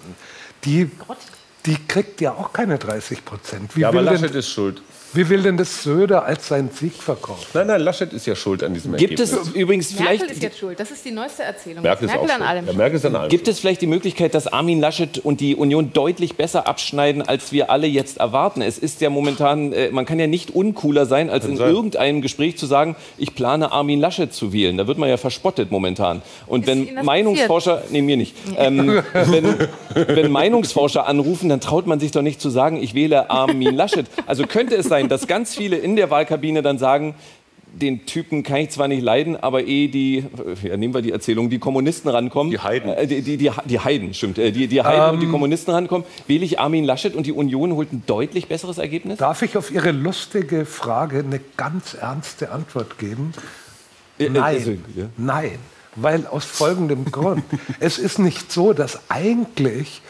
die, 0.64 0.88
die 1.66 1.76
kriegt 1.88 2.20
ja 2.20 2.33
auch 2.33 2.52
keine 2.52 2.78
30 2.78 3.24
Prozent. 3.24 3.74
ja, 3.74 3.88
aber 3.88 4.02
Laschet 4.02 4.35
ist 4.35 4.48
schuld. 4.48 4.83
Wie 5.14 5.29
will 5.29 5.42
denn 5.42 5.59
das 5.59 5.83
Söder 5.83 6.25
als 6.25 6.48
seinen 6.48 6.70
Sieg 6.70 6.94
verkaufen? 6.94 7.46
Nein, 7.53 7.66
nein, 7.66 7.81
Laschet 7.83 8.11
ist 8.12 8.27
ja 8.27 8.35
schuld 8.35 8.62
an 8.62 8.72
diesem 8.72 8.96
Gibt 8.96 9.20
Ergebnis. 9.20 9.33
es 9.33 9.55
übrigens 9.55 9.92
Merkel 9.92 10.18
vielleicht... 10.18 10.31
ist 10.31 10.42
jetzt 10.42 10.59
schuld. 10.59 10.81
Das 10.81 10.90
ist 10.90 11.05
die 11.05 11.11
neueste 11.11 11.42
Erzählung. 11.42 11.83
Merkel, 11.83 12.07
ist 12.07 12.14
Merkel 12.14 12.31
auch 12.31 12.35
an 12.35 12.42
allem. 12.42 12.66
Ja, 12.66 12.72
Merkel 12.72 12.96
ist 12.96 13.05
an 13.05 13.16
allem 13.16 13.29
Gibt 13.29 13.46
es 13.46 13.59
vielleicht 13.59 13.83
die 13.83 13.87
Möglichkeit, 13.87 14.35
dass 14.35 14.46
Armin 14.46 14.81
Laschet 14.81 15.18
und 15.18 15.40
die 15.40 15.55
Union 15.55 15.92
deutlich 15.92 16.37
besser 16.37 16.66
abschneiden, 16.66 17.20
als 17.20 17.53
wir 17.53 17.70
alle 17.70 17.87
jetzt 17.87 18.18
erwarten? 18.18 18.62
Es 18.62 18.79
ist 18.79 19.03
ja 19.03 19.11
momentan, 19.11 19.72
äh, 19.72 19.90
man 19.90 20.07
kann 20.07 20.18
ja 20.18 20.27
nicht 20.27 20.55
uncooler 20.55 21.05
sein, 21.05 21.29
als 21.29 21.44
in 21.44 21.57
sein. 21.57 21.68
irgendeinem 21.68 22.22
Gespräch 22.22 22.57
zu 22.57 22.64
sagen, 22.64 22.96
ich 23.18 23.35
plane 23.35 23.70
Armin 23.70 24.01
Laschet 24.01 24.33
zu 24.33 24.53
wählen. 24.53 24.79
Da 24.79 24.87
wird 24.87 24.96
man 24.96 25.11
ja 25.11 25.18
verspottet 25.18 25.70
momentan. 25.70 26.22
Und 26.46 26.66
Ist 26.66 26.68
wenn 26.68 27.05
Meinungsforscher, 27.05 27.83
nee, 27.90 28.01
mir 28.01 28.16
nicht, 28.16 28.35
ähm, 28.57 29.03
wenn, 29.12 29.68
wenn 29.94 30.31
Meinungsforscher 30.31 31.07
anrufen, 31.07 31.51
dann 31.51 31.61
traut 31.61 31.87
man 31.87 32.01
sich 32.01 32.12
doch 32.12 32.22
nicht 32.22 32.40
zu 32.40 32.48
sagen, 32.48 32.83
ich 32.83 32.94
wähle 32.94 33.29
Armin 33.29 33.75
Laschet. 33.75 34.07
Also 34.27 34.46
könnte 34.46 34.75
es 34.77 34.87
sein, 34.87 35.01
dass 35.08 35.26
ganz 35.26 35.54
viele 35.54 35.76
in 35.76 35.96
der 35.96 36.10
Wahlkabine 36.10 36.62
dann 36.62 36.78
sagen, 36.78 37.14
den 37.74 38.04
Typen 38.06 38.42
kann 38.42 38.58
ich 38.58 38.70
zwar 38.70 38.88
nicht 38.88 39.02
leiden, 39.02 39.36
aber 39.36 39.64
eh 39.66 39.88
die, 39.88 40.18
äh, 40.18 40.68
ja, 40.68 40.76
nehmen 40.76 40.94
wir 40.94 41.02
die 41.02 41.12
Erzählung, 41.12 41.48
die 41.48 41.58
Kommunisten 41.58 42.10
rankommen. 42.10 42.50
Die 42.50 42.58
Heiden. 42.58 42.90
Äh, 42.90 43.06
die, 43.06 43.22
die, 43.22 43.36
die, 43.36 43.50
die 43.64 43.80
Heiden, 43.80 44.14
stimmt. 44.14 44.38
Äh, 44.38 44.52
die, 44.52 44.66
die 44.66 44.82
Heiden 44.82 45.14
und 45.14 45.20
die 45.20 45.26
Ähm. 45.26 45.32
Kommunisten 45.32 45.72
rankommen. 45.72 46.06
Wähle 46.26 46.44
ich 46.44 46.58
Armin 46.60 46.84
Laschet 46.84 47.14
und 47.14 47.26
die 47.26 47.32
Union 47.32 47.72
holt 47.74 47.92
ein 47.92 48.02
deutlich 48.06 48.48
besseres 48.48 48.78
Ergebnis? 48.78 49.18
Darf 49.18 49.42
ich 49.42 49.56
auf 49.56 49.70
Ihre 49.70 49.90
lustige 49.90 50.66
Frage 50.66 51.20
eine 51.20 51.40
ganz 51.56 51.94
ernste 51.94 52.50
Antwort 52.52 52.98
geben? 52.98 53.32
Äh, 54.18 54.26
äh, 54.26 54.30
Nein. 54.30 54.42
also, 54.42 54.70
ja. 54.70 55.06
Nein. 55.16 55.58
Weil 55.94 56.26
aus 56.26 56.44
folgendem 56.44 57.06
Grund. 57.06 57.44
Es 57.80 57.98
ist 57.98 58.18
nicht 58.18 58.50
so, 58.50 58.72
dass 58.72 59.00
eigentlich 59.10 60.00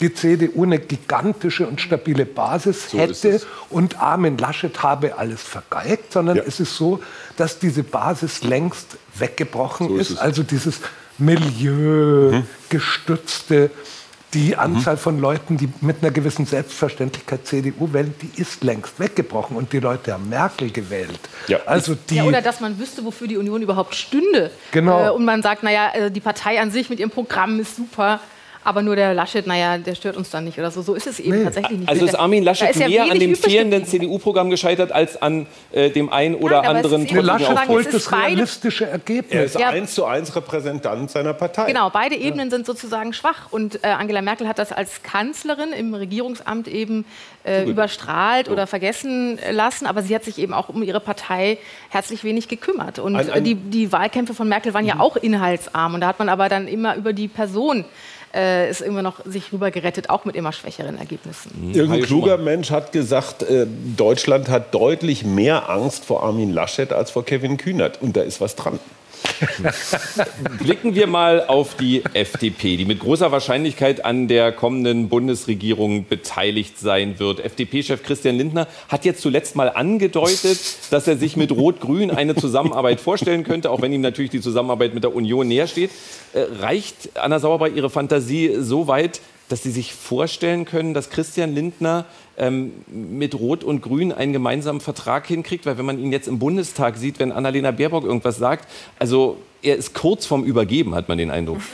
die 0.00 0.14
CDU 0.14 0.62
eine 0.64 0.78
gigantische 0.78 1.66
und 1.66 1.80
stabile 1.80 2.24
Basis 2.24 2.86
ist 2.86 2.94
hätte 2.94 3.40
und 3.70 4.00
Armin 4.00 4.38
Laschet 4.38 4.82
habe 4.82 5.18
alles 5.18 5.42
vergeigt, 5.42 6.12
sondern 6.12 6.36
Ja. 6.36 6.42
es 6.46 6.60
ist 6.60 6.76
so, 6.76 7.00
dass 7.36 7.58
diese 7.58 7.82
Basis 7.82 8.42
längst 8.42 8.96
weggebrochen 9.16 9.88
So 9.88 9.96
ist 9.96 10.10
ist. 10.10 10.16
Mhm. 10.16 10.22
Also 10.22 10.42
dieses 10.42 10.80
milieugestützte, 11.18 13.70
die 14.34 14.56
Anzahl 14.56 14.98
von 14.98 15.18
Leuten, 15.20 15.56
die 15.56 15.70
mit 15.80 16.02
einer 16.02 16.10
gewissen 16.10 16.44
Selbstverständlichkeit 16.44 17.46
CDU 17.46 17.92
wählen, 17.92 18.12
die 18.20 18.40
ist 18.40 18.62
längst 18.62 19.00
weggebrochen 19.00 19.56
und 19.56 19.72
die 19.72 19.80
Leute 19.80 20.12
haben 20.12 20.28
Merkel 20.28 20.70
gewählt. 20.70 21.18
Ja. 21.46 21.60
Also 21.64 21.94
die 21.94 22.16
Ja, 22.16 22.24
oder 22.24 22.42
dass 22.42 22.60
man 22.60 22.78
wüsste, 22.78 23.04
wofür 23.04 23.26
die 23.26 23.38
Union 23.38 23.62
überhaupt 23.62 23.94
stünde. 23.94 24.50
Genau. 24.70 25.06
Äh, 25.06 25.10
und 25.10 25.24
man 25.24 25.42
sagt, 25.42 25.62
naja, 25.62 25.92
äh, 25.94 26.10
die 26.10 26.20
Partei 26.20 26.60
an 26.60 26.70
sich 26.70 26.90
mit 26.90 27.00
ihrem 27.00 27.10
Programm 27.10 27.58
ist 27.58 27.76
super. 27.76 28.20
Aber 28.68 28.82
nur 28.82 28.96
der 28.96 29.14
Laschet, 29.14 29.46
naja, 29.46 29.78
der 29.78 29.94
stört 29.94 30.18
uns 30.18 30.28
dann 30.28 30.44
nicht 30.44 30.58
oder 30.58 30.70
so. 30.70 30.82
So 30.82 30.94
ist 30.94 31.06
es 31.06 31.18
eben 31.20 31.42
tatsächlich 31.42 31.78
nicht. 31.78 31.88
Also 31.88 32.04
ist 32.04 32.14
Armin 32.14 32.44
Laschet 32.44 32.68
ist 32.68 32.78
ja 32.80 32.86
mehr 32.88 33.10
an 33.10 33.18
dem 33.18 33.34
fehlenden. 33.34 33.86
CDU-Programm 33.86 34.50
gescheitert 34.50 34.92
als 34.92 35.20
an 35.22 35.46
äh, 35.72 35.88
dem 35.88 36.12
einen 36.12 36.34
oder 36.34 36.60
Nein, 36.60 36.76
anderen 36.76 37.06
ist 37.06 37.12
Laschet 37.14 37.66
holt 37.68 37.86
ist 37.86 37.94
das 37.94 38.12
realistische 38.12 38.84
Er 38.84 38.90
Ergebnis. 38.92 39.54
ist 39.54 39.58
Ja. 39.58 39.70
eins 39.70 39.94
zu 39.94 40.04
eins 40.04 40.36
Repräsentant 40.36 41.10
seiner 41.10 41.32
Partei. 41.32 41.64
Genau, 41.64 41.88
beide 41.88 42.14
Ebenen 42.16 42.50
sind 42.50 42.66
sozusagen 42.66 43.14
schwach. 43.14 43.50
Und 43.50 43.82
äh, 43.82 43.86
Angela 43.88 44.20
Merkel 44.20 44.46
hat 44.46 44.58
das 44.58 44.70
als 44.70 45.02
Kanzlerin 45.02 45.72
im 45.72 45.94
Regierungsamt 45.94 46.68
eben 46.68 47.06
äh, 47.44 47.64
überstrahlt 47.64 48.50
oder 48.50 48.66
vergessen 48.66 49.38
lassen. 49.50 49.86
Aber 49.86 50.02
sie 50.02 50.14
hat 50.14 50.24
sich 50.24 50.36
eben 50.38 50.52
auch 50.52 50.68
um 50.68 50.82
ihre 50.82 51.00
Partei 51.00 51.56
herzlich 51.88 52.22
wenig 52.22 52.48
gekümmert. 52.48 52.98
Und 52.98 53.16
Ein- 53.16 53.30
ein- 53.30 53.44
die, 53.44 53.54
die 53.54 53.92
Wahlkämpfe 53.92 54.34
von 54.34 54.46
Merkel 54.46 54.74
waren 54.74 54.84
ja 54.84 55.00
auch 55.00 55.16
inhaltsarm. 55.16 55.94
Und 55.94 56.02
da 56.02 56.08
hat 56.08 56.18
man 56.18 56.28
aber 56.28 56.50
dann 56.50 56.68
immer 56.68 56.96
über 56.96 57.14
die 57.14 57.28
Person 57.28 57.86
äh, 58.34 58.70
ist 58.70 58.80
immer 58.80 59.02
noch 59.02 59.24
sich 59.24 59.52
rüber 59.52 59.70
gerettet, 59.70 60.10
auch 60.10 60.24
mit 60.24 60.36
immer 60.36 60.52
schwächeren 60.52 60.98
Ergebnissen. 60.98 61.72
Irgendein 61.72 62.00
Hajo 62.00 62.06
kluger 62.06 62.36
Mensch 62.38 62.70
hat 62.70 62.92
gesagt, 62.92 63.42
äh, 63.42 63.66
Deutschland 63.96 64.48
hat 64.48 64.74
deutlich 64.74 65.24
mehr 65.24 65.70
Angst 65.70 66.04
vor 66.04 66.22
Armin 66.22 66.52
Laschet 66.52 66.92
als 66.92 67.10
vor 67.10 67.24
Kevin 67.24 67.56
Kühnert. 67.56 68.00
Und 68.02 68.16
da 68.16 68.22
ist 68.22 68.40
was 68.40 68.56
dran. 68.56 68.78
Blicken 70.60 70.94
wir 70.94 71.06
mal 71.06 71.46
auf 71.46 71.76
die 71.76 72.02
FDP, 72.12 72.76
die 72.76 72.84
mit 72.84 73.00
großer 73.00 73.32
Wahrscheinlichkeit 73.32 74.04
an 74.04 74.28
der 74.28 74.52
kommenden 74.52 75.08
Bundesregierung 75.08 76.06
beteiligt 76.06 76.78
sein 76.78 77.18
wird. 77.18 77.40
FDP-Chef 77.40 78.02
Christian 78.02 78.36
Lindner 78.36 78.66
hat 78.88 79.04
jetzt 79.04 79.22
zuletzt 79.22 79.56
mal 79.56 79.68
angedeutet, 79.68 80.58
dass 80.90 81.06
er 81.06 81.16
sich 81.16 81.36
mit 81.36 81.52
Rot-Grün 81.52 82.10
eine 82.10 82.34
Zusammenarbeit 82.34 83.00
vorstellen 83.00 83.44
könnte, 83.44 83.70
auch 83.70 83.82
wenn 83.82 83.92
ihm 83.92 84.00
natürlich 84.00 84.30
die 84.30 84.40
Zusammenarbeit 84.40 84.94
mit 84.94 85.04
der 85.04 85.14
Union 85.14 85.48
näher 85.48 85.66
steht. 85.66 85.90
Äh, 86.32 86.44
reicht 86.60 87.16
Anna 87.16 87.38
Sauerbrei 87.38 87.68
Ihre 87.70 87.90
Fantasie 87.90 88.56
so 88.58 88.86
weit, 88.86 89.20
dass 89.48 89.62
Sie 89.62 89.70
sich 89.70 89.94
vorstellen 89.94 90.64
können, 90.64 90.94
dass 90.94 91.10
Christian 91.10 91.54
Lindner 91.54 92.04
ähm, 92.36 92.72
mit 92.88 93.34
Rot 93.34 93.64
und 93.64 93.80
Grün 93.82 94.12
einen 94.12 94.32
gemeinsamen 94.32 94.80
Vertrag 94.80 95.26
hinkriegt? 95.26 95.66
Weil 95.66 95.78
wenn 95.78 95.86
man 95.86 95.98
ihn 95.98 96.12
jetzt 96.12 96.28
im 96.28 96.38
Bundestag 96.38 96.96
sieht, 96.96 97.18
wenn 97.18 97.32
Annalena 97.32 97.70
Baerbock 97.70 98.04
irgendwas 98.04 98.36
sagt, 98.36 98.68
also 98.98 99.38
er 99.62 99.76
ist 99.76 99.94
kurz 99.94 100.26
vorm 100.26 100.44
Übergeben, 100.44 100.94
hat 100.94 101.08
man 101.08 101.18
den 101.18 101.30
Eindruck. 101.30 101.58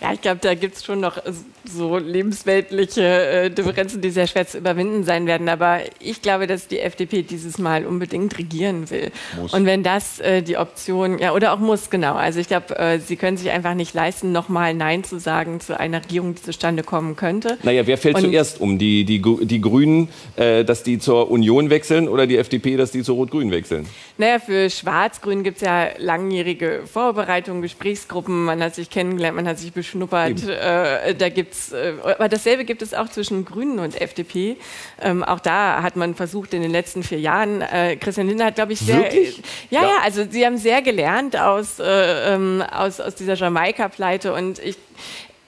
Ja, 0.00 0.12
ich 0.12 0.20
glaube, 0.20 0.40
da 0.42 0.54
gibt 0.54 0.76
es 0.76 0.84
schon 0.84 0.98
noch 1.00 1.18
äh, 1.18 1.32
so 1.64 1.98
lebensweltliche 1.98 3.02
äh, 3.04 3.50
Differenzen, 3.50 4.00
die 4.00 4.10
sehr 4.10 4.26
schwer 4.26 4.46
zu 4.46 4.58
überwinden 4.58 5.04
sein 5.04 5.26
werden. 5.26 5.48
Aber 5.48 5.80
ich 6.00 6.22
glaube, 6.22 6.46
dass 6.46 6.68
die 6.68 6.80
FDP 6.80 7.22
dieses 7.22 7.58
Mal 7.58 7.86
unbedingt 7.86 8.36
regieren 8.38 8.90
will. 8.90 9.12
Und 9.52 9.66
wenn 9.66 9.82
das 9.82 10.18
äh, 10.20 10.42
die 10.42 10.56
Option, 10.56 11.18
ja, 11.18 11.32
oder 11.32 11.52
auch 11.52 11.58
muss, 11.58 11.90
genau. 11.90 12.14
Also 12.14 12.40
ich 12.40 12.48
glaube, 12.48 12.76
äh, 12.78 12.98
sie 12.98 13.16
können 13.16 13.36
sich 13.36 13.50
einfach 13.50 13.74
nicht 13.74 13.94
leisten, 13.94 14.32
nochmal 14.32 14.74
Nein 14.74 15.04
zu 15.04 15.18
sagen 15.20 15.60
zu 15.60 15.78
einer 15.78 16.02
Regierung, 16.02 16.34
die 16.34 16.42
zustande 16.42 16.82
kommen 16.82 17.14
könnte. 17.16 17.58
Naja, 17.62 17.86
wer 17.86 17.98
fällt 17.98 18.16
Und- 18.16 18.22
zuerst 18.22 18.60
um? 18.60 18.78
Die, 18.78 19.04
die, 19.04 19.22
die 19.46 19.60
Grünen, 19.60 20.08
äh, 20.36 20.64
dass 20.64 20.82
die 20.82 20.98
zur 20.98 21.30
Union 21.30 21.70
wechseln 21.70 22.08
oder 22.08 22.26
die 22.26 22.36
FDP, 22.36 22.76
dass 22.76 22.90
die 22.90 23.02
zu 23.02 23.14
Rot-Grün 23.14 23.50
wechseln? 23.50 23.86
Naja, 24.18 24.38
für 24.38 24.68
Schwarz-Grün 24.70 25.44
gibt 25.44 25.58
es 25.58 25.62
ja 25.62 25.88
langjährige 25.98 26.59
Vorbereitungen, 26.86 27.62
Gesprächsgruppen, 27.62 28.44
man 28.44 28.62
hat 28.62 28.74
sich 28.74 28.90
kennengelernt, 28.90 29.36
man 29.36 29.48
hat 29.48 29.58
sich 29.58 29.72
beschnuppert. 29.72 30.46
Äh, 30.48 31.14
da 31.14 31.28
gibt's, 31.28 31.72
äh, 31.72 31.94
aber 32.02 32.28
dasselbe 32.28 32.64
gibt 32.64 32.82
es 32.82 32.94
auch 32.94 33.08
zwischen 33.08 33.44
Grünen 33.44 33.78
und 33.78 34.00
FDP. 34.00 34.56
Ähm, 35.00 35.24
auch 35.24 35.40
da 35.40 35.82
hat 35.82 35.96
man 35.96 36.14
versucht 36.14 36.54
in 36.54 36.62
den 36.62 36.70
letzten 36.70 37.02
vier 37.02 37.20
Jahren, 37.20 37.62
äh, 37.62 37.96
Christian 37.96 38.28
Lindner 38.28 38.46
hat, 38.46 38.56
glaube 38.56 38.72
ich, 38.72 38.80
sehr. 38.80 38.98
Wirklich? 38.98 39.42
Ja, 39.70 39.82
ja, 39.82 39.96
also 40.02 40.24
sie 40.28 40.44
haben 40.44 40.58
sehr 40.58 40.82
gelernt 40.82 41.36
aus, 41.36 41.78
äh, 41.78 42.34
ähm, 42.34 42.62
aus, 42.70 43.00
aus 43.00 43.14
dieser 43.14 43.34
Jamaika-Pleite 43.34 44.32
und 44.32 44.58
ich. 44.58 44.76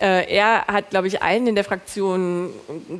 Äh, 0.03 0.35
er 0.35 0.67
hat, 0.67 0.91
glaube 0.91 1.07
ich, 1.07 1.23
allen 1.23 1.47
in 1.47 1.55
der 1.55 1.63
Fraktion 1.63 2.51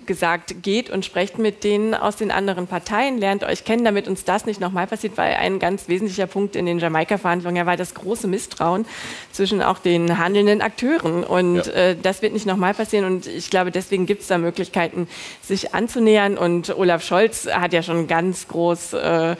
gesagt, 0.07 0.63
geht 0.63 0.89
und 0.89 1.05
sprecht 1.05 1.37
mit 1.37 1.65
denen 1.65 1.95
aus 1.95 2.15
den 2.15 2.31
anderen 2.31 2.69
Parteien, 2.69 3.19
lernt 3.19 3.43
euch 3.43 3.65
kennen, 3.65 3.85
damit 3.85 4.07
uns 4.07 4.23
das 4.25 4.47
nicht 4.47 4.61
nochmal 4.61 4.87
passiert, 4.87 5.17
weil 5.17 5.35
ein 5.35 5.59
ganz 5.59 5.89
wesentlicher 5.89 6.29
Punkt 6.29 6.55
in 6.55 6.65
den 6.65 6.79
Jamaika-Verhandlungen 6.79 7.57
ja 7.57 7.67
war 7.67 7.77
das 7.77 7.95
große 7.95 8.29
Misstrauen 8.29 8.87
zwischen 9.33 9.63
auch 9.63 9.81
den 9.81 10.17
handelnden 10.17 10.63
Akteuren. 10.63 11.25
Und 11.25 11.67
Ja. 11.67 11.73
äh, 11.73 11.97
das 12.01 12.23
wird 12.23 12.35
nicht 12.35 12.47
nochmal 12.47 12.73
passieren. 12.73 13.05
Und 13.05 13.27
ich 13.27 13.51
glaube, 13.51 13.73
deswegen 13.73 14.07
gibt 14.07 14.23
es 14.23 14.29
da 14.29 14.39
Möglichkeiten, 14.39 15.09
sich 15.43 15.75
anzunähern. 15.75 16.39
Und 16.39 16.77
Olaf 16.79 17.03
Scholz 17.05 17.49
hat 17.53 17.73
ja 17.73 17.83
schon 17.83 18.07
ganz 18.07 18.47
groß 18.47 18.93
äh, 18.93 19.37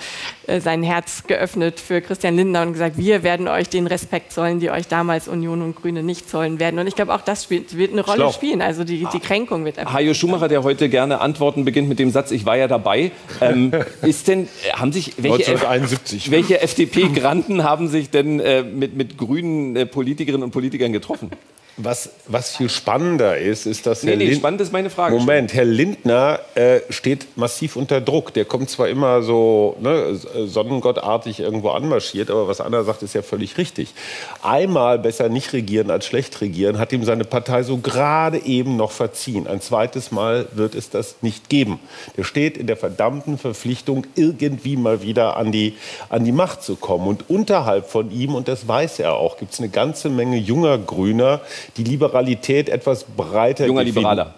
äh, 0.49 0.61
sein 0.61 0.83
Herz 0.83 1.29
geöffnet 1.29 1.79
für 1.79 2.01
Christian 2.01 2.35
Lindner 2.35 2.63
und 2.63 2.73
gesagt, 2.73 2.99
wir 2.99 3.23
werden 3.23 3.47
euch 3.47 3.69
den 3.69 3.87
Respekt 3.87 4.33
zollen, 4.33 4.59
die 4.59 4.71
euch 4.71 4.89
damals 4.89 5.29
Union 5.29 5.63
und 5.63 5.77
Grüne 5.77 6.03
nicht 6.03 6.29
zollen 6.29 6.59
werden. 6.59 6.81
Und 6.81 6.89
ich 6.89 6.97
glaube, 6.97 7.15
auch 7.15 7.21
das 7.21 7.45
spielt, 7.45 7.52
wird 7.53 7.93
eine 7.93 8.05
Rolle 8.05 8.17
Schlau. 8.17 8.33
spielen. 8.33 8.63
Also 8.63 8.85
die, 8.85 9.07
die 9.13 9.21
Kränkung 9.21 9.65
wird 9.65 9.79
einfach. 9.79 9.93
Hajo 9.93 10.15
Schumacher, 10.15 10.49
der 10.49 10.63
heute 10.63 10.89
gerne 10.89 11.21
Antworten 11.21 11.65
beginnt 11.65 11.89
mit 11.89 11.99
dem 11.99 12.11
Satz, 12.11 12.31
ich 12.31 12.45
war 12.47 12.57
ja 12.57 12.69
dabei. 12.69 13.13
Ähm, 13.41 13.73
ist 14.03 14.29
denn, 14.29 14.45
äh, 14.45 14.73
haben 14.73 14.93
sich, 14.93 15.15
welche, 15.19 15.53
1971. 15.53 16.31
welche 16.31 16.61
FDP-Granten 16.61 17.65
haben 17.65 17.89
sich 17.89 18.11
denn 18.11 18.41
äh, 18.41 18.63
mit, 18.63 18.97
mit 18.97 19.19
grünen 19.19 19.77
äh, 19.77 19.87
Politikerinnen 19.87 20.43
und 20.43 20.51
Politikern 20.51 20.93
getroffen? 20.93 21.31
Was, 21.79 22.11
was 22.27 22.55
viel 22.57 22.69
spannender 22.69 23.39
ist, 23.39 23.65
ist, 23.65 23.87
dass 23.87 24.03
Nee, 24.03 24.11
Herr 24.11 24.17
nee, 24.19 24.25
Lind- 24.27 24.37
spannend 24.37 24.61
ist 24.61 24.73
meine 24.75 24.91
Frage. 24.91 25.17
Moment, 25.17 25.55
Herr 25.55 25.65
Lindner 25.65 26.39
äh, 26.55 26.81
steht 26.91 27.27
massiv 27.37 27.77
unter 27.77 28.03
Druck. 28.03 28.35
Der 28.35 28.45
kommt 28.45 28.69
zwar 28.69 28.89
immer 28.91 29.23
so 29.23 29.75
ne, 29.81 30.15
sonnengottartig 30.47 31.41
irgendwo 31.41 31.71
anmarschiert, 31.71 32.31
aber 32.31 32.47
was 32.47 32.61
Anna 32.61 32.83
sagt, 32.85 33.03
ist 33.03 33.15
ja 33.15 33.23
völlig 33.23 33.57
richtig. 33.57 33.95
Einmal 34.43 34.99
besser 34.99 35.31
nicht 35.31 35.55
regieren 35.55 35.91
als 35.91 36.05
schlecht 36.07 36.41
regieren, 36.43 36.79
hat 36.79 36.93
ihm 36.93 37.05
seine 37.05 37.25
Partei 37.25 37.63
so 37.63 37.79
gerade 37.79 38.39
eben 38.45 38.77
noch 38.77 38.91
verziehen. 38.91 39.47
Ein 39.47 39.63
zweites 39.63 40.13
Mal 40.13 40.47
wird 40.53 40.75
es 40.75 40.91
das 40.91 41.17
nicht 41.23 41.49
geben. 41.49 41.81
Der 42.19 42.25
steht 42.25 42.59
in 42.59 42.67
der 42.67 42.77
verdammten 42.77 43.39
Verpflichtung, 43.39 44.07
irgendwie 44.15 44.77
mal 44.77 45.01
wieder 45.03 45.39
an 45.39 45.53
die, 45.53 45.75
an 46.11 46.25
die 46.25 46.33
Macht 46.33 46.63
zu 46.63 46.77
kommen. 46.77 47.09
Und 47.09 47.31
unterhalb 47.31 47.89
von 47.89 48.11
ihm, 48.11 48.35
und 48.35 48.47
das 48.47 48.69
weiß 48.69 48.99
er 48.99 49.15
auch, 49.15 49.39
gibt 49.39 49.55
es 49.55 49.59
eine 49.59 49.71
ganze 49.71 50.11
Menge 50.11 50.37
junger 50.37 50.77
Grüner, 50.77 51.41
die 51.77 51.85
Liberalität 51.85 52.69
etwas 52.69 53.05
breiter 53.05 53.67
Junger 53.67 53.85
definieren. 53.85 54.11
Liberaler. 54.13 54.35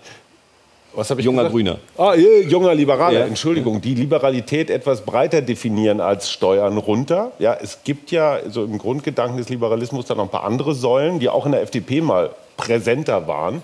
Was 0.97 1.11
habe 1.11 1.21
ich 1.21 1.25
Junger 1.25 1.43
gesagt? 1.43 1.55
Grüner. 1.55 1.79
Ah, 1.99 2.15
junger 2.15 2.75
Liberaler, 2.75 3.21
Ja. 3.21 3.27
Entschuldigung. 3.27 3.81
Die 3.81 3.95
Liberalität 3.95 4.71
etwas 4.71 5.01
breiter 5.01 5.43
definieren 5.43 6.01
als 6.01 6.31
Steuern 6.31 6.79
runter. 6.79 7.33
Ja, 7.41 7.57
es 7.61 7.83
gibt 7.83 8.13
ja 8.13 8.39
so 8.49 8.65
im 8.65 8.79
Grundgedanken 8.79 9.37
des 9.39 9.49
Liberalismus 9.49 10.07
dann 10.07 10.19
noch 10.19 10.25
ein 10.25 10.31
paar 10.31 10.45
andere 10.45 10.75
Säulen, 10.75 11.19
die 11.19 11.29
auch 11.29 11.47
in 11.47 11.53
der 11.53 11.63
FDP 11.63 12.01
mal 12.01 12.31
präsenter 12.57 13.27
waren. 13.27 13.63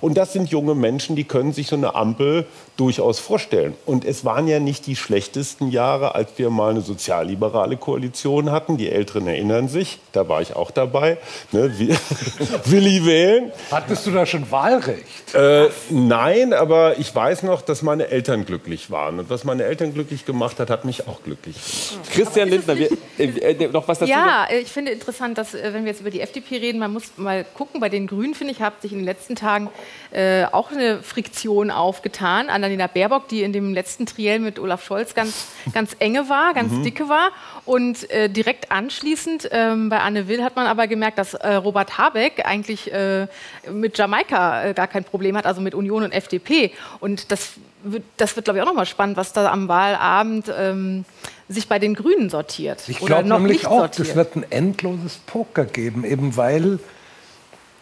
Und 0.00 0.16
das 0.16 0.32
sind 0.32 0.50
junge 0.50 0.76
Menschen, 0.76 1.16
die 1.16 1.24
können 1.24 1.52
sich 1.52 1.66
so 1.66 1.74
eine 1.74 1.96
Ampel 1.96 2.46
durchaus 2.78 3.18
vorstellen. 3.18 3.74
Und 3.86 4.04
es 4.04 4.24
waren 4.24 4.46
ja 4.46 4.60
nicht 4.60 4.86
die 4.86 4.94
schlechtesten 4.94 5.70
Jahre, 5.70 6.14
als 6.14 6.30
wir 6.36 6.48
mal 6.48 6.70
eine 6.70 6.80
sozialliberale 6.80 7.76
Koalition 7.76 8.52
hatten. 8.52 8.76
Die 8.76 8.88
Älteren 8.88 9.26
erinnern 9.26 9.68
sich, 9.68 9.98
da 10.12 10.28
war 10.28 10.40
ich 10.40 10.54
auch 10.54 10.70
dabei. 10.70 11.18
Ne, 11.50 11.76
Willi 12.64 13.04
wählen. 13.04 13.52
Hattest 13.72 14.06
du 14.06 14.12
da 14.12 14.24
schon 14.26 14.48
Wahlrecht? 14.52 15.34
Äh, 15.34 15.68
nein, 15.90 16.52
aber 16.52 16.98
ich 16.98 17.12
weiß 17.12 17.42
noch, 17.42 17.62
dass 17.62 17.82
meine 17.82 18.08
Eltern 18.08 18.46
glücklich 18.46 18.92
waren. 18.92 19.18
Und 19.18 19.28
was 19.28 19.42
meine 19.42 19.64
Eltern 19.64 19.92
glücklich 19.92 20.24
gemacht 20.24 20.60
hat, 20.60 20.70
hat 20.70 20.84
mich 20.84 21.08
auch 21.08 21.22
glücklich 21.24 21.56
gemacht. 21.56 22.10
Christian 22.12 22.48
Lindner, 22.48 22.76
wir, 22.78 22.90
äh, 23.18 23.24
äh, 23.24 23.68
noch 23.68 23.88
was 23.88 23.98
dazu? 23.98 24.10
Ja, 24.10 24.46
ich 24.50 24.68
finde 24.68 24.92
interessant, 24.92 25.36
dass, 25.36 25.52
äh, 25.52 25.72
wenn 25.72 25.84
wir 25.84 25.90
jetzt 25.90 26.00
über 26.00 26.10
die 26.10 26.20
FDP 26.20 26.58
reden, 26.58 26.78
man 26.78 26.92
muss 26.92 27.10
mal 27.16 27.44
gucken, 27.54 27.80
bei 27.80 27.88
den 27.88 28.06
Grünen, 28.06 28.34
finde 28.34 28.52
ich, 28.52 28.62
hat 28.62 28.82
sich 28.82 28.92
in 28.92 28.98
den 28.98 29.04
letzten 29.04 29.34
Tagen 29.34 29.68
äh, 30.12 30.44
auch 30.44 30.70
eine 30.70 31.02
Friktion 31.02 31.72
aufgetan. 31.72 32.48
Annalena 32.68 32.86
Baerbock, 32.86 33.28
die 33.28 33.42
in 33.42 33.52
dem 33.52 33.72
letzten 33.72 34.04
Triell 34.04 34.38
mit 34.38 34.58
Olaf 34.58 34.84
Scholz 34.84 35.14
ganz, 35.14 35.46
ganz 35.72 35.96
enge 35.98 36.28
war, 36.28 36.52
ganz 36.52 36.72
mhm. 36.72 36.82
dicke 36.82 37.08
war. 37.08 37.30
Und 37.64 38.10
äh, 38.10 38.28
direkt 38.28 38.70
anschließend 38.70 39.48
ähm, 39.52 39.88
bei 39.88 40.00
Anne 40.00 40.28
Will 40.28 40.44
hat 40.44 40.54
man 40.56 40.66
aber 40.66 40.86
gemerkt, 40.86 41.18
dass 41.18 41.34
äh, 41.34 41.54
Robert 41.54 41.96
Habeck 41.96 42.44
eigentlich 42.44 42.92
äh, 42.92 43.26
mit 43.72 43.96
Jamaika 43.96 44.64
äh, 44.64 44.74
gar 44.74 44.86
kein 44.86 45.04
Problem 45.04 45.36
hat, 45.36 45.46
also 45.46 45.60
mit 45.60 45.74
Union 45.74 46.04
und 46.04 46.12
FDP. 46.12 46.72
Und 47.00 47.32
das 47.32 47.52
wird, 47.82 48.04
das 48.18 48.36
wird 48.36 48.44
glaube 48.44 48.58
ich, 48.58 48.62
auch 48.62 48.68
nochmal 48.68 48.86
spannend, 48.86 49.16
was 49.16 49.32
da 49.32 49.50
am 49.50 49.68
Wahlabend 49.68 50.52
ähm, 50.54 51.04
sich 51.48 51.68
bei 51.68 51.78
den 51.78 51.94
Grünen 51.94 52.28
sortiert. 52.28 52.82
Ich 52.86 52.98
glaube 52.98 53.28
nämlich 53.28 53.66
auch, 53.66 53.88
es 53.88 54.14
wird 54.14 54.36
ein 54.36 54.44
endloses 54.50 55.16
Poker 55.26 55.64
geben, 55.64 56.04
eben 56.04 56.36
weil 56.36 56.78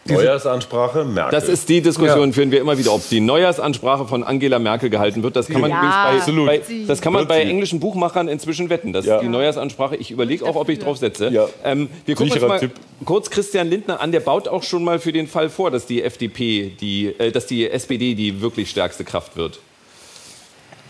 Neujahrsansprache 0.09 1.05
Merkel. 1.05 1.39
Das 1.39 1.49
ist 1.49 1.69
die 1.69 1.81
Diskussion, 1.81 2.29
ja. 2.29 2.33
führen 2.33 2.51
wir 2.51 2.61
immer 2.61 2.79
wieder, 2.79 2.93
ob 2.93 3.09
die 3.09 3.21
Neujahrsansprache 3.21 4.07
von 4.07 4.25
Angela 4.25 4.59
Merkel 4.59 4.91
gehalten 4.91 5.23
wird. 5.23 5.37
Das 5.37 5.49
kann 5.49 5.61
man, 5.61 5.71
ja, 5.71 6.21
bei, 6.27 6.45
bei, 6.45 6.63
das 6.87 7.01
kann 7.01 7.13
man 7.13 7.27
bei 7.27 7.43
englischen 7.43 7.81
Buchmachern 7.81 8.29
inzwischen 8.29 8.71
wetten. 8.71 8.93
Das 8.93 9.07
ja. 9.07 9.17
ist 9.17 9.23
die 9.23 9.29
Neujahrsansprache. 9.29 9.97
Ich 9.97 10.11
überlege 10.11 10.45
auch, 10.45 10.57
ob 10.57 10.69
ich 10.69 10.79
drauf 10.79 10.99
setze. 10.99 11.29
Ja. 11.29 11.49
Ähm, 11.65 11.89
wir 12.05 12.15
gucken 12.15 12.33
uns 12.33 12.43
mal 12.43 12.61
Tipp. 12.61 12.73
kurz 13.05 13.31
Christian 13.31 13.69
Lindner 13.69 14.01
an. 14.01 14.13
Der 14.13 14.21
baut 14.21 14.49
auch 14.49 14.63
schon 14.63 14.85
mal 14.85 14.99
für 14.99 15.13
den 15.13 15.27
Fall 15.27 15.49
vor, 15.49 15.71
dass 15.71 15.87
die 15.87 16.03
FDP, 16.03 16.73
die, 16.81 17.15
äh, 17.19 17.31
dass 17.31 17.47
die 17.47 17.69
SPD 17.69 18.15
die 18.15 18.41
wirklich 18.41 18.71
stärkste 18.71 19.05
Kraft 19.05 19.37
wird. 19.37 19.61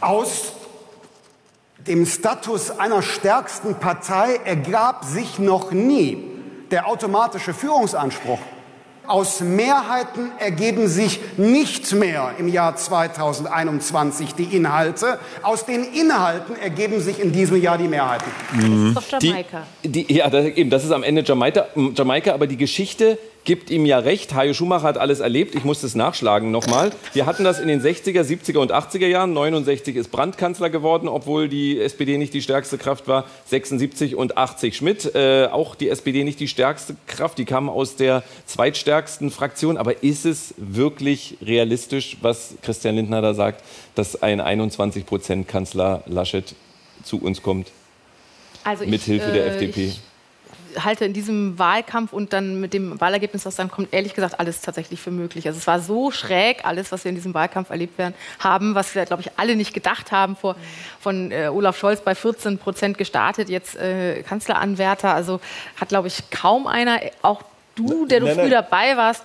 Aus 0.00 0.52
dem 1.86 2.04
Status 2.04 2.70
einer 2.70 3.02
stärksten 3.02 3.76
Partei 3.76 4.40
ergab 4.44 5.04
sich 5.04 5.38
noch 5.38 5.72
nie 5.72 6.18
der 6.70 6.88
automatische 6.88 7.54
Führungsanspruch 7.54 8.40
aus 9.06 9.40
Mehrheiten 9.40 10.30
ergeben 10.38 10.88
sich 10.88 11.20
nicht 11.36 11.92
mehr 11.92 12.34
im 12.38 12.48
Jahr 12.48 12.76
2021 12.76 14.34
die 14.34 14.56
Inhalte. 14.56 15.18
Aus 15.42 15.64
den 15.64 15.84
Inhalten 15.84 16.56
ergeben 16.56 17.00
sich 17.00 17.20
in 17.20 17.32
diesem 17.32 17.60
Jahr 17.60 17.78
die 17.78 17.88
Mehrheiten. 17.88 18.30
Mhm. 18.52 18.94
Das 18.94 19.04
ist 19.04 19.12
doch 19.12 19.22
Jamaika. 19.22 19.62
Die, 19.84 20.04
die, 20.04 20.14
ja, 20.14 20.28
das, 20.28 20.46
eben, 20.46 20.70
das 20.70 20.84
ist 20.84 20.92
am 20.92 21.02
Ende 21.02 21.22
Jamaika, 21.24 21.66
Jamaika, 21.94 22.34
aber 22.34 22.46
die 22.46 22.56
Geschichte 22.56 23.18
gibt 23.46 23.70
ihm 23.70 23.86
ja 23.86 23.98
recht. 23.98 24.34
Hajo 24.34 24.52
Schumacher 24.52 24.82
hat 24.82 24.98
alles 24.98 25.20
erlebt. 25.20 25.54
Ich 25.54 25.64
muss 25.64 25.80
das 25.80 25.94
nachschlagen 25.94 26.50
nochmal. 26.50 26.92
Wir 27.14 27.24
hatten 27.24 27.44
das 27.44 27.60
in 27.60 27.68
den 27.68 27.80
60er, 27.80 28.20
70er 28.20 28.58
und 28.58 28.74
80er 28.74 29.06
Jahren. 29.06 29.32
69 29.32 29.96
ist 29.96 30.10
Brandt 30.10 30.36
Kanzler 30.36 30.68
geworden, 30.68 31.08
obwohl 31.08 31.48
die 31.48 31.80
SPD 31.80 32.18
nicht 32.18 32.34
die 32.34 32.42
stärkste 32.42 32.76
Kraft 32.76 33.08
war. 33.08 33.24
76 33.46 34.16
und 34.16 34.36
80 34.36 34.76
Schmidt. 34.76 35.14
Äh, 35.14 35.48
auch 35.50 35.76
die 35.76 35.88
SPD 35.88 36.24
nicht 36.24 36.40
die 36.40 36.48
stärkste 36.48 36.96
Kraft. 37.06 37.38
Die 37.38 37.46
kam 37.46 37.70
aus 37.70 37.96
der 37.96 38.22
zweitstärksten 38.44 39.30
Fraktion. 39.30 39.78
Aber 39.78 40.02
ist 40.02 40.26
es 40.26 40.52
wirklich 40.58 41.38
realistisch, 41.40 42.18
was 42.20 42.56
Christian 42.62 42.96
Lindner 42.96 43.22
da 43.22 43.32
sagt, 43.32 43.62
dass 43.94 44.22
ein 44.22 44.40
21 44.40 45.06
Prozent 45.06 45.48
Kanzler 45.48 46.02
Laschet 46.06 46.54
zu 47.04 47.22
uns 47.22 47.40
kommt? 47.40 47.70
Also 48.64 48.82
ich, 48.82 48.90
Mithilfe 48.90 49.30
der 49.30 49.46
äh, 49.46 49.50
FDP. 49.50 49.86
Ich 49.86 50.00
halte 50.84 51.04
in 51.04 51.12
diesem 51.12 51.58
Wahlkampf 51.58 52.12
und 52.12 52.32
dann 52.32 52.60
mit 52.60 52.72
dem 52.74 53.00
Wahlergebnis, 53.00 53.46
was 53.46 53.56
dann 53.56 53.70
kommt, 53.70 53.92
ehrlich 53.92 54.14
gesagt 54.14 54.38
alles 54.40 54.60
tatsächlich 54.60 55.00
für 55.00 55.10
möglich. 55.10 55.46
Also 55.46 55.58
es 55.58 55.66
war 55.66 55.80
so 55.80 56.10
schräg, 56.10 56.64
alles, 56.64 56.92
was 56.92 57.04
wir 57.04 57.10
in 57.10 57.14
diesem 57.14 57.34
Wahlkampf 57.34 57.70
erlebt 57.70 57.98
werden, 57.98 58.14
haben, 58.38 58.74
was 58.74 58.94
wir, 58.94 59.04
glaube 59.04 59.22
ich, 59.22 59.30
alle 59.36 59.56
nicht 59.56 59.74
gedacht 59.74 60.12
haben, 60.12 60.36
vor, 60.36 60.56
von 61.00 61.30
äh, 61.32 61.48
Olaf 61.48 61.78
Scholz 61.78 62.00
bei 62.00 62.14
14 62.14 62.58
Prozent 62.58 62.98
gestartet, 62.98 63.48
jetzt 63.48 63.76
äh, 63.76 64.22
Kanzleranwärter. 64.22 65.14
Also 65.14 65.40
hat, 65.80 65.88
glaube 65.88 66.08
ich, 66.08 66.30
kaum 66.30 66.66
einer, 66.66 67.00
auch 67.22 67.42
du, 67.76 68.06
der 68.06 68.20
du 68.20 68.26
nein, 68.26 68.38
früh 68.38 68.50
dabei 68.50 68.96
warst, 68.96 69.22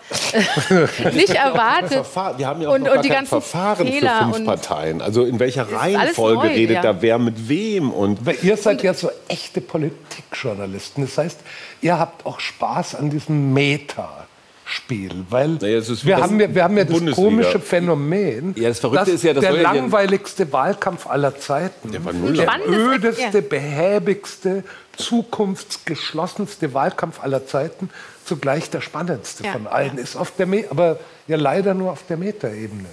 nicht 1.13 1.33
erwartet. 1.33 2.05
Wir 2.37 2.47
haben 2.47 2.61
ja 2.61 2.69
auch 2.69 2.75
und, 2.75 2.83
noch 2.83 2.95
und 2.95 3.05
die 3.05 3.09
ganzen 3.09 3.29
Verfahren 3.29 3.87
Fehler 3.87 4.27
für 4.27 4.33
fünf 4.35 4.45
Parteien. 4.45 5.01
Also 5.01 5.25
in 5.25 5.39
welcher 5.39 5.71
Reihenfolge 5.71 6.47
neu, 6.47 6.53
redet 6.53 6.75
ja. 6.75 6.81
da 6.81 7.01
wer 7.01 7.17
mit 7.17 7.49
wem? 7.49 7.91
Und 7.91 8.19
ihr 8.43 8.57
seid 8.57 8.83
ja 8.83 8.93
so 8.93 9.09
echte 9.27 9.61
Politikjournalisten. 9.61 11.05
Das 11.05 11.17
heißt, 11.17 11.39
ihr 11.81 11.97
habt 11.97 12.25
auch 12.25 12.39
Spaß 12.39 12.95
an 12.95 13.09
diesem 13.09 13.53
Meta. 13.53 14.27
Spiel, 14.63 15.25
weil 15.29 15.57
naja, 15.59 15.81
wir, 16.03 16.17
haben 16.17 16.39
ja, 16.39 16.55
wir 16.55 16.63
haben 16.63 16.77
ja 16.77 16.85
das 16.85 16.93
Bundesliga. 16.93 17.27
komische 17.27 17.59
Phänomen, 17.59 18.55
ja, 18.57 18.69
das 18.69 18.79
Verrückte 18.79 19.11
ist 19.11 19.23
ja, 19.23 19.33
das 19.33 19.41
der 19.41 19.51
langweiligste 19.51 20.53
Wahlkampf 20.53 21.07
aller 21.07 21.37
Zeiten, 21.37 21.91
der, 21.91 21.99
der 21.99 22.69
ödeste, 22.69 23.41
behäbigste, 23.41 24.63
zukunftsgeschlossenste 25.01 26.73
Wahlkampf 26.73 27.21
aller 27.23 27.45
Zeiten 27.45 27.89
zugleich 28.25 28.69
der 28.69 28.81
spannendste 28.81 29.43
ja. 29.43 29.51
von 29.51 29.67
allen 29.67 29.97
ist 29.97 30.15
auf 30.15 30.31
der 30.35 30.45
Me 30.45 30.65
aber 30.69 30.99
ja 31.27 31.37
leider 31.37 31.73
nur 31.73 31.91
auf 31.91 32.03
der 32.07 32.17
Metaebene. 32.17 32.89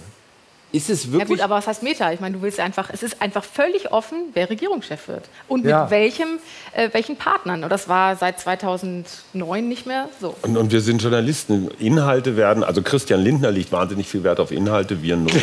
Ist 0.70 0.90
es 0.90 1.10
wirklich? 1.10 1.20
Ja 1.20 1.26
gut, 1.26 1.40
aber 1.40 1.56
was 1.56 1.66
heißt 1.66 1.82
Meta? 1.82 2.12
Ich 2.12 2.20
meine, 2.20 2.36
du 2.36 2.42
willst 2.42 2.60
einfach, 2.60 2.90
es 2.92 3.02
ist 3.02 3.22
einfach 3.22 3.42
völlig 3.42 3.90
offen, 3.90 4.18
wer 4.34 4.50
Regierungschef 4.50 5.08
wird 5.08 5.24
und 5.48 5.64
ja. 5.64 5.82
mit 5.82 5.90
welchem, 5.90 6.28
äh, 6.74 6.90
welchen 6.92 7.16
Partnern. 7.16 7.64
Und 7.64 7.70
das 7.70 7.88
war 7.88 8.16
seit 8.16 8.38
2009 8.38 9.66
nicht 9.66 9.86
mehr 9.86 10.10
so. 10.20 10.34
Und, 10.42 10.58
und, 10.58 10.70
wir 10.70 10.82
sind 10.82 11.00
Journalisten. 11.00 11.70
Inhalte 11.78 12.36
werden, 12.36 12.62
also 12.62 12.82
Christian 12.82 13.22
Lindner 13.22 13.50
legt 13.50 13.72
wahnsinnig 13.72 14.08
viel 14.08 14.24
Wert 14.24 14.40
auf 14.40 14.50
Inhalte, 14.50 15.02
wir 15.02 15.16
nur. 15.16 15.30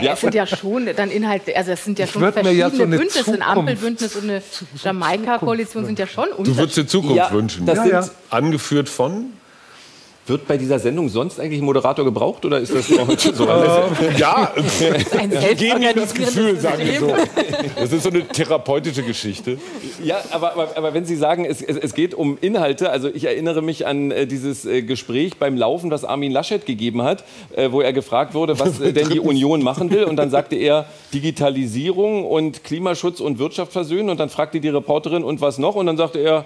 Ja, 0.00 0.12
es 0.12 0.20
sind 0.20 0.34
ja 0.34 0.46
schon 0.46 0.88
dann 0.94 1.10
Inhalte, 1.10 1.56
also 1.56 1.72
es 1.72 1.84
sind 1.84 1.98
ja 1.98 2.06
schon 2.06 2.22
verschiedene 2.22 2.52
ja 2.52 2.70
so 2.70 2.86
Bündnisse, 2.86 3.24
Zukunft, 3.24 3.42
ein 3.42 3.42
Ampelbündnis 3.42 4.14
und 4.14 4.24
eine 4.24 4.42
Jamaika-Koalition 4.80 5.86
sind 5.86 5.98
ja 5.98 6.06
schon 6.06 6.28
unterschiedlich. 6.28 6.54
Du 6.54 6.60
würdest 6.60 6.76
dir 6.76 6.86
Zukunft 6.86 7.16
ja, 7.16 7.32
wünschen. 7.32 7.66
Das 7.66 7.78
ja, 7.78 8.02
sind 8.02 8.14
angeführt 8.30 8.88
von 8.88 9.32
wird 10.28 10.46
bei 10.46 10.56
dieser 10.56 10.78
Sendung 10.78 11.08
sonst 11.08 11.40
eigentlich 11.40 11.60
ein 11.60 11.64
Moderator 11.64 12.04
gebraucht 12.04 12.44
oder 12.44 12.58
ist 12.58 12.74
das 12.74 12.90
heute 12.90 13.34
so? 13.34 13.46
ja, 14.16 14.52
ein 15.18 15.30
geben 15.56 15.80
mir 15.80 15.94
das 15.94 16.14
Gefühl, 16.14 16.58
sagen 16.58 16.84
wir 16.84 17.00
so. 17.00 17.14
Das 17.76 17.92
ist 17.92 18.02
so 18.02 18.10
eine 18.10 18.26
therapeutische 18.26 19.02
Geschichte. 19.02 19.58
Ja, 20.02 20.20
aber, 20.30 20.52
aber, 20.52 20.76
aber 20.76 20.94
wenn 20.94 21.04
Sie 21.04 21.16
sagen, 21.16 21.44
es, 21.44 21.62
es, 21.62 21.76
es, 21.76 21.94
geht 21.94 22.14
um 22.14 22.38
Inhalte, 22.40 22.90
also 22.90 23.08
ich 23.08 23.24
erinnere 23.24 23.62
mich 23.62 23.86
an 23.86 24.10
äh, 24.10 24.26
dieses 24.26 24.64
äh, 24.64 24.82
Gespräch 24.82 25.36
beim 25.38 25.56
Laufen, 25.56 25.90
das 25.90 26.04
Armin 26.04 26.32
Laschet 26.32 26.64
gegeben 26.64 27.02
hat, 27.02 27.24
äh, 27.56 27.70
wo 27.72 27.80
er 27.80 27.92
gefragt 27.92 28.34
wurde, 28.34 28.58
was 28.58 28.80
äh, 28.80 28.92
denn 28.92 29.08
die 29.08 29.20
Union 29.20 29.62
machen 29.62 29.90
will. 29.90 30.04
Und 30.04 30.16
dann 30.16 30.30
sagte 30.30 30.56
er 30.56 30.86
Digitalisierung 31.12 32.24
und 32.24 32.64
Klimaschutz 32.64 33.20
und 33.20 33.38
Wirtschaft 33.38 33.72
versöhnen. 33.72 34.10
Und 34.10 34.20
dann 34.20 34.28
fragte 34.28 34.60
die 34.60 34.68
Reporterin, 34.68 35.24
und 35.24 35.40
was 35.40 35.58
noch? 35.58 35.74
Und 35.74 35.86
dann 35.86 35.96
sagte 35.96 36.18
er, 36.18 36.44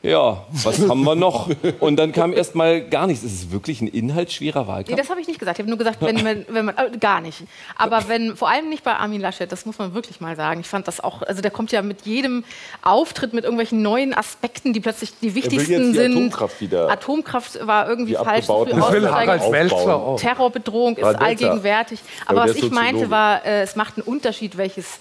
ja, 0.00 0.44
was 0.50 0.88
haben 0.88 1.02
wir 1.02 1.16
noch? 1.16 1.50
Und 1.80 1.96
dann 1.96 2.12
kam 2.12 2.32
erst 2.32 2.54
mal 2.54 2.82
gar 2.82 3.08
nichts. 3.08 3.24
Ist 3.24 3.32
es 3.32 3.50
wirklich 3.50 3.80
ein 3.80 3.88
inhaltsschwerer 3.88 4.68
Wahlkampf? 4.68 4.90
Nee, 4.90 4.96
das 4.96 5.10
habe 5.10 5.20
ich 5.20 5.26
nicht 5.26 5.40
gesagt. 5.40 5.58
Ich 5.58 5.62
habe 5.62 5.68
nur 5.68 5.78
gesagt, 5.78 6.00
wenn 6.00 6.22
man, 6.22 6.46
wenn 6.48 6.66
man 6.66 6.76
äh, 6.76 6.96
gar 6.98 7.20
nicht. 7.20 7.42
Aber 7.76 8.06
wenn, 8.06 8.36
vor 8.36 8.48
allem 8.48 8.68
nicht 8.68 8.84
bei 8.84 8.94
Armin 8.94 9.20
Laschet, 9.20 9.50
das 9.50 9.66
muss 9.66 9.76
man 9.78 9.94
wirklich 9.94 10.20
mal 10.20 10.36
sagen. 10.36 10.60
Ich 10.60 10.68
fand 10.68 10.86
das 10.86 11.00
auch, 11.02 11.22
also 11.22 11.42
der 11.42 11.50
kommt 11.50 11.72
ja 11.72 11.82
mit 11.82 12.02
jedem 12.02 12.44
Auftritt 12.82 13.32
mit 13.32 13.42
irgendwelchen 13.42 13.82
neuen 13.82 14.14
Aspekten, 14.14 14.72
die 14.72 14.78
plötzlich 14.78 15.18
die 15.20 15.34
wichtigsten 15.34 15.92
die 15.92 15.98
sind. 15.98 16.16
Atomkraft 16.16 16.60
wieder. 16.60 16.90
Atomkraft 16.90 17.66
war 17.66 17.88
irgendwie 17.88 18.14
falsch. 18.14 18.46
Das 18.46 18.92
will 18.92 19.10
Harald 19.10 19.50
Welzer 19.50 19.96
auch. 19.96 20.20
Terrorbedrohung 20.20 20.96
ist 20.96 21.04
allgegenwärtig. 21.04 21.98
Aber 22.26 22.42
was 22.42 22.54
ich 22.54 22.70
meinte 22.70 23.10
war, 23.10 23.44
äh, 23.44 23.62
es 23.62 23.74
macht 23.74 23.96
einen 23.96 24.06
Unterschied, 24.06 24.56
welches 24.56 25.00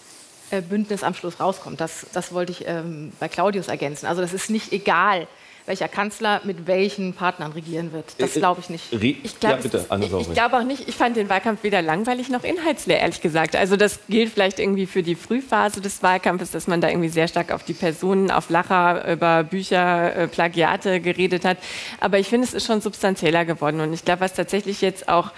Bündnis 0.69 1.03
am 1.03 1.13
Schluss 1.13 1.39
rauskommt. 1.39 1.81
Das, 1.81 2.05
das 2.13 2.33
wollte 2.33 2.51
ich 2.51 2.67
ähm, 2.67 3.11
bei 3.19 3.27
Claudius 3.27 3.67
ergänzen. 3.67 4.05
Also 4.05 4.21
das 4.21 4.33
ist 4.33 4.49
nicht 4.49 4.71
egal, 4.71 5.27
welcher 5.67 5.89
Kanzler 5.89 6.41
mit 6.45 6.65
welchen 6.65 7.13
Partnern 7.13 7.51
regieren 7.51 7.91
wird. 7.91 8.05
Das 8.17 8.35
äh, 8.35 8.37
äh, 8.37 8.39
glaube 8.39 8.61
ich 8.61 8.69
nicht. 8.69 8.91
Ich 9.23 9.39
glaube 9.39 9.69
ja, 9.69 10.47
glaub 10.47 10.53
auch 10.53 10.63
nicht, 10.63 10.87
ich 10.87 10.95
fand 10.95 11.17
den 11.17 11.29
Wahlkampf 11.29 11.63
weder 11.63 11.81
langweilig 11.81 12.29
noch 12.29 12.43
inhaltsleer, 12.43 12.99
ehrlich 12.99 13.21
gesagt. 13.21 13.55
Also 13.55 13.75
das 13.75 13.99
gilt 14.07 14.31
vielleicht 14.31 14.59
irgendwie 14.59 14.85
für 14.85 15.03
die 15.03 15.15
Frühphase 15.15 15.81
des 15.81 16.01
Wahlkampfes, 16.01 16.51
dass 16.51 16.67
man 16.67 16.79
da 16.79 16.87
irgendwie 16.87 17.09
sehr 17.09 17.27
stark 17.27 17.51
auf 17.51 17.63
die 17.63 17.73
Personen, 17.73 18.31
auf 18.31 18.49
Lacher, 18.49 19.11
über 19.11 19.43
Bücher, 19.43 20.15
äh, 20.15 20.27
Plagiate 20.27 21.01
geredet 21.01 21.43
hat. 21.43 21.57
Aber 21.99 22.17
ich 22.17 22.29
finde, 22.29 22.47
es 22.47 22.53
ist 22.53 22.65
schon 22.65 22.79
substanzieller 22.79 23.43
geworden. 23.43 23.81
Und 23.81 23.91
ich 23.91 24.05
glaube, 24.05 24.21
was 24.21 24.33
tatsächlich 24.33 24.79
jetzt 24.79 25.09
auch 25.09 25.31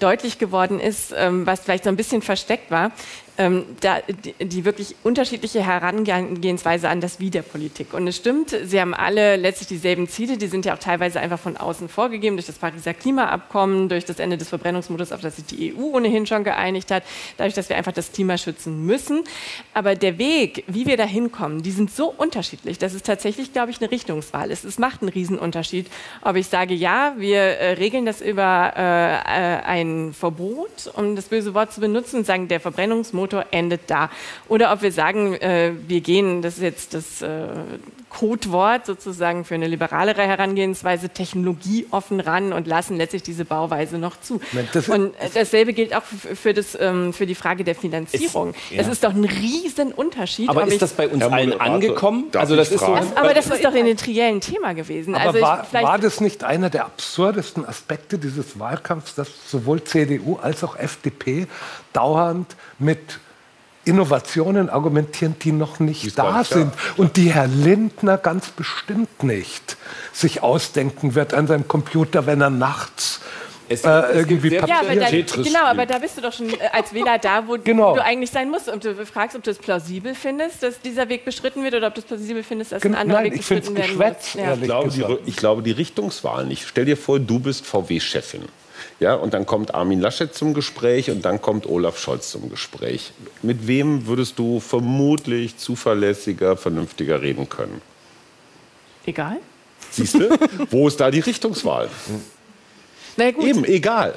deutlich 0.00 0.38
geworden 0.38 0.80
ist, 0.80 1.14
ähm, 1.16 1.46
was 1.46 1.60
vielleicht 1.60 1.84
so 1.84 1.90
ein 1.90 1.96
bisschen 1.96 2.22
versteckt 2.22 2.70
war. 2.70 2.90
Ähm, 3.36 3.64
da, 3.80 3.98
die, 4.00 4.32
die, 4.46 4.64
wirklich 4.64 4.94
unterschiedliche 5.02 5.64
Herangehensweise 5.64 6.88
an 6.88 7.00
das 7.00 7.18
Wie 7.18 7.30
der 7.30 7.42
Politik. 7.42 7.92
Und 7.92 8.06
es 8.06 8.16
stimmt, 8.16 8.56
sie 8.64 8.80
haben 8.80 8.94
alle 8.94 9.34
letztlich 9.36 9.68
dieselben 9.68 10.08
Ziele, 10.08 10.36
die 10.36 10.46
sind 10.46 10.64
ja 10.64 10.74
auch 10.74 10.78
teilweise 10.78 11.18
einfach 11.18 11.40
von 11.40 11.56
außen 11.56 11.88
vorgegeben, 11.88 12.36
durch 12.36 12.46
das 12.46 12.58
Pariser 12.58 12.94
Klimaabkommen, 12.94 13.88
durch 13.88 14.04
das 14.04 14.20
Ende 14.20 14.38
des 14.38 14.48
Verbrennungsmodus, 14.48 15.10
auf 15.10 15.20
das 15.20 15.36
sich 15.36 15.46
die 15.46 15.74
EU 15.74 15.96
ohnehin 15.96 16.26
schon 16.26 16.44
geeinigt 16.44 16.92
hat, 16.92 17.02
dadurch, 17.36 17.54
dass 17.54 17.68
wir 17.68 17.76
einfach 17.76 17.92
das 17.92 18.12
Klima 18.12 18.38
schützen 18.38 18.86
müssen. 18.86 19.24
Aber 19.72 19.96
der 19.96 20.18
Weg, 20.18 20.62
wie 20.68 20.86
wir 20.86 20.96
da 20.96 21.04
hinkommen, 21.04 21.62
die 21.62 21.72
sind 21.72 21.90
so 21.90 22.14
unterschiedlich, 22.16 22.78
dass 22.78 22.94
es 22.94 23.02
tatsächlich, 23.02 23.52
glaube 23.52 23.72
ich, 23.72 23.80
eine 23.80 23.90
Richtungswahl 23.90 24.52
ist. 24.52 24.64
Es 24.64 24.78
macht 24.78 25.02
einen 25.02 25.08
Riesenunterschied, 25.08 25.88
ob 26.22 26.36
ich 26.36 26.46
sage, 26.46 26.74
ja, 26.74 27.14
wir 27.16 27.40
äh, 27.40 27.72
regeln 27.72 28.06
das 28.06 28.20
über 28.20 28.74
äh, 28.76 29.14
äh 29.14 29.64
ein 29.64 30.12
Verbot, 30.12 30.92
um 30.94 31.16
das 31.16 31.26
böse 31.26 31.54
Wort 31.54 31.72
zu 31.72 31.80
benutzen, 31.80 32.18
und 32.18 32.26
sagen, 32.26 32.46
der 32.46 32.60
Verbrennungsmodus 32.60 33.23
Motor 33.24 33.46
endet 33.52 33.82
da. 33.86 34.10
Oder 34.48 34.70
ob 34.72 34.82
wir 34.82 34.92
sagen, 34.92 35.34
äh, 35.34 35.72
wir 35.88 36.02
gehen, 36.02 36.42
das 36.42 36.56
ist 36.56 36.62
jetzt 36.62 36.94
das 36.94 37.22
äh, 37.22 37.46
Codewort 38.18 38.86
sozusagen 38.86 39.44
für 39.44 39.56
eine 39.56 39.66
liberalere 39.66 40.22
Herangehensweise, 40.22 41.08
technologieoffen 41.08 42.20
ran 42.20 42.52
und 42.52 42.66
lassen 42.68 42.96
letztlich 42.96 43.24
diese 43.24 43.44
Bauweise 43.44 43.98
noch 43.98 44.20
zu. 44.20 44.40
Das 44.72 44.88
und 44.88 45.14
äh, 45.16 45.28
dasselbe 45.34 45.72
gilt 45.72 45.94
auch 45.94 46.02
für, 46.04 46.54
das, 46.54 46.78
ähm, 46.80 47.12
für 47.12 47.26
die 47.26 47.34
Frage 47.34 47.64
der 47.64 47.74
Finanzierung. 47.74 48.50
Ist, 48.50 48.70
ja. 48.70 48.78
Das 48.78 48.88
ist 48.88 49.02
doch 49.02 49.12
ein 49.12 49.24
Riesenunterschied. 49.24 50.48
Aber 50.48 50.66
ist 50.66 50.80
das 50.80 50.92
bei 50.92 51.08
uns 51.08 51.24
allen 51.24 51.60
angekommen? 51.60 52.26
Also 52.36 52.54
das 52.54 52.70
ist 52.70 52.80
so, 52.80 52.94
das, 52.94 53.16
aber 53.16 53.34
das 53.34 53.46
ist 53.46 53.64
doch 53.64 53.74
ein 53.74 53.96
triellen 53.96 54.40
Thema 54.40 54.74
gewesen. 54.74 55.16
Aber 55.16 55.24
also 55.24 55.40
war, 55.40 55.66
war 55.72 55.98
das 55.98 56.20
nicht 56.20 56.44
einer 56.44 56.70
der 56.70 56.84
absurdesten 56.84 57.66
Aspekte 57.66 58.18
dieses 58.18 58.60
Wahlkampfs, 58.60 59.16
dass 59.16 59.28
sowohl 59.50 59.82
CDU 59.82 60.36
als 60.36 60.62
auch 60.62 60.78
FDP 60.78 61.48
dauernd 61.92 62.54
mit 62.78 63.18
Innovationen 63.84 64.70
argumentieren, 64.70 65.36
die 65.40 65.52
noch 65.52 65.80
nicht 65.80 66.18
da 66.18 66.44
sind 66.44 66.72
und 66.96 67.16
die 67.16 67.32
Herr 67.32 67.46
Lindner 67.46 68.18
ganz 68.18 68.48
bestimmt 68.48 69.22
nicht 69.22 69.76
sich 70.12 70.42
ausdenken 70.42 71.14
wird 71.14 71.34
an 71.34 71.46
seinem 71.46 71.68
Computer, 71.68 72.26
wenn 72.26 72.40
er 72.40 72.50
nachts 72.50 73.20
es, 73.68 73.82
äh, 73.84 73.88
irgendwie 74.12 74.48
ja, 74.48 74.62
aber 74.62 74.94
da, 74.94 75.10
Genau, 75.10 75.64
aber 75.64 75.86
da 75.86 75.98
bist 75.98 76.18
du 76.18 76.20
doch 76.20 76.32
schon 76.32 76.50
äh, 76.50 76.68
als 76.72 76.92
Wähler 76.92 77.18
da, 77.18 77.46
wo, 77.46 77.56
genau. 77.64 77.94
du 77.94 78.04
eigentlich 78.04 78.30
sein 78.30 78.50
musst. 78.50 78.68
Und 78.68 78.84
du 78.84 79.06
fragst, 79.06 79.34
ob 79.36 79.42
du 79.42 79.50
es 79.50 79.58
plausibel 79.58 80.14
findest, 80.14 80.62
dass 80.62 80.80
dieser 80.80 81.08
Weg 81.08 81.24
beschritten 81.24 81.64
wird 81.64 81.74
oder 81.74 81.86
ob 81.86 81.94
du 81.94 82.00
es 82.00 82.06
plausibel 82.06 82.42
findest, 82.42 82.72
dass 82.72 82.82
ein 82.82 82.94
anderer 82.94 83.22
Nein, 83.22 83.32
Weg 83.32 83.38
beschritten 83.38 83.74
werden 83.74 83.96
muss. 83.96 84.34
Ja. 84.34 84.54
Ich, 84.54 84.62
glaube, 84.62 84.90
die, 84.90 85.04
ich 85.26 85.36
glaube 85.36 85.62
die 85.62 85.72
Richtungswahl 85.72 86.44
nicht. 86.44 86.66
Stell 86.68 86.84
dir 86.84 86.96
vor, 86.96 87.18
du 87.18 87.38
bist 87.38 87.64
VW-Chefin. 87.64 88.42
Ja, 89.00 89.14
und 89.14 89.34
dann 89.34 89.44
kommt 89.44 89.74
Armin 89.74 90.00
Laschet 90.00 90.34
zum 90.34 90.54
Gespräch 90.54 91.10
und 91.10 91.24
dann 91.24 91.42
kommt 91.42 91.66
Olaf 91.66 91.98
Scholz 91.98 92.30
zum 92.30 92.48
Gespräch. 92.48 93.12
Mit 93.42 93.66
wem 93.66 94.06
würdest 94.06 94.38
du 94.38 94.60
vermutlich 94.60 95.56
zuverlässiger, 95.56 96.56
vernünftiger 96.56 97.20
reden 97.20 97.48
können? 97.48 97.82
Egal. 99.04 99.38
Siehst 99.90 100.14
du? 100.14 100.30
Wo 100.70 100.88
ist 100.88 100.98
da 101.00 101.10
die 101.10 101.20
Richtungswahl? 101.20 101.88
Na 103.16 103.30
gut. 103.30 103.44
Eben, 103.44 103.64
egal. 103.64 104.14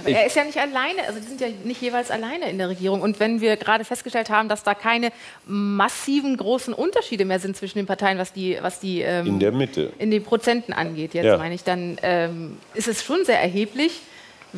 Aber 0.00 0.08
er 0.08 0.26
ist 0.26 0.36
ja 0.36 0.44
nicht 0.44 0.58
alleine, 0.58 1.06
also 1.06 1.20
die 1.20 1.26
sind 1.26 1.40
ja 1.40 1.48
nicht 1.64 1.80
jeweils 1.80 2.10
alleine 2.10 2.50
in 2.50 2.58
der 2.58 2.68
Regierung. 2.68 3.00
Und 3.00 3.20
wenn 3.20 3.40
wir 3.40 3.56
gerade 3.56 3.84
festgestellt 3.84 4.30
haben, 4.30 4.48
dass 4.48 4.62
da 4.62 4.74
keine 4.74 5.12
massiven 5.46 6.36
großen 6.36 6.74
Unterschiede 6.74 7.24
mehr 7.24 7.38
sind 7.38 7.56
zwischen 7.56 7.78
den 7.78 7.86
Parteien, 7.86 8.18
was 8.18 8.32
die, 8.32 8.58
was 8.60 8.80
die 8.80 9.02
ähm, 9.02 9.26
in 9.26 9.38
der 9.38 9.52
Mitte 9.52 9.92
in 9.98 10.10
den 10.10 10.22
Prozenten 10.22 10.72
angeht, 10.72 11.14
jetzt 11.14 11.26
ja. 11.26 11.38
meine 11.38 11.54
ich, 11.54 11.64
dann 11.64 11.98
ähm, 12.02 12.56
ist 12.74 12.88
es 12.88 13.02
schon 13.02 13.24
sehr 13.24 13.40
erheblich 13.40 14.00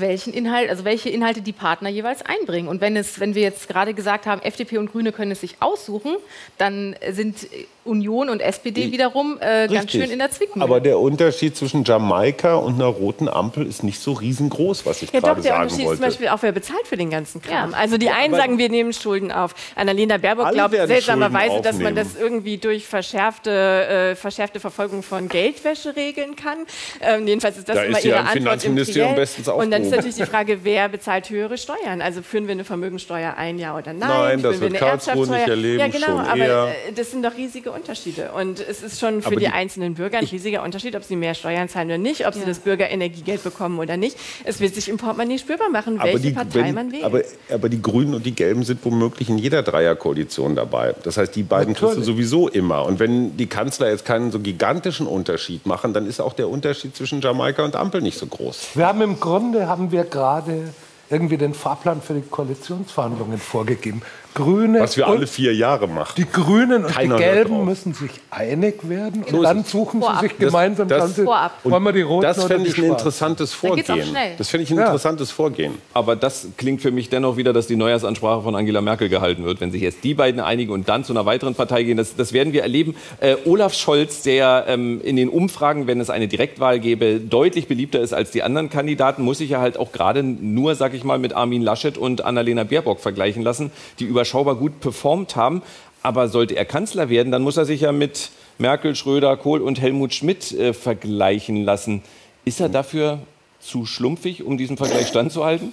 welchen 0.00 0.32
Inhalt, 0.32 0.70
also 0.70 0.84
welche 0.84 1.08
Inhalte 1.08 1.42
die 1.42 1.52
Partner 1.52 1.88
jeweils 1.88 2.22
einbringen. 2.22 2.68
Und 2.68 2.80
wenn 2.80 2.96
es, 2.96 3.20
wenn 3.20 3.34
wir 3.34 3.42
jetzt 3.42 3.68
gerade 3.68 3.94
gesagt 3.94 4.26
haben, 4.26 4.42
FDP 4.42 4.78
und 4.78 4.92
Grüne 4.92 5.12
können 5.12 5.32
es 5.32 5.40
sich 5.40 5.56
aussuchen, 5.60 6.16
dann 6.58 6.96
sind 7.10 7.48
Union 7.86 8.28
und 8.28 8.40
SPD 8.40 8.90
wiederum 8.92 9.38
äh, 9.40 9.68
ganz 9.68 9.92
schön 9.92 10.10
in 10.10 10.18
der 10.18 10.30
Zwickmühle. 10.30 10.64
Aber 10.64 10.80
der 10.80 10.98
Unterschied 10.98 11.56
zwischen 11.56 11.84
Jamaika 11.84 12.56
und 12.56 12.74
einer 12.74 12.86
roten 12.86 13.28
Ampel 13.28 13.66
ist 13.66 13.82
nicht 13.82 14.00
so 14.00 14.12
riesengroß, 14.12 14.84
was 14.84 15.02
ich 15.02 15.12
ja, 15.12 15.20
gerade 15.20 15.40
sagen 15.42 15.44
wollte. 15.44 15.48
Ja, 15.48 15.64
doch, 15.64 15.76
der 15.78 15.78
Unterschied 15.78 15.92
ist 15.92 15.96
zum 15.98 16.06
Beispiel 16.06 16.28
auch, 16.28 16.42
wer 16.42 16.52
bezahlt 16.52 16.86
für 16.86 16.96
den 16.96 17.10
ganzen 17.10 17.40
Kram. 17.40 17.70
Ja. 17.70 17.76
Also 17.76 17.96
die 17.96 18.10
einen 18.10 18.34
ja, 18.34 18.40
sagen, 18.40 18.58
wir 18.58 18.68
nehmen 18.68 18.92
Schulden 18.92 19.32
auf. 19.32 19.54
Annalena 19.76 20.18
Baerbock 20.18 20.52
glaubt 20.52 20.74
seltsamerweise, 20.74 21.62
dass 21.62 21.78
man 21.78 21.94
das 21.94 22.16
irgendwie 22.16 22.58
durch 22.58 22.86
verschärfte, 22.86 23.50
äh, 23.50 24.16
verschärfte 24.16 24.60
Verfolgung 24.60 25.02
von 25.02 25.28
Geldwäsche 25.28 25.94
regeln 25.96 26.36
kann. 26.36 26.58
Ähm, 27.00 27.26
jedenfalls 27.26 27.56
ist 27.58 27.68
das 27.68 27.76
da 27.76 27.82
immer 27.84 27.98
ist 27.98 28.04
ihre 28.04 28.18
Antwort 28.18 28.32
Finanzministerium 28.36 29.10
im 29.10 29.16
bestens 29.16 29.48
Und 29.48 29.70
dann 29.70 29.85
ist 29.86 29.92
natürlich 29.92 30.16
die 30.16 30.26
Frage, 30.26 30.58
wer 30.62 30.88
bezahlt 30.88 31.30
höhere 31.30 31.58
Steuern? 31.58 32.00
Also 32.00 32.22
führen 32.22 32.46
wir 32.46 32.52
eine 32.52 32.64
Vermögensteuer 32.64 33.34
ein, 33.36 33.58
ja 33.58 33.76
oder 33.76 33.92
nein? 33.92 34.08
Nein, 34.08 34.42
das 34.42 34.60
wird 34.60 34.74
Karlsruhe 34.74 35.26
nicht 35.26 35.48
erleben, 35.48 35.80
Ja, 35.80 35.88
genau, 35.88 36.18
aber 36.18 36.36
eher. 36.36 36.68
Äh, 36.88 36.92
das 36.92 37.10
sind 37.10 37.24
doch 37.24 37.36
riesige 37.36 37.70
Unterschiede. 37.72 38.30
Und 38.32 38.60
es 38.60 38.82
ist 38.82 39.00
schon 39.00 39.22
für 39.22 39.30
die, 39.30 39.36
die, 39.36 39.48
einzelnen 39.48 39.94
Bürger 39.94 40.18
ein 40.18 40.24
riesiger 40.24 40.62
Unterschied, 40.62 40.96
ob 40.96 41.04
sie 41.04 41.16
mehr 41.16 41.34
Steuern 41.34 41.68
zahlen 41.68 41.88
oder 41.88 41.98
nicht, 41.98 42.26
ob 42.26 42.34
ja. 42.34 42.40
sie 42.40 42.46
das 42.46 42.58
Bürgerenergiegeld 42.60 43.42
bekommen 43.42 43.78
oder 43.78 43.96
nicht. 43.96 44.16
Es 44.44 44.60
wird 44.60 44.74
sich 44.74 44.88
im 44.88 44.96
Portemonnaie 44.96 45.38
spürbar 45.38 45.70
machen, 45.70 45.98
welche 46.02 46.18
die, 46.20 46.30
Partei 46.30 46.64
wenn, 46.64 46.74
man 46.74 46.92
wählt. 46.92 47.04
Aber, 47.04 47.20
aber, 47.52 47.68
die 47.68 47.80
Grünen 47.80 48.14
und 48.14 48.26
die 48.26 48.34
Gelben 48.34 48.64
sind 48.64 48.84
womöglich 48.84 49.28
in 49.28 49.38
jeder 49.38 49.62
Dreierkoalition 49.62 50.54
dabei. 50.56 50.94
Das 51.02 51.16
heißt, 51.16 51.34
die 51.34 51.42
beiden 51.42 51.74
kriegst 51.74 51.96
du 51.96 52.02
sowieso 52.02 52.48
immer. 52.48 52.84
Und 52.86 52.98
wenn 52.98 53.36
die 53.36 53.46
Kanzler 53.46 53.90
jetzt 53.90 54.04
keinen 54.04 54.30
so 54.30 54.38
gigantischen 54.40 55.06
Unterschied 55.06 55.66
machen, 55.66 55.92
dann 55.92 56.06
ist 56.06 56.20
auch 56.20 56.32
der 56.32 56.48
Unterschied 56.48 56.96
zwischen 56.96 57.20
Jamaika 57.20 57.64
und 57.64 57.76
Ampel 57.76 58.02
nicht 58.02 58.18
so 58.18 58.26
groß. 58.26 58.68
Wir 58.74 58.86
haben 58.86 59.00
im 59.02 59.20
Grunde 59.20 59.68
haben 59.76 59.92
wir 59.92 60.04
gerade 60.04 60.72
irgendwie 61.10 61.36
den 61.36 61.52
Fahrplan 61.52 62.00
für 62.00 62.14
die 62.14 62.22
Koalitionsverhandlungen 62.22 63.36
vorgegeben. 63.36 64.00
Grüne 64.36 64.80
Was 64.80 64.98
wir 64.98 65.06
alle 65.08 65.26
vier 65.26 65.54
Jahre 65.54 65.88
machen. 65.88 66.12
Die 66.18 66.26
Grünen 66.30 66.84
und 66.84 66.90
Keiner 66.90 67.16
die 67.16 67.22
Gelben 67.22 67.64
müssen 67.64 67.94
sich 67.94 68.10
einig 68.30 68.86
werden 68.86 69.24
und 69.24 69.42
dann 69.42 69.64
suchen 69.64 70.02
sie 70.02 70.28
sich 70.28 70.38
gemeinsam 70.38 70.88
das, 70.88 71.14
das, 71.14 71.24
Vorab. 71.24 71.52
Wollen 71.64 71.82
wir 71.82 71.92
die 71.92 72.02
Roten 72.02 72.22
Das 72.22 72.44
fände 72.44 72.68
ich 72.68 72.76
ein 72.76 72.84
interessantes 72.84 73.54
Vorgehen. 73.54 74.14
Das 74.36 74.50
finde 74.50 74.64
ich 74.64 74.70
ein 74.70 74.76
ja. 74.76 74.84
interessantes 74.84 75.30
Vorgehen. 75.30 75.76
Aber 75.94 76.16
das 76.16 76.48
klingt 76.58 76.82
für 76.82 76.90
mich 76.90 77.08
dennoch 77.08 77.38
wieder, 77.38 77.54
dass 77.54 77.66
die 77.66 77.76
Neujahrsansprache 77.76 78.42
von 78.42 78.54
Angela 78.54 78.82
Merkel 78.82 79.08
gehalten 79.08 79.42
wird. 79.44 79.62
Wenn 79.62 79.72
sich 79.72 79.80
jetzt 79.80 80.04
die 80.04 80.12
beiden 80.12 80.38
einigen 80.38 80.70
und 80.70 80.86
dann 80.86 81.02
zu 81.02 81.14
einer 81.14 81.24
weiteren 81.24 81.54
Partei 81.54 81.84
gehen, 81.84 81.96
das, 81.96 82.14
das 82.14 82.34
werden 82.34 82.52
wir 82.52 82.60
erleben. 82.60 82.94
Äh, 83.20 83.36
Olaf 83.46 83.72
Scholz, 83.72 84.20
der 84.20 84.66
ähm, 84.68 85.00
in 85.02 85.16
den 85.16 85.30
Umfragen, 85.30 85.86
wenn 85.86 85.98
es 85.98 86.10
eine 86.10 86.28
Direktwahl 86.28 86.78
gäbe, 86.78 87.20
deutlich 87.20 87.68
beliebter 87.68 88.00
ist 88.00 88.12
als 88.12 88.32
die 88.32 88.42
anderen 88.42 88.68
Kandidaten, 88.68 89.22
muss 89.22 89.38
sich 89.38 89.48
ja 89.48 89.62
halt 89.62 89.78
auch 89.78 89.92
gerade 89.92 90.22
nur, 90.22 90.74
sag 90.74 90.92
ich 90.92 91.04
mal, 91.04 91.18
mit 91.18 91.32
Armin 91.32 91.62
Laschet 91.62 91.96
und 91.96 92.22
Annalena 92.22 92.64
Baerbock 92.64 93.00
vergleichen 93.00 93.42
lassen, 93.42 93.72
die 93.98 94.04
über 94.04 94.25
überschaubar 94.26 94.56
gut 94.56 94.80
performt 94.80 95.36
haben. 95.36 95.62
Aber 96.02 96.28
sollte 96.28 96.56
er 96.56 96.64
Kanzler 96.64 97.08
werden, 97.08 97.32
dann 97.32 97.42
muss 97.42 97.56
er 97.56 97.64
sich 97.64 97.80
ja 97.80 97.92
mit 97.92 98.30
Merkel, 98.58 98.94
Schröder, 98.94 99.36
Kohl 99.36 99.60
und 99.60 99.80
Helmut 99.80 100.14
Schmidt 100.14 100.52
äh, 100.52 100.72
vergleichen 100.72 101.64
lassen. 101.64 102.02
Ist 102.44 102.60
er 102.60 102.68
dafür 102.68 103.18
zu 103.60 103.86
schlumpfig, 103.86 104.44
um 104.44 104.56
diesen 104.56 104.76
Vergleich 104.76 105.08
standzuhalten? 105.08 105.72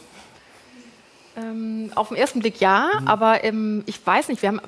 Ähm, 1.38 1.92
auf 1.96 2.10
den 2.10 2.18
ersten 2.18 2.40
Blick 2.40 2.60
ja, 2.62 2.90
mhm. 3.00 3.08
aber 3.08 3.44
ähm, 3.44 3.84
ich 3.86 4.06
weiß 4.06 4.28
nicht, 4.28 4.42
wir 4.42 4.50
haben 4.50 4.62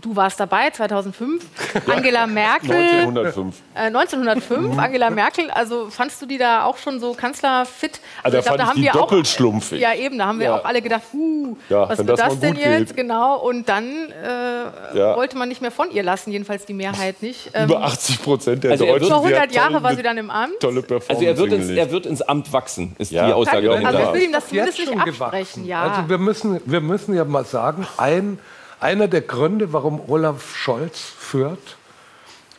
du 0.00 0.16
warst 0.16 0.40
dabei, 0.40 0.70
2005. 0.70 1.44
Angela 1.86 2.26
Merkel. 2.26 2.76
1905. 2.76 3.54
Äh, 3.74 3.78
1905, 3.78 4.72
mhm. 4.72 4.78
Angela 4.78 5.10
Merkel. 5.10 5.50
Also 5.50 5.88
fandst 5.90 6.20
du 6.22 6.26
die 6.26 6.38
da 6.38 6.64
auch 6.64 6.76
schon 6.76 7.00
so 7.00 7.14
kanzlerfit? 7.14 8.00
Also, 8.22 8.36
also 8.36 8.38
ich 8.38 8.44
glaub, 8.44 8.58
da 8.58 8.66
haben 8.66 8.82
wir 8.82 8.92
doppelt 8.92 9.38
auch. 9.40 9.72
Ja, 9.72 9.94
eben, 9.94 10.18
da 10.18 10.26
haben 10.26 10.38
wir 10.38 10.46
ja. 10.46 10.58
auch 10.58 10.64
alle 10.64 10.82
gedacht, 10.82 11.02
huh, 11.12 11.56
ja, 11.68 11.88
was 11.88 11.98
wird 11.98 12.10
das, 12.10 12.20
das 12.20 12.40
denn 12.40 12.56
jetzt? 12.56 12.88
Geht. 12.88 12.96
Genau. 12.96 13.36
Und 13.40 13.68
dann 13.68 13.84
äh, 13.84 14.98
ja. 14.98 15.16
wollte 15.16 15.36
man 15.36 15.48
nicht 15.48 15.60
mehr 15.60 15.70
von 15.70 15.90
ihr 15.90 16.02
lassen, 16.02 16.30
jedenfalls 16.30 16.66
die 16.66 16.74
Mehrheit 16.74 17.22
nicht. 17.22 17.50
Ähm, 17.54 17.68
Über 17.68 17.82
80 17.84 18.22
Prozent 18.22 18.64
der 18.64 18.72
also 18.72 18.86
Deutschen. 18.86 19.06
Über 19.06 19.16
100 19.16 19.52
Jahre 19.54 19.82
war 19.82 19.94
sie 19.94 20.02
dann 20.02 20.18
im 20.18 20.30
Amt. 20.30 20.60
Tolle 20.60 20.82
Performance. 20.82 21.10
Also 21.10 21.24
er 21.24 21.36
wird, 21.38 21.52
ins, 21.52 21.70
er 21.70 21.90
wird 21.90 22.06
ins 22.06 22.22
Amt 22.22 22.52
wachsen, 22.52 22.94
ist 22.98 23.12
die 23.12 23.20
Aussage. 23.20 23.70
Also 23.70 23.98
ich 23.98 24.12
will 24.12 24.22
ihm 24.22 24.32
das 24.32 24.48
zumindest 24.48 24.78
nicht 24.78 24.98
absprechen. 24.98 25.66
Ja. 25.66 25.82
Also 25.82 26.08
wir 26.08 26.18
müssen, 26.18 26.60
wir 26.64 26.80
müssen 26.80 27.14
ja 27.14 27.24
mal 27.24 27.44
sagen, 27.44 27.86
ein 27.96 28.38
einer 28.80 29.08
der 29.08 29.22
Gründe, 29.22 29.72
warum 29.72 30.00
Olaf 30.08 30.56
Scholz 30.56 30.98
führt, 31.00 31.76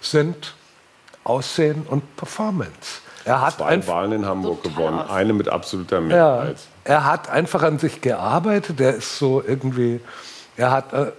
sind 0.01 0.55
Aussehen 1.23 1.85
und 1.89 2.15
Performance. 2.15 3.01
Er 3.25 3.41
hat 3.41 3.57
zwei 3.57 3.85
Wahlen 3.87 4.11
in 4.13 4.25
Hamburg 4.25 4.63
gewonnen, 4.63 4.99
eine 4.99 5.33
mit 5.33 5.49
absoluter 5.49 6.01
Mehrheit. 6.01 6.57
Ja, 6.85 6.93
er 6.93 7.05
hat 7.05 7.29
einfach 7.29 7.61
an 7.63 7.77
sich 7.77 8.01
gearbeitet. 8.01 8.79
Er 8.79 8.95
ist 8.95 9.19
so 9.19 9.43
irgendwie, 9.45 9.99
er 10.57 10.71
hat 10.71 10.93
äh, 10.93 11.11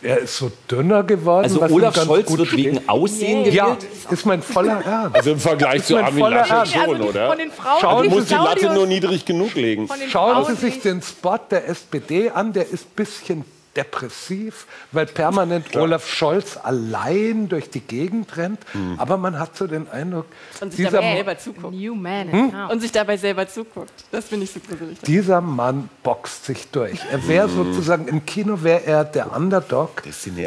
er 0.00 0.18
ist 0.18 0.36
so 0.36 0.52
dünner 0.70 1.02
geworden. 1.02 1.44
Also 1.44 1.60
Olaf 1.62 1.96
Scholz 1.96 2.30
wird 2.36 2.48
steht. 2.48 2.66
wegen 2.66 2.88
Aussehen 2.88 3.44
yeah. 3.44 3.64
gewählt? 3.74 3.86
Ja, 4.04 4.10
ist 4.12 4.26
mein 4.26 4.42
voller 4.42 4.80
Ernst. 4.84 5.16
Also 5.16 5.30
im 5.32 5.40
Vergleich 5.40 5.84
zu 5.84 5.96
Armin 5.96 6.20
Laschet 6.20 6.68
schon, 6.68 6.94
also 6.94 7.08
oder? 7.08 7.28
Von 7.28 7.38
den 7.38 7.50
Frauen, 7.50 7.80
Schauen 7.80 8.08
du 8.08 8.14
musst 8.14 8.30
die 8.30 8.34
Latte 8.34 8.72
nur 8.72 8.86
niedrig 8.86 9.24
genug 9.24 9.54
legen. 9.54 9.88
Schauen 10.08 10.44
Sie 10.46 10.54
sich 10.54 10.80
den 10.80 11.02
Spot 11.02 11.38
der 11.50 11.68
SPD 11.68 12.30
an, 12.30 12.52
der 12.52 12.68
ist 12.68 12.86
ein 12.86 12.94
bisschen 12.94 13.44
depressiv, 13.78 14.66
weil 14.92 15.06
permanent 15.06 15.70
Klar. 15.70 15.84
Olaf 15.84 16.08
Scholz 16.08 16.56
allein 16.56 17.48
durch 17.48 17.70
die 17.70 17.80
Gegend 17.80 18.36
rennt. 18.36 18.60
Mhm. 18.74 18.96
Aber 18.98 19.16
man 19.16 19.38
hat 19.38 19.56
so 19.56 19.66
den 19.66 19.88
Eindruck, 19.88 20.26
und 20.60 20.72
sich 20.72 20.88
dabei 20.88 21.14
selber 21.14 21.38
zuguckt. 21.38 21.74
New 21.74 21.94
man 21.94 22.32
hm? 22.32 22.52
Und 22.70 22.80
sich 22.80 22.92
dabei 22.92 23.16
selber 23.16 23.48
zuguckt. 23.48 23.92
Das 24.10 24.26
finde 24.26 24.44
ich 24.44 24.50
so 24.50 24.60
gruselig. 24.60 24.98
Dieser 25.02 25.40
Mann 25.40 25.88
boxt 26.02 26.44
sich 26.44 26.68
durch. 26.68 26.98
Er 27.10 27.26
wäre 27.28 27.48
mhm. 27.48 27.72
sozusagen 27.72 28.08
im 28.08 28.26
Kino 28.26 28.62
wäre 28.62 28.84
er 28.84 29.04
der 29.04 29.34
Underdog, 29.34 30.02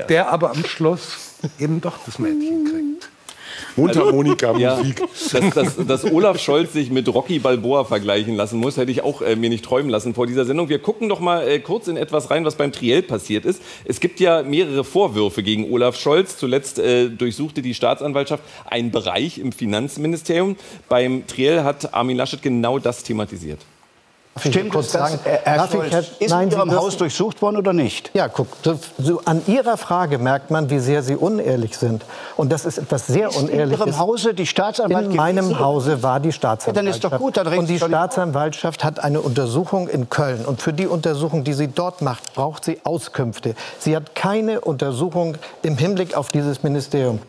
der 0.10 0.30
aber 0.30 0.52
am 0.52 0.66
Schluss 0.66 1.38
eben 1.58 1.80
doch 1.80 1.98
das 2.06 2.20
Mädchen 2.20 2.66
kriegt. 2.66 3.11
Mundharmonika-Musik. 3.76 5.00
Ja, 5.00 5.40
dass, 5.40 5.54
dass, 5.54 5.88
dass, 5.88 6.12
Olaf 6.12 6.40
Scholz 6.40 6.74
sich 6.74 6.92
mit 6.92 7.08
Rocky 7.08 7.40
Balboa 7.40 7.86
vergleichen 7.86 8.36
lassen 8.36 8.60
muss, 8.60 8.78
hätte 8.78 8.92
ich 8.92 9.04
auch 9.04 9.22
äh, 9.22 9.36
mir 9.36 9.50
nicht 9.50 9.66
träumen 9.66 9.90
lassen 9.90 10.14
vor 10.14 10.28
dieser 10.28 10.46
Sendung. 10.46 10.70
Wir 10.70 10.80
gucken 10.80 11.10
doch 11.10 11.20
mal 11.20 11.48
äh, 11.48 11.60
kurz 11.60 11.88
in 11.88 11.98
etwas 11.98 12.30
rein, 12.32 12.46
was 12.46 12.56
beim 12.56 12.72
Triell 12.72 13.02
passiert 13.02 13.46
ist. 13.46 13.62
Es 13.86 14.00
gibt 14.00 14.20
ja 14.20 14.44
mehrere 14.44 14.84
Vorwürfe 14.84 15.44
gegen 15.44 15.72
Olaf 15.72 15.98
Scholz. 15.98 16.38
Zuletzt 16.38 16.80
äh, 16.80 17.10
durchsuchte 17.10 17.62
die 17.62 17.74
Staatsanwaltschaft 17.74 18.44
einen 18.66 18.92
Bereich 18.92 19.38
im 19.38 19.52
Finanzministerium. 19.52 20.56
Beim 20.90 21.28
Triell 21.28 21.64
hat 21.64 21.94
Armin 21.94 22.18
Laschet 22.18 22.42
genau 22.42 22.80
das 22.80 23.04
thematisiert. 23.04 23.60
Stimmt 24.40 24.74
es, 24.76 24.92
dass 24.92 25.20
Herr 25.26 25.68
Scholz, 25.68 25.94
ist 26.20 26.30
Nein, 26.30 26.48
in 26.50 26.58
Ihrem 26.58 26.74
Haus 26.74 26.96
durchsucht 26.96 27.42
worden 27.42 27.58
oder 27.58 27.74
nicht? 27.74 28.12
Ja, 28.14 28.30
guck, 28.30 28.48
so 28.98 29.22
an 29.26 29.42
Ihrer 29.46 29.76
Frage 29.76 30.20
merkt 30.20 30.52
man, 30.52 30.70
wie 30.70 30.80
sehr 30.80 31.04
Sie 31.04 31.18
unehrlich 31.18 31.78
sind. 31.78 32.06
Und 32.38 32.50
das 32.52 32.66
ist 32.66 32.78
etwas 32.78 33.08
sehr 33.08 33.28
ist 33.28 33.38
Unehrliches. 33.38 33.82
In 33.82 33.88
Ihrem 33.88 34.00
Hause 34.00 34.34
die 34.34 34.48
Staatsanwaltschaft? 34.48 35.12
In 35.12 35.18
meinem 35.18 35.60
Hause 35.60 36.02
war 36.02 36.22
die 36.22 36.32
Staatsanwaltschaft. 36.32 36.68
Ja, 36.68 36.82
dann 36.82 36.88
ist 36.88 37.04
doch 37.04 37.18
gut. 37.20 37.36
Dann 37.36 37.48
und 37.48 37.68
die 37.68 37.78
Staatsanwaltschaft 37.78 38.86
hat 38.86 39.04
eine 39.04 39.20
Untersuchung 39.20 39.90
in 39.90 40.10
Köln. 40.10 40.46
Und 40.46 40.62
für 40.62 40.72
die 40.72 40.88
Untersuchung, 40.88 41.44
die 41.44 41.54
sie 41.54 41.68
dort 41.68 42.02
macht, 42.02 42.34
braucht 42.34 42.64
sie 42.64 42.80
Auskünfte. 42.86 43.56
Sie 43.80 43.96
hat 43.96 44.16
keine 44.16 44.62
Untersuchung 44.62 45.38
im 45.62 45.78
Hinblick 45.78 46.16
auf 46.16 46.30
dieses 46.30 46.64
Ministerium. 46.64 47.20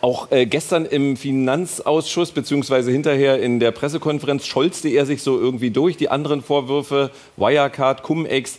Auch 0.00 0.30
äh, 0.30 0.46
gestern 0.46 0.84
im 0.84 1.16
Finanzausschuss 1.16 2.32
beziehungsweise 2.32 2.90
hinterher 2.90 3.40
in 3.40 3.60
der 3.60 3.70
Pressekonferenz 3.70 4.46
scholzte 4.46 4.88
er 4.88 5.06
sich 5.06 5.22
so 5.22 5.38
irgendwie 5.38 5.70
durch. 5.70 5.96
Die 5.96 6.10
anderen 6.10 6.42
Vorwürfe, 6.42 7.10
Wirecard, 7.36 8.02
Cum-Ex, 8.02 8.58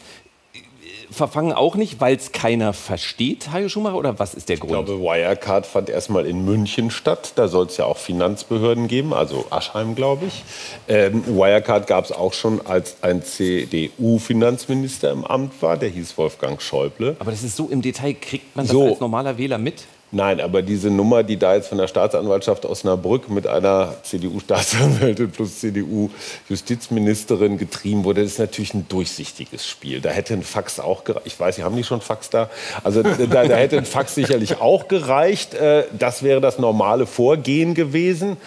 verfangen 1.12 1.54
auch 1.54 1.76
nicht, 1.76 2.02
weil 2.02 2.16
es 2.16 2.32
keiner 2.32 2.74
versteht, 2.74 3.52
Hajo 3.52 3.70
Schumacher, 3.70 3.96
oder 3.96 4.20
was 4.20 4.34
ist 4.34 4.50
der 4.50 4.58
Grund? 4.58 4.72
Ich 4.72 4.86
glaube, 4.86 5.02
Wirecard 5.02 5.66
fand 5.66 5.90
erstmal 5.90 6.26
in 6.26 6.44
München 6.46 6.92
statt. 6.92 7.34
Da 7.36 7.48
soll 7.48 7.68
es 7.68 7.78
ja 7.78 7.86
auch 7.86 7.98
Finanzbehörden 7.98 8.88
geben, 8.88 9.14
also 9.14 9.46
Aschheim, 9.50 9.96
glaube 9.96 10.26
ich. 10.26 10.44
Ähm, 10.88 11.24
Wirecard 11.26 11.88
gab 11.88 12.06
es 12.06 12.12
auch 12.12 12.34
schon, 12.34 12.66
als 12.66 12.98
ein 13.02 13.24
CDU-Finanzminister 13.24 15.12
im 15.12 15.26
Amt 15.26 15.62
war. 15.62 15.78
Der 15.78 15.90
hieß 15.90 16.18
Wolfgang 16.18 16.62
Schäuble. 16.62 17.16
Aber 17.20 17.32
das 17.32 17.44
ist 17.44 17.56
so 17.56 17.68
im 17.70 17.82
Detail, 17.82 18.14
kriegt 18.14 18.56
man 18.56 18.66
das 18.66 18.74
so. 18.74 18.88
als 18.88 19.00
normaler 19.00 19.38
Wähler 19.38 19.58
mit? 19.58 19.86
Nein, 20.10 20.40
aber 20.40 20.62
diese 20.62 20.90
Nummer, 20.90 21.24
die 21.24 21.36
da 21.38 21.56
jetzt 21.56 21.68
von 21.68 21.78
der 21.78 21.90
Staatsanwaltschaft 21.90 22.66
Osnabrück 22.66 23.30
mit 23.30 23.46
einer 23.46 23.94
CDU-Staatsanwältin 24.04 25.32
plus 25.32 25.60
CDU-Justizministerin 25.60 27.58
getrieben 27.58 28.06
wurde, 28.06 28.22
ist 28.22 28.40
natürlich 28.40 28.74
ein 28.74 28.88
durchsichtiges 28.88 29.68
Spiel. 29.68 30.00
Da 30.00 30.10
hätte 30.10 30.34
ein 30.34 30.44
Fax 30.44 30.80
auch 30.80 31.04
gereicht. 31.04 31.28
Ich 31.28 31.38
weiß, 31.38 31.58
Sie 31.58 31.64
haben 31.64 31.76
nicht 31.76 31.88
schon 31.88 32.00
Fax 32.00 32.30
da. 32.30 32.50
Also 32.86 33.04
da, 33.04 33.12
da 33.26 33.56
hätte 33.58 33.78
ein 33.78 33.86
Fax 33.86 34.16
sicherlich 34.16 34.62
auch 34.62 34.88
gereicht. 34.88 35.54
Äh, 35.56 35.84
das 35.92 36.24
wäre 36.24 36.40
das 36.40 36.58
normale 36.58 37.06
Vorgehen 37.06 37.74
gewesen. 37.74 38.38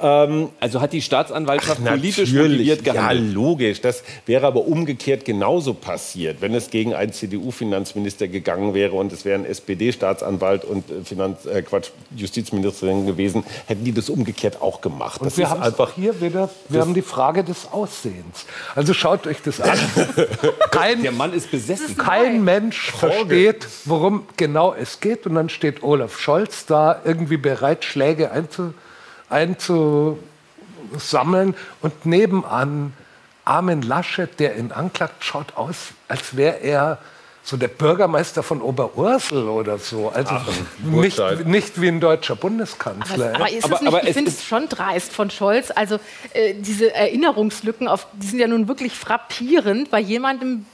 Ähm, 0.00 0.50
also 0.60 0.80
hat 0.80 0.92
die 0.92 1.02
Staatsanwaltschaft 1.02 1.80
Ach, 1.84 1.90
politisch 1.90 2.32
motiviert 2.32 2.84
gehandelt? 2.84 3.28
Ja, 3.28 3.34
logisch. 3.34 3.80
Das 3.80 4.02
wäre 4.26 4.46
aber 4.46 4.66
umgekehrt 4.66 5.24
genauso 5.24 5.74
passiert, 5.74 6.40
wenn 6.40 6.54
es 6.54 6.70
gegen 6.70 6.94
einen 6.94 7.12
CDU-Finanzminister 7.12 8.28
gegangen 8.28 8.74
wäre 8.74 8.92
und 8.92 9.12
es 9.12 9.24
wäre 9.24 9.38
ein 9.38 9.46
SPD-Staatsanwalt 9.46 10.64
und 10.64 10.90
äh, 10.90 11.04
Finanz, 11.04 11.46
äh, 11.46 11.62
Quatsch, 11.62 11.90
Justizministerin 12.16 13.06
gewesen, 13.06 13.44
hätten 13.66 13.84
die 13.84 13.92
das 13.92 14.10
umgekehrt 14.10 14.60
auch 14.60 14.80
gemacht. 14.80 15.20
Und 15.20 15.26
das 15.26 15.38
wir 15.38 15.48
haben 15.50 15.62
einfach 15.62 15.92
hier 15.94 16.20
wieder, 16.20 16.50
wir 16.68 16.80
haben 16.80 16.94
die 16.94 17.02
Frage 17.02 17.44
des 17.44 17.68
Aussehens. 17.72 18.46
Also 18.74 18.94
schaut 18.94 19.26
euch 19.26 19.42
das 19.42 19.60
an. 19.60 19.78
Kein, 20.70 21.02
Der 21.02 21.12
Mann 21.12 21.32
ist 21.32 21.50
besessen. 21.50 21.96
Kein 21.96 22.44
Mensch 22.44 22.90
versteht, 22.92 23.66
worum 23.84 24.26
genau 24.36 24.74
es 24.74 25.00
geht. 25.00 25.26
Und 25.26 25.34
dann 25.34 25.48
steht 25.48 25.82
Olaf 25.82 26.18
Scholz 26.18 26.66
da 26.66 27.00
irgendwie 27.04 27.36
bereit, 27.36 27.84
Schläge 27.84 28.30
einzu, 28.30 28.74
einzusammeln. 29.28 31.54
Und 31.82 32.06
nebenan 32.06 32.94
Armin 33.44 33.82
Laschet, 33.82 34.40
der 34.40 34.56
ihn 34.56 34.72
anklagt, 34.72 35.24
schaut 35.24 35.56
aus, 35.56 35.92
als 36.08 36.36
wäre 36.36 36.62
er 36.62 36.98
so 37.46 37.56
der 37.56 37.68
Bürgermeister 37.68 38.42
von 38.42 38.60
Oberursel 38.60 39.48
oder 39.48 39.78
so. 39.78 40.08
Also 40.08 40.34
Ach, 40.34 40.46
nicht, 40.82 41.46
nicht, 41.46 41.80
wie 41.80 41.86
ein 41.86 42.00
deutscher 42.00 42.34
Bundeskanzler. 42.34 43.36
Aber, 43.36 43.44
aber, 43.44 43.48
aber, 43.62 43.86
aber 43.86 44.04
ich 44.04 44.14
finde 44.14 44.32
es 44.32 44.44
schon 44.44 44.68
dreist 44.68 45.12
von 45.12 45.30
Scholz. 45.30 45.70
Also 45.72 46.00
äh, 46.32 46.54
diese 46.54 46.92
Erinnerungslücken, 46.92 47.86
auf, 47.86 48.08
die 48.14 48.26
sind 48.26 48.40
ja 48.40 48.48
nun 48.48 48.66
wirklich 48.66 48.94
frappierend 48.94 49.92
bei 49.92 50.00
jemandem, 50.00 50.66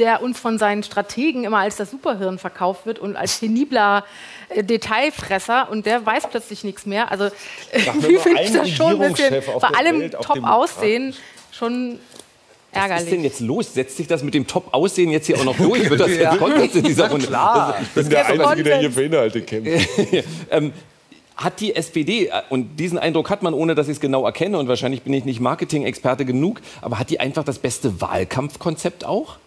der 0.00 0.22
uns 0.22 0.40
von 0.40 0.58
seinen 0.58 0.82
Strategen 0.82 1.44
immer 1.44 1.58
als 1.58 1.76
das 1.76 1.90
Superhirn 1.90 2.38
verkauft 2.38 2.86
wird 2.86 2.98
und 2.98 3.14
als 3.16 3.38
penibler 3.38 4.04
äh, 4.48 4.64
Detailfresser 4.64 5.70
und 5.70 5.86
der 5.86 6.04
weiß 6.04 6.28
plötzlich 6.30 6.64
nichts 6.64 6.86
mehr. 6.86 7.12
Also 7.12 7.26
wie 7.72 8.16
finde 8.16 8.42
ich 8.42 8.52
das 8.52 8.68
schon 8.70 9.00
ein 9.00 9.12
bisschen 9.12 9.42
bei 9.60 9.68
allem 9.68 10.10
Top-Aussehen 10.10 11.14
schon 11.52 12.00
Ärgerlich. 12.72 12.96
Was 12.96 13.02
ist 13.02 13.12
denn 13.12 13.24
jetzt 13.24 13.40
los? 13.40 13.74
Setzt 13.74 13.96
sich 13.96 14.06
das 14.06 14.22
mit 14.22 14.32
dem 14.32 14.46
Top-Aussehen 14.46 15.10
jetzt 15.10 15.26
hier 15.26 15.36
auch 15.38 15.44
noch 15.44 15.56
durch? 15.58 15.90
Wird 15.90 16.00
das 16.00 16.16
ja. 16.16 16.36
Content 16.36 16.74
in 16.74 16.84
dieser 16.84 17.10
Runde? 17.10 17.26
Klar. 17.26 17.74
Das, 17.94 17.94
das 17.94 18.04
ich 18.04 18.28
bin 18.28 18.38
der 18.38 18.48
Einzige, 18.48 18.62
der 18.62 18.78
hier 18.78 18.92
für 18.92 19.02
Inhalte 19.02 19.42
kämpft. 19.42 19.88
ähm, 20.50 20.72
hat 21.36 21.58
die 21.60 21.74
SPD, 21.74 22.26
äh, 22.26 22.42
und 22.48 22.76
diesen 22.76 22.98
Eindruck 22.98 23.28
hat 23.30 23.42
man, 23.42 23.54
ohne 23.54 23.74
dass 23.74 23.88
ich 23.88 23.94
es 23.94 24.00
genau 24.00 24.24
erkenne, 24.24 24.58
und 24.58 24.68
wahrscheinlich 24.68 25.02
bin 25.02 25.12
ich 25.12 25.24
nicht 25.24 25.40
Marketing-Experte 25.40 26.24
genug, 26.24 26.60
aber 26.80 26.98
hat 26.98 27.10
die 27.10 27.18
einfach 27.18 27.42
das 27.42 27.58
beste 27.58 28.00
Wahlkampfkonzept 28.00 29.04
auch? 29.04 29.38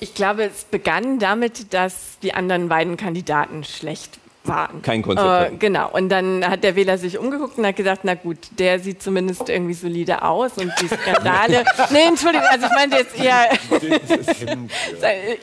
Ich 0.00 0.14
glaube, 0.14 0.44
es 0.44 0.64
begann 0.64 1.18
damit, 1.18 1.72
dass 1.74 2.18
die 2.22 2.34
anderen 2.34 2.68
beiden 2.68 2.96
Kandidaten 2.96 3.64
schlecht 3.64 4.18
waren. 4.48 4.82
Kein 4.82 5.02
Konzept. 5.02 5.52
Äh, 5.52 5.56
genau. 5.56 5.90
Und 5.90 6.08
dann 6.08 6.48
hat 6.48 6.64
der 6.64 6.74
Wähler 6.74 6.98
sich 6.98 7.18
umgeguckt 7.18 7.58
und 7.58 7.66
hat 7.66 7.76
gesagt, 7.76 8.00
na 8.04 8.14
gut, 8.14 8.38
der 8.58 8.80
sieht 8.80 9.02
zumindest 9.02 9.48
irgendwie 9.48 9.74
solide 9.74 10.22
aus 10.22 10.52
und 10.56 10.72
die 10.80 10.88
Skandale. 10.88 11.64
nee, 11.90 12.04
Entschuldigung, 12.08 12.46
also 12.48 12.66
ich 12.66 12.72
meinte 12.72 12.96
jetzt 12.96 13.18
eher, 13.20 13.48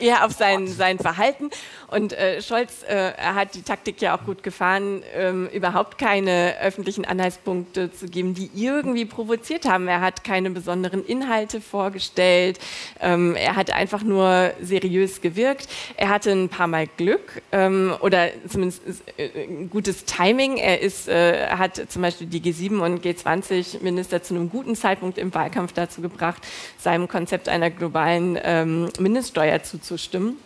eher 0.00 0.24
auf 0.24 0.32
sein, 0.32 0.66
sein 0.66 0.98
Verhalten. 0.98 1.50
Und 1.88 2.12
äh, 2.12 2.42
Scholz 2.42 2.82
äh, 2.82 3.12
hat 3.16 3.54
die 3.54 3.62
Taktik 3.62 4.00
ja 4.02 4.16
auch 4.16 4.24
gut 4.24 4.42
gefahren, 4.42 5.02
ähm, 5.14 5.48
überhaupt 5.52 5.98
keine 5.98 6.56
öffentlichen 6.60 7.04
Anhaltspunkte 7.04 7.92
zu 7.92 8.06
geben, 8.06 8.34
die 8.34 8.50
irgendwie 8.54 9.04
provoziert 9.04 9.66
haben. 9.66 9.86
Er 9.86 10.00
hat 10.00 10.24
keine 10.24 10.50
besonderen 10.50 11.04
Inhalte 11.04 11.60
vorgestellt. 11.60 12.58
Ähm, 13.00 13.36
er 13.36 13.54
hat 13.54 13.70
einfach 13.70 14.02
nur 14.02 14.52
seriös 14.60 15.20
gewirkt. 15.20 15.68
Er 15.96 16.08
hatte 16.08 16.32
ein 16.32 16.48
paar 16.48 16.66
Mal 16.66 16.88
Glück 16.96 17.42
ähm, 17.52 17.94
oder 18.00 18.30
zumindest 18.48 18.82
äh, 19.16 19.46
gutes 19.70 20.04
Timing. 20.04 20.56
Er 20.56 20.80
ist, 20.80 21.08
äh, 21.08 21.48
hat 21.50 21.80
zum 21.88 22.02
Beispiel 22.02 22.26
die 22.26 22.40
G7 22.40 22.80
und 22.80 23.04
G20-Minister 23.04 24.22
zu 24.22 24.34
einem 24.34 24.50
guten 24.50 24.74
Zeitpunkt 24.74 25.18
im 25.18 25.32
Wahlkampf 25.32 25.72
dazu 25.72 26.00
gebracht, 26.00 26.42
seinem 26.78 27.06
Konzept 27.06 27.48
einer 27.48 27.70
globalen 27.70 28.38
ähm, 28.42 28.88
Mindeststeuer 28.98 29.62
zuzustimmen. 29.62 30.36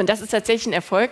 Und 0.00 0.08
das 0.08 0.20
ist 0.20 0.30
tatsächlich 0.30 0.66
ein 0.66 0.72
Erfolg, 0.72 1.10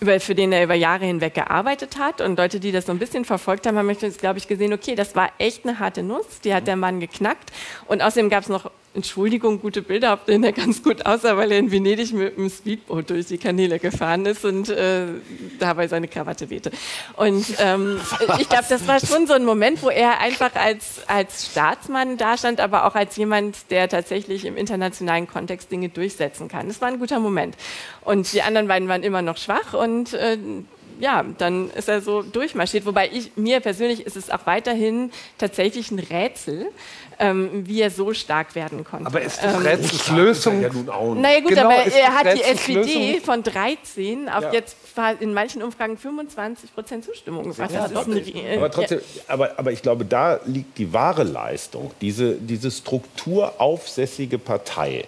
über, 0.00 0.18
für 0.18 0.34
den 0.34 0.52
er 0.52 0.64
über 0.64 0.74
Jahre 0.74 1.04
hinweg 1.04 1.34
gearbeitet 1.34 1.98
hat. 1.98 2.20
Und 2.20 2.38
Leute, 2.38 2.58
die 2.58 2.72
das 2.72 2.86
so 2.86 2.92
ein 2.92 2.98
bisschen 2.98 3.24
verfolgt 3.24 3.66
haben, 3.66 3.78
haben 3.78 3.88
jetzt, 3.90 4.18
glaube 4.18 4.38
ich, 4.38 4.48
gesehen, 4.48 4.72
okay, 4.72 4.94
das 4.94 5.14
war 5.14 5.30
echt 5.38 5.64
eine 5.64 5.78
harte 5.78 6.02
Nuss, 6.02 6.40
die 6.42 6.54
hat 6.54 6.66
der 6.66 6.76
Mann 6.76 7.00
geknackt. 7.00 7.52
Und 7.86 8.02
außerdem 8.02 8.30
gab 8.30 8.42
es 8.42 8.48
noch 8.48 8.70
Entschuldigung, 8.94 9.60
gute 9.60 9.82
Bilder, 9.82 10.14
auf 10.14 10.24
denen 10.24 10.44
er 10.44 10.52
ganz 10.52 10.80
gut 10.80 11.04
aussah, 11.04 11.36
weil 11.36 11.50
er 11.50 11.58
in 11.58 11.72
Venedig 11.72 12.12
mit 12.12 12.38
einem 12.38 12.48
Speedboot 12.48 13.10
durch 13.10 13.26
die 13.26 13.38
Kanäle 13.38 13.80
gefahren 13.80 14.24
ist 14.24 14.44
und 14.44 14.68
äh, 14.68 15.06
dabei 15.58 15.88
seine 15.88 16.06
Krawatte 16.06 16.48
wehte. 16.48 16.70
Und 17.16 17.44
ähm, 17.58 18.00
ich 18.38 18.48
glaube, 18.48 18.66
das 18.68 18.86
war 18.86 19.00
schon 19.00 19.26
so 19.26 19.34
ein 19.34 19.44
Moment, 19.44 19.82
wo 19.82 19.90
er 19.90 20.20
einfach 20.20 20.54
als, 20.54 21.02
als 21.08 21.50
Staatsmann 21.50 22.16
dastand, 22.18 22.60
aber 22.60 22.86
auch 22.86 22.94
als 22.94 23.16
jemand, 23.16 23.70
der 23.70 23.88
tatsächlich 23.88 24.44
im 24.44 24.56
internationalen 24.56 25.26
Kontext 25.26 25.72
Dinge 25.72 25.88
durchsetzen 25.88 26.46
kann. 26.46 26.68
Das 26.68 26.80
war 26.80 26.86
ein 26.86 27.00
guter 27.00 27.18
Moment. 27.18 27.56
Und 28.02 28.32
die 28.32 28.42
anderen 28.42 28.68
beiden 28.68 28.88
waren 28.88 29.02
immer 29.02 29.22
noch 29.22 29.38
schwach 29.38 29.74
und 29.74 30.14
äh, 30.14 30.38
ja, 31.00 31.24
dann 31.38 31.70
ist 31.70 31.88
er 31.88 32.00
so 32.00 32.22
durchmarschiert. 32.22 32.86
Wobei 32.86 33.10
ich, 33.12 33.32
mir 33.36 33.60
persönlich 33.60 34.06
ist 34.06 34.16
es 34.16 34.30
auch 34.30 34.46
weiterhin 34.46 35.10
tatsächlich 35.38 35.90
ein 35.90 35.98
Rätsel, 35.98 36.66
ähm, 37.18 37.66
wie 37.66 37.80
er 37.80 37.90
so 37.90 38.12
stark 38.12 38.54
werden 38.54 38.84
konnte. 38.84 39.06
Aber 39.06 39.20
ist 39.20 39.42
das 39.42 39.54
ähm, 39.54 39.62
Rätselslösung? 39.62 40.62
Ja 40.62 40.70
naja 41.14 41.40
gut, 41.40 41.50
genau, 41.50 41.64
aber 41.64 41.74
er 41.74 42.14
hat 42.14 42.36
die 42.36 42.42
SPD 42.42 43.20
von 43.20 43.42
13 43.42 44.28
auf 44.28 44.44
ja. 44.44 44.52
jetzt 44.52 44.76
in 45.20 45.34
manchen 45.34 45.62
Umfragen 45.62 45.96
25 45.96 46.74
Prozent 46.74 47.04
Zustimmung 47.04 47.44
gebracht. 47.44 47.70
Ja, 47.72 47.84
aber, 48.56 48.70
trotzdem, 48.70 49.00
aber, 49.28 49.58
aber 49.58 49.72
ich 49.72 49.82
glaube, 49.82 50.04
da 50.04 50.40
liegt 50.46 50.78
die 50.78 50.92
wahre 50.92 51.24
Leistung, 51.24 51.90
diese, 52.00 52.34
diese 52.34 52.70
strukturaufsässige 52.70 54.38
Partei 54.38 55.04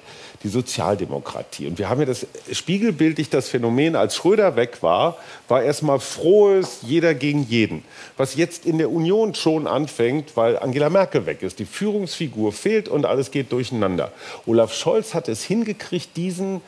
die 0.46 0.52
Sozialdemokratie. 0.52 1.66
Und 1.66 1.78
wir 1.78 1.88
haben 1.88 1.98
ja 1.98 2.06
das 2.06 2.24
spiegelbildlich 2.52 3.30
das 3.30 3.48
Phänomen, 3.48 3.96
als 3.96 4.14
Schröder 4.14 4.54
weg 4.54 4.78
war, 4.80 5.16
war 5.48 5.62
erstmal 5.62 5.98
frohes 5.98 6.78
jeder 6.82 7.14
gegen 7.14 7.44
jeden. 7.48 7.82
Was 8.16 8.36
jetzt 8.36 8.64
in 8.64 8.78
der 8.78 8.90
Union 8.90 9.34
schon 9.34 9.66
anfängt, 9.66 10.36
weil 10.36 10.56
Angela 10.56 10.88
Merkel 10.88 11.26
weg 11.26 11.42
ist. 11.42 11.58
Die 11.58 11.64
Führungsfigur 11.64 12.52
fehlt 12.52 12.88
und 12.88 13.06
alles 13.06 13.32
geht 13.32 13.50
durcheinander. 13.50 14.12
Olaf 14.46 14.72
Scholz 14.72 15.14
hat 15.14 15.28
es 15.28 15.42
hingekriegt, 15.42 16.16
diesen 16.16 16.60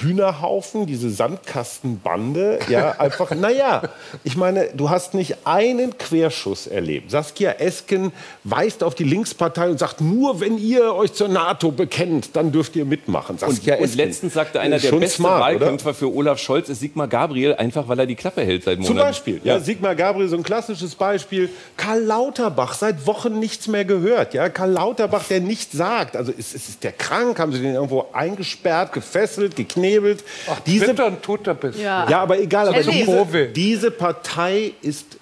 Hühnerhaufen, 0.00 0.84
diese 0.86 1.08
Sandkastenbande, 1.08 2.58
ja, 2.68 2.90
einfach, 2.98 3.30
naja, 3.30 3.82
ich 4.22 4.36
meine, 4.36 4.68
du 4.74 4.90
hast 4.90 5.14
nicht 5.14 5.46
einen 5.46 5.96
Querschuss 5.96 6.66
erlebt. 6.66 7.10
Saskia 7.10 7.52
Esken 7.52 8.12
weist 8.44 8.84
auf 8.84 8.94
die 8.94 9.04
Linkspartei 9.04 9.70
und 9.70 9.78
sagt, 9.78 10.02
nur 10.02 10.40
wenn 10.40 10.58
ihr 10.58 10.94
euch 10.94 11.14
zur 11.14 11.28
NATO 11.28 11.70
bekennt, 11.70 12.36
dann 12.36 12.52
dürft 12.52 12.76
ihr 12.76 12.84
mitmachen. 12.84 13.38
Saskia 13.38 13.76
und, 13.76 13.84
und 13.84 13.94
letztens 13.94 14.34
sagte 14.34 14.60
einer, 14.60 14.78
der 14.78 14.92
beste 14.92 15.16
smart, 15.16 15.40
Wahlkämpfer 15.40 15.88
oder? 15.88 15.94
für 15.94 16.14
Olaf 16.14 16.38
Scholz 16.38 16.68
ist 16.68 16.80
Sigmar 16.80 17.08
Gabriel, 17.08 17.54
einfach 17.54 17.88
weil 17.88 17.98
er 17.98 18.06
die 18.06 18.16
Klappe 18.16 18.42
hält 18.42 18.64
seit 18.64 18.78
Monaten. 18.78 18.98
Zum 18.98 19.06
Beispiel, 19.06 19.40
ja, 19.42 19.54
ja 19.54 19.60
Sigmar 19.60 19.94
Gabriel, 19.94 20.28
so 20.28 20.36
ein 20.36 20.42
klassisches 20.42 20.94
Beispiel. 20.94 21.48
Karl 21.78 22.02
Lauterbach, 22.02 22.74
seit 22.74 23.06
Wochen 23.06 23.38
nichts 23.38 23.68
mehr 23.68 23.86
gehört, 23.86 24.34
ja, 24.34 24.50
Karl 24.50 24.72
Lauterbach, 24.72 25.24
der 25.24 25.40
nichts 25.40 25.72
sagt. 25.72 26.14
Also 26.14 26.30
ist, 26.30 26.54
ist 26.54 26.84
der 26.84 26.92
krank? 26.92 27.38
Haben 27.38 27.52
sie 27.52 27.60
den 27.60 27.74
irgendwo 27.74 28.06
eingesperrt, 28.12 28.92
gefesselt, 28.92 29.56
geknallt? 29.56 29.77
Geknebelt. 29.80 30.24
Ach, 30.50 30.60
diese, 30.60 30.94
tut 31.22 31.46
er 31.46 31.54
bisschen. 31.54 31.82
Ja. 31.82 32.08
ja, 32.08 32.20
aber 32.20 32.38
egal. 32.38 32.68
Aber 32.68 32.82
diese, 32.82 33.48
diese 33.48 33.90
Partei 33.90 34.72
ist 34.82 35.18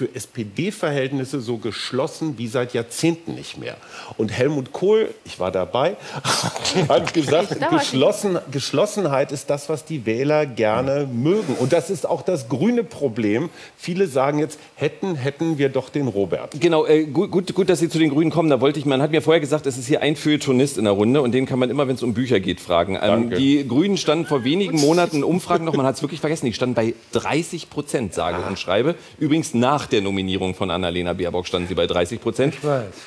für 0.00 0.14
SPD-Verhältnisse 0.14 1.42
so 1.42 1.58
geschlossen 1.58 2.38
wie 2.38 2.46
seit 2.46 2.72
Jahrzehnten 2.72 3.34
nicht 3.34 3.58
mehr. 3.58 3.76
Und 4.16 4.32
Helmut 4.32 4.72
Kohl, 4.72 5.10
ich 5.26 5.38
war 5.38 5.52
dabei, 5.52 5.96
hat 6.88 7.12
gesagt, 7.12 7.54
Geschlossen, 7.70 8.38
Geschlossenheit 8.50 9.30
ist 9.30 9.50
das, 9.50 9.68
was 9.68 9.84
die 9.84 10.06
Wähler 10.06 10.46
gerne 10.46 11.06
mögen. 11.12 11.54
Und 11.54 11.74
das 11.74 11.90
ist 11.90 12.08
auch 12.08 12.22
das 12.22 12.48
grüne 12.48 12.82
Problem. 12.82 13.50
Viele 13.76 14.06
sagen 14.06 14.38
jetzt, 14.38 14.58
hätten, 14.74 15.16
hätten 15.16 15.58
wir 15.58 15.68
doch 15.68 15.90
den 15.90 16.08
Robert. 16.08 16.58
Genau, 16.58 16.86
äh, 16.86 17.04
gut, 17.04 17.30
gut, 17.30 17.52
gut, 17.52 17.68
dass 17.68 17.80
Sie 17.80 17.90
zu 17.90 17.98
den 17.98 18.08
Grünen 18.08 18.30
kommen. 18.30 18.48
Da 18.48 18.62
wollte 18.62 18.78
ich, 18.78 18.86
man 18.86 19.02
hat 19.02 19.10
mir 19.10 19.20
vorher 19.20 19.40
gesagt, 19.40 19.66
es 19.66 19.76
ist 19.76 19.86
hier 19.86 20.00
ein 20.00 20.16
Feuilletonist 20.16 20.78
in 20.78 20.84
der 20.84 20.94
Runde 20.94 21.20
und 21.20 21.32
den 21.32 21.44
kann 21.44 21.58
man 21.58 21.68
immer, 21.68 21.86
wenn 21.88 21.96
es 21.96 22.02
um 22.02 22.14
Bücher 22.14 22.40
geht, 22.40 22.58
fragen. 22.58 22.98
Ähm, 23.02 23.28
die 23.28 23.68
Grünen 23.68 23.98
standen 23.98 24.24
vor 24.24 24.44
wenigen 24.44 24.80
Monaten 24.80 25.16
in 25.16 25.24
Umfragen 25.24 25.66
noch, 25.66 25.76
man 25.76 25.84
hat 25.84 25.96
es 25.96 26.02
wirklich 26.02 26.20
vergessen, 26.20 26.46
die 26.46 26.54
standen 26.54 26.74
bei 26.74 26.94
30 27.12 27.68
Prozent, 27.68 28.14
sage 28.14 28.38
und 28.48 28.58
schreibe. 28.58 28.94
Übrigens 29.18 29.52
nach 29.52 29.89
der 29.92 30.00
Nominierung 30.00 30.54
von 30.54 30.70
Annalena 30.70 31.12
Baerbock 31.12 31.46
standen 31.46 31.68
sie 31.68 31.74
bei 31.74 31.86
30 31.86 32.20
Prozent. 32.20 32.54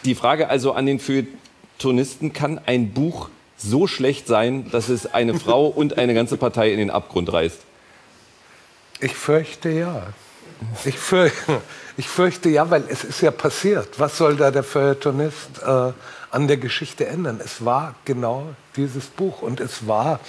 Die 0.06 0.16
Frage 0.16 0.50
also 0.50 0.74
an 0.74 0.86
den 0.86 1.00
Feuilletonisten, 1.00 2.34
kann 2.34 2.60
ein 2.66 2.92
Buch 2.92 3.30
so 3.58 3.88
schlecht 3.88 4.28
sein, 4.28 4.70
dass 4.72 4.90
es 4.90 5.14
eine 5.14 5.40
Frau 5.40 5.68
und 5.76 5.98
eine 5.98 6.14
ganze 6.14 6.38
Partei 6.38 6.72
in 6.72 6.78
den 6.78 6.90
Abgrund 6.90 7.32
reißt? 7.32 7.60
Ich 9.00 9.14
fürchte 9.14 9.70
ja. 9.70 10.08
Ich 10.86 10.98
fürchte, 10.98 11.62
ich 11.98 12.08
fürchte 12.08 12.50
ja, 12.50 12.70
weil 12.70 12.84
es 12.88 13.04
ist 13.04 13.22
ja 13.22 13.32
passiert. 13.32 14.00
Was 14.00 14.18
soll 14.18 14.36
da 14.36 14.52
der 14.52 14.64
Feuilletonist 14.64 15.62
äh, 15.66 15.92
an 16.32 16.48
der 16.48 16.58
Geschichte 16.58 17.06
ändern? 17.06 17.40
Es 17.44 17.66
war 17.66 17.96
genau 18.06 18.48
dieses 18.76 19.06
Buch 19.06 19.42
und 19.42 19.60
es 19.60 19.88
war 19.88 20.20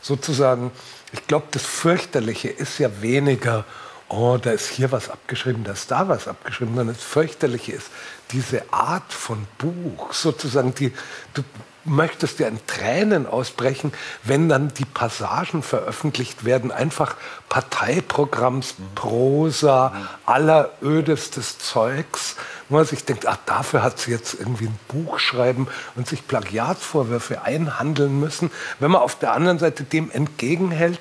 sozusagen, 0.00 0.72
ich 1.12 1.26
glaube, 1.26 1.46
das 1.52 1.64
Fürchterliche 1.64 2.48
ist 2.48 2.78
ja 2.78 2.90
weniger, 3.00 3.64
oh, 4.12 4.36
da 4.36 4.50
ist 4.50 4.68
hier 4.68 4.92
was 4.92 5.08
abgeschrieben, 5.08 5.64
da 5.64 5.72
ist 5.72 5.90
da 5.90 6.08
was 6.08 6.28
abgeschrieben, 6.28 6.74
sondern 6.74 6.94
das 6.94 7.04
Fürchterliche 7.04 7.72
ist 7.72 7.90
diese 8.30 8.62
Art 8.72 9.12
von 9.12 9.46
Buch, 9.58 10.12
sozusagen, 10.12 10.74
die, 10.74 10.92
du 11.34 11.42
möchtest 11.84 12.38
ja 12.38 12.46
in 12.46 12.64
Tränen 12.66 13.26
ausbrechen, 13.26 13.92
wenn 14.22 14.48
dann 14.48 14.72
die 14.74 14.84
Passagen 14.84 15.62
veröffentlicht 15.62 16.44
werden, 16.44 16.70
einfach 16.70 17.16
Parteiprogramms, 17.48 18.74
Prosa, 18.94 19.92
allerödestes 20.24 21.58
Zeugs, 21.58 22.36
wo 22.68 22.76
man 22.76 22.84
sich 22.84 23.04
denkt, 23.04 23.26
ach, 23.26 23.38
dafür 23.46 23.82
hat 23.82 23.98
sie 23.98 24.12
jetzt 24.12 24.34
irgendwie 24.34 24.66
ein 24.66 24.78
Buch 24.88 25.18
schreiben 25.18 25.66
und 25.96 26.06
sich 26.06 26.26
Plagiatsvorwürfe 26.28 27.42
einhandeln 27.42 28.20
müssen. 28.20 28.50
Wenn 28.78 28.90
man 28.90 29.02
auf 29.02 29.18
der 29.18 29.32
anderen 29.32 29.58
Seite 29.58 29.82
dem 29.82 30.10
entgegenhält, 30.10 31.00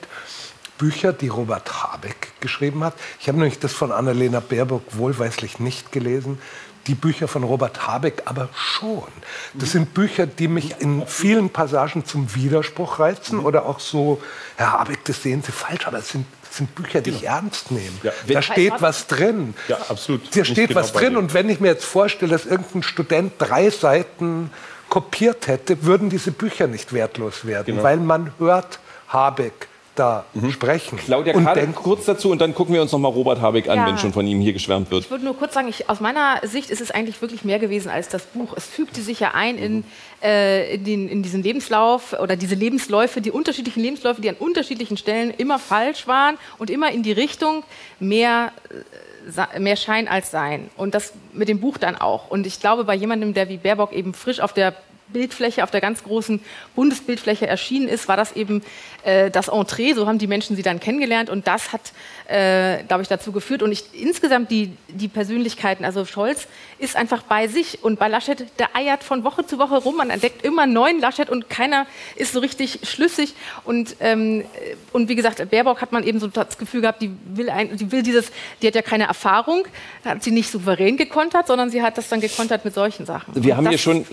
Bücher, 0.81 1.13
die 1.13 1.27
Robert 1.27 1.83
Habeck 1.83 2.29
geschrieben 2.39 2.83
hat. 2.83 2.95
Ich 3.19 3.27
habe 3.27 3.37
nämlich 3.37 3.59
das 3.59 3.71
von 3.71 3.91
Annalena 3.91 4.39
Baerbock 4.39 4.81
wohlweislich 4.97 5.59
nicht 5.59 5.91
gelesen. 5.91 6.39
Die 6.87 6.95
Bücher 6.95 7.27
von 7.27 7.43
Robert 7.43 7.85
Habeck 7.85 8.23
aber 8.25 8.49
schon. 8.55 9.07
Das 9.53 9.73
sind 9.73 9.93
Bücher, 9.93 10.25
die 10.25 10.47
mich 10.47 10.81
in 10.81 11.05
vielen 11.05 11.51
Passagen 11.51 12.03
zum 12.03 12.33
Widerspruch 12.33 12.97
reizen 12.97 13.37
oder 13.37 13.67
auch 13.67 13.79
so, 13.79 14.19
Herr 14.55 14.71
Habeck, 14.71 15.05
das 15.05 15.21
sehen 15.21 15.43
Sie 15.43 15.51
falsch, 15.51 15.85
aber 15.85 15.99
es 15.99 16.09
sind, 16.09 16.25
das 16.41 16.57
sind 16.57 16.73
Bücher, 16.73 17.01
die 17.01 17.11
ich 17.11 17.19
genau. 17.19 17.33
ernst 17.33 17.69
nehme. 17.69 17.93
Ja. 18.01 18.11
Da 18.27 18.41
steht 18.41 18.73
was 18.79 19.05
drin. 19.05 19.53
Ja, 19.67 19.77
absolut. 19.87 20.35
Da 20.35 20.43
steht 20.43 20.69
genau 20.69 20.79
was 20.79 20.93
drin. 20.93 21.15
Und 21.15 21.35
wenn 21.35 21.47
ich 21.47 21.59
mir 21.59 21.67
jetzt 21.67 21.85
vorstelle, 21.85 22.31
dass 22.31 22.47
irgendein 22.47 22.81
Student 22.81 23.33
drei 23.37 23.69
Seiten 23.69 24.49
kopiert 24.89 25.45
hätte, 25.45 25.83
würden 25.83 26.09
diese 26.09 26.31
Bücher 26.31 26.65
nicht 26.65 26.91
wertlos 26.91 27.45
werden, 27.45 27.67
genau. 27.67 27.83
weil 27.83 27.97
man 27.97 28.33
hört 28.39 28.79
Habeck, 29.09 29.67
da 29.95 30.25
mhm. 30.33 30.51
sprechen. 30.51 30.97
Claudia 30.97 31.35
und 31.35 31.43
Kahn, 31.43 31.75
kurz 31.75 32.05
dazu 32.05 32.31
und 32.31 32.39
dann 32.39 32.55
gucken 32.55 32.73
wir 32.73 32.81
uns 32.81 32.91
noch 32.91 32.99
mal 32.99 33.09
Robert 33.09 33.41
Habeck 33.41 33.67
an, 33.67 33.77
ja. 33.77 33.87
wenn 33.87 33.97
schon 33.97 34.13
von 34.13 34.25
ihm 34.25 34.39
hier 34.39 34.53
geschwärmt 34.53 34.89
wird. 34.89 35.03
Ich 35.03 35.11
würde 35.11 35.25
nur 35.25 35.37
kurz 35.37 35.53
sagen, 35.53 35.67
ich, 35.67 35.89
aus 35.89 35.99
meiner 35.99 36.39
Sicht 36.43 36.69
ist 36.69 36.81
es 36.81 36.91
eigentlich 36.91 37.21
wirklich 37.21 37.43
mehr 37.43 37.59
gewesen 37.59 37.89
als 37.89 38.07
das 38.07 38.25
Buch. 38.25 38.53
Es 38.55 38.65
fügte 38.65 39.01
sich 39.01 39.19
ja 39.19 39.31
ein 39.33 39.57
in, 39.57 39.83
äh, 40.23 40.75
in, 40.75 40.83
den, 40.85 41.09
in 41.09 41.23
diesen 41.23 41.43
Lebenslauf 41.43 42.13
oder 42.13 42.35
diese 42.35 42.55
Lebensläufe, 42.55 43.21
die 43.21 43.31
unterschiedlichen 43.31 43.81
Lebensläufe, 43.81 44.21
die 44.21 44.29
an 44.29 44.35
unterschiedlichen 44.35 44.97
Stellen 44.97 45.31
immer 45.31 45.59
falsch 45.59 46.07
waren 46.07 46.37
und 46.57 46.69
immer 46.69 46.91
in 46.91 47.03
die 47.03 47.11
Richtung 47.11 47.63
mehr 47.99 48.51
äh, 48.69 49.59
mehr 49.59 49.75
Schein 49.75 50.07
als 50.07 50.31
Sein. 50.31 50.69
Und 50.77 50.95
das 50.95 51.13
mit 51.33 51.47
dem 51.47 51.59
Buch 51.59 51.77
dann 51.77 51.95
auch. 51.95 52.31
Und 52.31 52.47
ich 52.47 52.59
glaube, 52.59 52.85
bei 52.85 52.95
jemandem, 52.95 53.35
der 53.35 53.49
wie 53.49 53.57
Baerbock 53.57 53.93
eben 53.93 54.15
frisch 54.15 54.39
auf 54.39 54.51
der 54.53 54.73
Bildfläche, 55.11 55.63
auf 55.63 55.71
der 55.71 55.81
ganz 55.81 56.03
großen 56.03 56.41
Bundesbildfläche 56.75 57.47
erschienen 57.47 57.87
ist, 57.87 58.07
war 58.07 58.17
das 58.17 58.33
eben 58.33 58.63
äh, 59.03 59.29
das 59.29 59.47
Entree. 59.47 59.93
So 59.93 60.07
haben 60.07 60.17
die 60.17 60.27
Menschen 60.27 60.55
sie 60.55 60.63
dann 60.63 60.79
kennengelernt 60.79 61.29
und 61.29 61.47
das 61.47 61.73
hat, 61.73 61.93
äh, 62.31 62.83
glaube 62.87 63.03
ich, 63.03 63.09
dazu 63.09 63.31
geführt. 63.31 63.61
Und 63.61 63.71
ich, 63.71 63.83
insgesamt 63.93 64.51
die, 64.51 64.71
die 64.87 65.07
Persönlichkeiten, 65.07 65.83
also 65.83 66.05
Scholz 66.05 66.47
ist 66.79 66.95
einfach 66.95 67.23
bei 67.23 67.47
sich 67.47 67.83
und 67.83 67.99
bei 67.99 68.07
Laschet, 68.07 68.45
der 68.57 68.75
eiert 68.75 69.03
von 69.03 69.23
Woche 69.23 69.45
zu 69.45 69.59
Woche 69.59 69.75
rum. 69.77 69.97
Man 69.97 70.09
entdeckt 70.09 70.43
immer 70.43 70.65
neuen 70.65 71.01
Laschet 71.01 71.29
und 71.29 71.49
keiner 71.49 71.85
ist 72.15 72.33
so 72.33 72.39
richtig 72.39 72.79
schlüssig. 72.83 73.33
Und, 73.65 73.97
ähm, 73.99 74.45
und 74.93 75.09
wie 75.09 75.15
gesagt, 75.15 75.49
Baerbock 75.49 75.81
hat 75.81 75.91
man 75.91 76.03
eben 76.03 76.19
so 76.19 76.27
das 76.27 76.57
Gefühl 76.57 76.81
gehabt, 76.81 77.01
die 77.01 77.11
will, 77.25 77.49
ein, 77.49 77.75
die 77.75 77.91
will 77.91 78.01
dieses, 78.01 78.31
die 78.61 78.67
hat 78.67 78.75
ja 78.75 78.81
keine 78.81 79.05
Erfahrung, 79.05 79.65
hat 80.05 80.23
sie 80.23 80.31
nicht 80.31 80.49
souverän 80.49 80.95
gekontert, 80.95 81.47
sondern 81.47 81.69
sie 81.69 81.81
hat 81.81 81.97
das 81.97 82.07
dann 82.07 82.21
gekontert 82.21 82.63
mit 82.63 82.73
solchen 82.73 83.05
Sachen. 83.05 83.35
Wir 83.35 83.51
und 83.51 83.57
haben 83.57 83.69
hier 83.69 83.77
schon, 83.77 84.05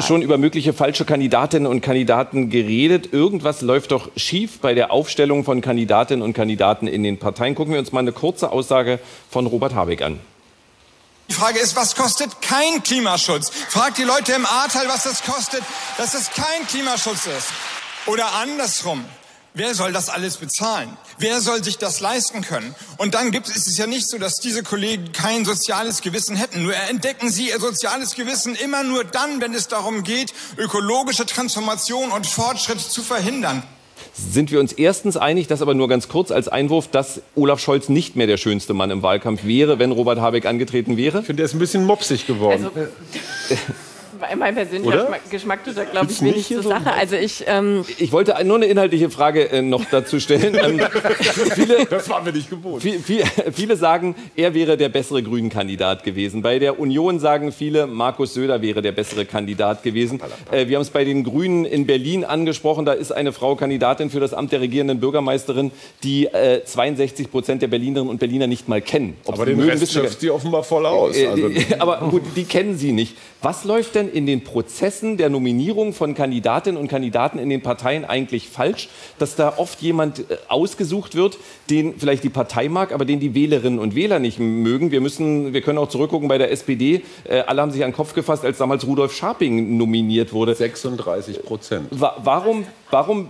schon 0.00 0.22
über 0.22 0.38
mögliche 0.38 0.72
falsche 0.72 1.04
Kandidatinnen 1.04 1.66
und 1.66 1.82
Kandidaten 1.82 2.48
geredet. 2.48 3.12
Irgendwas 3.12 3.60
läuft 3.60 3.92
doch 3.92 4.10
schief 4.16 4.60
bei 4.60 4.72
der 4.72 4.92
Aufstellung 4.92 5.44
von 5.44 5.60
Kandidatinnen 5.60 6.22
und 6.22 6.32
Kandidaten 6.32 6.86
in 6.86 7.02
den 7.02 7.18
Parteien. 7.18 7.54
Gucken 7.66 7.74
wir 7.74 7.80
uns 7.80 7.90
mal 7.90 7.98
eine 7.98 8.12
kurze 8.12 8.52
Aussage 8.52 9.00
von 9.28 9.44
Robert 9.44 9.74
Habeck 9.74 10.00
an. 10.00 10.20
Die 11.28 11.34
Frage 11.34 11.58
ist, 11.58 11.74
was 11.74 11.96
kostet 11.96 12.40
kein 12.40 12.80
Klimaschutz? 12.84 13.50
Fragt 13.50 13.98
die 13.98 14.04
Leute 14.04 14.34
im 14.34 14.46
Ahrtal, 14.46 14.86
was 14.86 15.02
das 15.02 15.24
kostet, 15.24 15.64
dass 15.98 16.14
es 16.14 16.30
kein 16.30 16.64
Klimaschutz 16.68 17.26
ist. 17.26 17.48
Oder 18.06 18.34
andersrum. 18.34 19.04
Wer 19.52 19.74
soll 19.74 19.92
das 19.92 20.10
alles 20.10 20.36
bezahlen? 20.36 20.96
Wer 21.18 21.40
soll 21.40 21.64
sich 21.64 21.76
das 21.76 21.98
leisten 21.98 22.42
können? 22.42 22.72
Und 22.98 23.14
dann 23.14 23.32
gibt 23.32 23.48
ist 23.48 23.66
es 23.66 23.76
ja 23.76 23.88
nicht 23.88 24.08
so, 24.08 24.18
dass 24.18 24.36
diese 24.36 24.62
Kollegen 24.62 25.10
kein 25.10 25.44
soziales 25.44 26.02
Gewissen 26.02 26.36
hätten. 26.36 26.62
Nur 26.62 26.76
entdecken 26.76 27.32
sie 27.32 27.48
ihr 27.48 27.58
soziales 27.58 28.14
Gewissen 28.14 28.54
immer 28.54 28.84
nur 28.84 29.02
dann, 29.02 29.40
wenn 29.40 29.54
es 29.54 29.66
darum 29.66 30.04
geht, 30.04 30.32
ökologische 30.56 31.26
Transformation 31.26 32.12
und 32.12 32.28
Fortschritt 32.28 32.80
zu 32.80 33.02
verhindern. 33.02 33.64
Sind 34.12 34.50
wir 34.50 34.60
uns 34.60 34.72
erstens 34.72 35.16
einig, 35.16 35.46
das 35.46 35.62
aber 35.62 35.74
nur 35.74 35.88
ganz 35.88 36.08
kurz 36.08 36.30
als 36.30 36.48
Einwurf, 36.48 36.88
dass 36.88 37.20
Olaf 37.34 37.60
Scholz 37.60 37.88
nicht 37.88 38.16
mehr 38.16 38.26
der 38.26 38.36
schönste 38.36 38.74
Mann 38.74 38.90
im 38.90 39.02
Wahlkampf 39.02 39.44
wäre, 39.44 39.78
wenn 39.78 39.92
Robert 39.92 40.20
Habeck 40.20 40.46
angetreten 40.46 40.96
wäre? 40.96 41.20
Ich 41.20 41.26
finde, 41.26 41.42
er 41.42 41.46
ist 41.46 41.54
ein 41.54 41.58
bisschen 41.58 41.84
mopsig 41.84 42.26
geworden. 42.26 42.64
Also, 42.64 42.88
mein 44.36 44.54
persönlicher 44.54 45.08
Oder? 45.08 45.18
Geschmack 45.30 45.64
tut 45.64 45.76
da, 45.76 45.84
glaube 45.84 46.10
ich, 46.10 46.22
wenig 46.22 46.46
zur 46.46 46.62
Sache. 46.62 46.92
Also 46.92 47.16
ich, 47.16 47.44
ähm 47.46 47.84
ich 47.98 48.12
wollte 48.12 48.34
nur 48.44 48.56
eine 48.56 48.66
inhaltliche 48.66 49.10
Frage 49.10 49.50
äh, 49.50 49.62
noch 49.62 49.84
dazu 49.90 50.20
stellen. 50.20 50.54
ähm, 50.62 50.80
viele, 51.54 51.86
das 51.86 52.08
waren 52.08 52.24
wir 52.24 52.32
nicht 52.32 52.50
gewohnt. 52.50 52.82
Viel, 52.82 52.98
viel, 53.00 53.24
viele 53.52 53.76
sagen, 53.76 54.14
er 54.36 54.54
wäre 54.54 54.76
der 54.76 54.88
bessere 54.88 55.22
Grünen-Kandidat 55.22 56.04
gewesen. 56.04 56.42
Bei 56.42 56.58
der 56.58 56.78
Union 56.78 57.18
sagen 57.18 57.52
viele, 57.52 57.86
Markus 57.86 58.34
Söder 58.34 58.62
wäre 58.62 58.82
der 58.82 58.92
bessere 58.92 59.24
Kandidat 59.24 59.82
gewesen. 59.82 60.20
Äh, 60.50 60.68
wir 60.68 60.76
haben 60.76 60.82
es 60.82 60.90
bei 60.90 61.04
den 61.04 61.24
Grünen 61.24 61.64
in 61.64 61.86
Berlin 61.86 62.24
angesprochen. 62.24 62.84
Da 62.84 62.92
ist 62.92 63.12
eine 63.12 63.32
Frau 63.32 63.56
Kandidatin 63.56 64.10
für 64.10 64.20
das 64.20 64.34
Amt 64.34 64.52
der 64.52 64.60
regierenden 64.60 65.00
Bürgermeisterin, 65.00 65.70
die 66.02 66.26
äh, 66.26 66.64
62 66.64 67.30
Prozent 67.30 67.62
der 67.62 67.68
Berlinerinnen 67.68 68.10
und 68.10 68.18
Berliner 68.18 68.46
nicht 68.46 68.68
mal 68.68 68.80
kennen. 68.80 69.16
Ob 69.24 69.34
aber 69.34 69.46
den 69.46 69.56
mögen, 69.56 69.70
Rest 69.70 69.92
schöpft 69.92 70.20
sie 70.20 70.30
offenbar 70.30 70.62
voll 70.62 70.86
aus. 70.86 71.16
Äh, 71.16 71.26
also. 71.26 71.50
aber 71.78 72.08
gut, 72.10 72.22
die 72.34 72.44
kennen 72.44 72.76
sie 72.76 72.92
nicht. 72.92 73.16
Was 73.42 73.64
läuft 73.64 73.94
denn 73.94 74.05
in 74.08 74.26
den 74.26 74.44
Prozessen 74.44 75.16
der 75.16 75.30
Nominierung 75.30 75.92
von 75.92 76.14
Kandidatinnen 76.14 76.80
und 76.80 76.88
Kandidaten 76.88 77.38
in 77.38 77.48
den 77.48 77.62
Parteien 77.62 78.04
eigentlich 78.04 78.48
falsch, 78.48 78.88
dass 79.18 79.36
da 79.36 79.54
oft 79.56 79.80
jemand 79.82 80.20
äh, 80.20 80.36
ausgesucht 80.48 81.14
wird, 81.14 81.38
den 81.70 81.98
vielleicht 81.98 82.24
die 82.24 82.28
Partei 82.28 82.68
mag, 82.68 82.92
aber 82.92 83.04
den 83.04 83.20
die 83.20 83.34
Wählerinnen 83.34 83.78
und 83.78 83.94
Wähler 83.94 84.18
nicht 84.18 84.38
mögen. 84.38 84.90
Wir 84.90 85.00
müssen, 85.00 85.52
wir 85.52 85.60
können 85.62 85.78
auch 85.78 85.88
zurückgucken 85.88 86.28
bei 86.28 86.38
der 86.38 86.50
SPD. 86.50 87.02
Äh, 87.24 87.40
alle 87.40 87.62
haben 87.62 87.70
sich 87.70 87.84
an 87.84 87.90
den 87.90 87.96
Kopf 87.96 88.14
gefasst, 88.14 88.44
als 88.44 88.58
damals 88.58 88.86
Rudolf 88.86 89.14
Scharping 89.14 89.76
nominiert 89.76 90.32
wurde. 90.32 90.54
36 90.54 91.42
Prozent. 91.42 91.88
Warum, 91.90 92.64
warum 92.90 93.28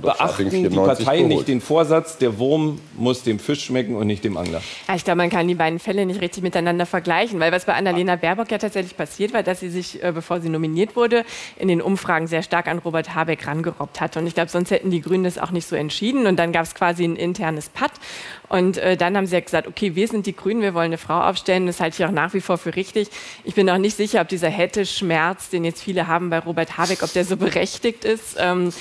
beachten 0.00 0.50
die 0.50 0.68
Parteien 0.68 1.28
geholt. 1.28 1.28
nicht 1.28 1.48
den 1.48 1.60
Vorsatz, 1.60 2.18
der 2.18 2.38
Wurm 2.38 2.80
muss 2.96 3.22
dem 3.22 3.38
Fisch 3.38 3.64
schmecken 3.64 3.96
und 3.96 4.06
nicht 4.06 4.24
dem 4.24 4.36
Angler? 4.36 4.62
Ja, 4.88 4.94
ich 4.94 5.04
glaube, 5.04 5.18
man 5.18 5.30
kann 5.30 5.46
die 5.48 5.54
beiden 5.54 5.78
Fälle 5.78 6.06
nicht 6.06 6.20
richtig 6.20 6.42
miteinander 6.42 6.86
vergleichen, 6.86 7.40
weil 7.40 7.52
was 7.52 7.64
bei 7.64 7.74
Annalena 7.74 8.16
Baerbock 8.16 8.50
ja 8.50 8.58
tatsächlich 8.58 8.96
passiert 8.96 9.32
war, 9.32 9.42
dass 9.42 9.60
sie 9.60 9.70
sich, 9.70 10.02
äh, 10.02 10.12
bevor 10.12 10.40
sie 10.40 10.48
nominiert 10.48 10.96
wurde, 10.96 11.24
in 11.56 11.68
den 11.68 11.82
Umfragen 11.82 12.26
sehr 12.26 12.42
stark 12.42 12.68
an 12.68 12.78
Robert 12.78 13.14
Habeck 13.14 13.46
rangerobbt 13.46 14.00
hat. 14.00 14.16
Und 14.16 14.26
ich 14.26 14.34
glaube, 14.34 14.50
sonst 14.50 14.70
hätten 14.70 14.90
die 14.90 15.00
Grünen 15.00 15.24
das 15.24 15.38
auch 15.38 15.50
nicht 15.50 15.66
so 15.66 15.76
entschieden. 15.76 16.26
Und 16.26 16.36
dann 16.36 16.52
gab 16.52 16.64
es 16.64 16.74
quasi 16.74 17.04
ein 17.04 17.16
internes 17.16 17.68
Patt. 17.68 17.92
Und 18.48 18.78
äh, 18.78 18.96
dann 18.96 19.16
haben 19.16 19.26
sie 19.26 19.34
ja 19.34 19.40
gesagt, 19.40 19.66
okay, 19.66 19.94
wir 19.94 20.08
sind 20.08 20.26
die 20.26 20.34
Grünen, 20.34 20.62
wir 20.62 20.74
wollen 20.74 20.86
eine 20.86 20.98
Frau 20.98 21.20
aufstellen. 21.20 21.66
Das 21.66 21.80
halte 21.80 22.02
ich 22.02 22.06
auch 22.08 22.12
nach 22.12 22.34
wie 22.34 22.40
vor 22.40 22.58
für 22.58 22.76
richtig. 22.76 23.08
Ich 23.44 23.54
bin 23.54 23.68
auch 23.68 23.78
nicht 23.78 23.96
sicher, 23.96 24.20
ob 24.20 24.28
dieser 24.28 24.48
Hätte-Schmerz, 24.48 25.50
den 25.50 25.64
jetzt 25.64 25.82
viele 25.82 26.06
haben 26.06 26.30
bei 26.30 26.38
Robert 26.38 26.78
Habeck, 26.78 27.02
ob 27.02 27.12
der 27.12 27.24
so 27.24 27.36
berechtigt 27.36 28.04
ist. 28.04 28.36
Ähm, 28.38 28.72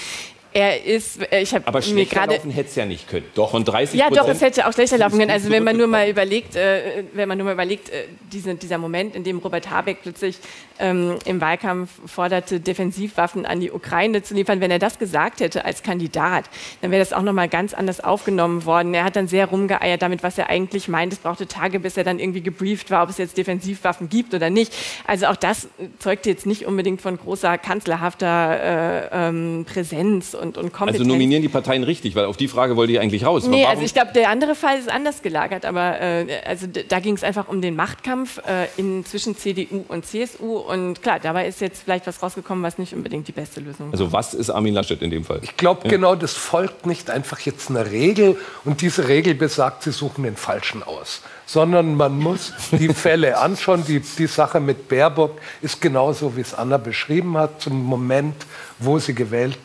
er 0.55 0.85
ist, 0.85 1.19
äh, 1.33 1.41
ich 1.41 1.53
habe 1.53 1.67
Aber 1.67 1.81
mir 1.85 2.05
gerade 2.05 2.35
laufen 2.35 2.49
hätte 2.49 2.69
es 2.69 2.75
ja 2.75 2.85
nicht 2.85 3.09
können. 3.09 3.25
Doch 3.35 3.51
von 3.51 3.65
30 3.65 3.99
Ja, 3.99 4.09
doch, 4.09 4.25
es 4.29 4.39
hätte 4.39 4.65
auch 4.65 4.71
schlechter 4.71 4.97
laufen 4.97 5.19
können. 5.19 5.29
Also 5.29 5.49
wenn 5.49 5.65
man 5.65 5.75
nur 5.75 5.87
mal 5.87 6.07
überlegt, 6.09 6.55
äh, 6.55 7.03
wenn 7.11 7.27
man 7.27 7.37
nur 7.37 7.43
mal 7.43 7.53
überlegt, 7.53 7.89
äh, 7.89 8.05
diese, 8.31 8.55
dieser 8.55 8.77
Moment, 8.77 9.17
in 9.17 9.25
dem 9.25 9.39
Robert 9.39 9.69
Habeck 9.69 9.97
plötzlich 10.01 10.37
ähm, 10.79 11.17
im 11.25 11.41
Wahlkampf 11.41 11.89
forderte, 12.05 12.61
Defensivwaffen 12.61 13.45
an 13.45 13.59
die 13.59 13.69
Ukraine 13.69 14.23
zu 14.23 14.33
liefern, 14.33 14.61
wenn 14.61 14.71
er 14.71 14.79
das 14.79 14.97
gesagt 14.97 15.41
hätte 15.41 15.65
als 15.65 15.83
Kandidat, 15.83 16.45
dann 16.81 16.89
wäre 16.89 16.99
das 16.99 17.11
auch 17.11 17.21
noch 17.21 17.33
mal 17.33 17.49
ganz 17.49 17.73
anders 17.73 18.01
aufgenommen 18.01 18.65
worden. 18.65 18.93
Er 18.93 19.03
hat 19.03 19.17
dann 19.17 19.27
sehr 19.27 19.47
rumgeeiert 19.47 20.01
damit, 20.01 20.23
was 20.23 20.37
er 20.37 20.49
eigentlich 20.49 20.87
meint. 20.87 21.11
Es 21.11 21.19
brauchte 21.19 21.47
Tage, 21.47 21.81
bis 21.81 21.97
er 21.97 22.05
dann 22.05 22.17
irgendwie 22.17 22.41
gebrieft 22.41 22.91
war, 22.91 23.03
ob 23.03 23.09
es 23.09 23.17
jetzt 23.17 23.37
Defensivwaffen 23.37 24.07
gibt 24.07 24.33
oder 24.33 24.49
nicht. 24.49 24.73
Also 25.05 25.25
auch 25.25 25.35
das 25.35 25.67
zeugte 25.99 26.29
jetzt 26.29 26.45
nicht 26.45 26.65
unbedingt 26.65 27.01
von 27.01 27.17
großer 27.17 27.57
kanzlerhafter 27.57 29.11
äh, 29.11 29.27
ähm, 29.27 29.65
Präsenz 29.67 30.33
und, 30.45 30.57
und 30.57 30.71
Kompetenz. 30.71 31.01
Also 31.01 31.11
nominieren 31.11 31.41
die 31.41 31.49
Parteien 31.49 31.83
richtig, 31.83 32.15
weil 32.15 32.25
auf 32.25 32.37
die 32.37 32.47
Frage 32.47 32.75
wollte 32.75 32.93
ich 32.93 32.99
eigentlich 32.99 33.25
raus. 33.25 33.47
Nee, 33.47 33.65
also 33.65 33.83
ich 33.83 33.93
glaube, 33.93 34.11
der 34.13 34.29
andere 34.29 34.55
Fall 34.55 34.77
ist 34.77 34.89
anders 34.89 35.21
gelagert, 35.21 35.65
aber 35.65 35.99
äh, 35.99 36.27
also 36.45 36.67
da 36.67 36.99
ging 36.99 37.15
es 37.15 37.23
einfach 37.23 37.47
um 37.47 37.61
den 37.61 37.75
Machtkampf 37.75 38.39
äh, 38.47 38.67
in, 38.77 39.05
zwischen 39.05 39.35
CDU 39.35 39.83
und 39.87 40.05
CSU 40.05 40.57
und 40.57 41.01
klar, 41.01 41.19
dabei 41.19 41.47
ist 41.47 41.61
jetzt 41.61 41.83
vielleicht 41.83 42.07
was 42.07 42.21
rausgekommen, 42.21 42.63
was 42.63 42.77
nicht 42.77 42.93
unbedingt 42.93 43.27
die 43.27 43.33
beste 43.33 43.59
Lösung 43.59 43.87
ist. 43.87 43.99
Also 43.99 44.11
was 44.11 44.33
ist 44.33 44.49
Armin 44.49 44.73
Laschet 44.73 45.01
in 45.01 45.11
dem 45.11 45.23
Fall? 45.23 45.39
Ich 45.43 45.57
glaube 45.57 45.81
ja. 45.85 45.89
genau, 45.89 46.15
das 46.15 46.33
folgt 46.33 46.85
nicht 46.85 47.09
einfach 47.09 47.39
jetzt 47.39 47.69
einer 47.69 47.91
Regel 47.91 48.37
und 48.63 48.81
diese 48.81 49.07
Regel 49.07 49.35
besagt, 49.35 49.83
sie 49.83 49.91
suchen 49.91 50.23
den 50.23 50.35
Falschen 50.35 50.83
aus 50.83 51.21
sondern 51.45 51.95
man 51.95 52.17
muss 52.17 52.53
die 52.71 52.89
Fälle 52.93 53.37
anschauen. 53.37 53.83
Die, 53.85 53.99
die 53.99 54.27
Sache 54.27 54.59
mit 54.59 54.87
Baerbock 54.87 55.39
ist 55.61 55.81
genauso, 55.81 56.35
wie 56.35 56.41
es 56.41 56.53
Anna 56.53 56.77
beschrieben 56.77 57.37
hat. 57.37 57.61
Zum 57.61 57.83
Moment, 57.83 58.35
wo 58.79 58.99
sie 58.99 59.13
gewählt 59.13 59.57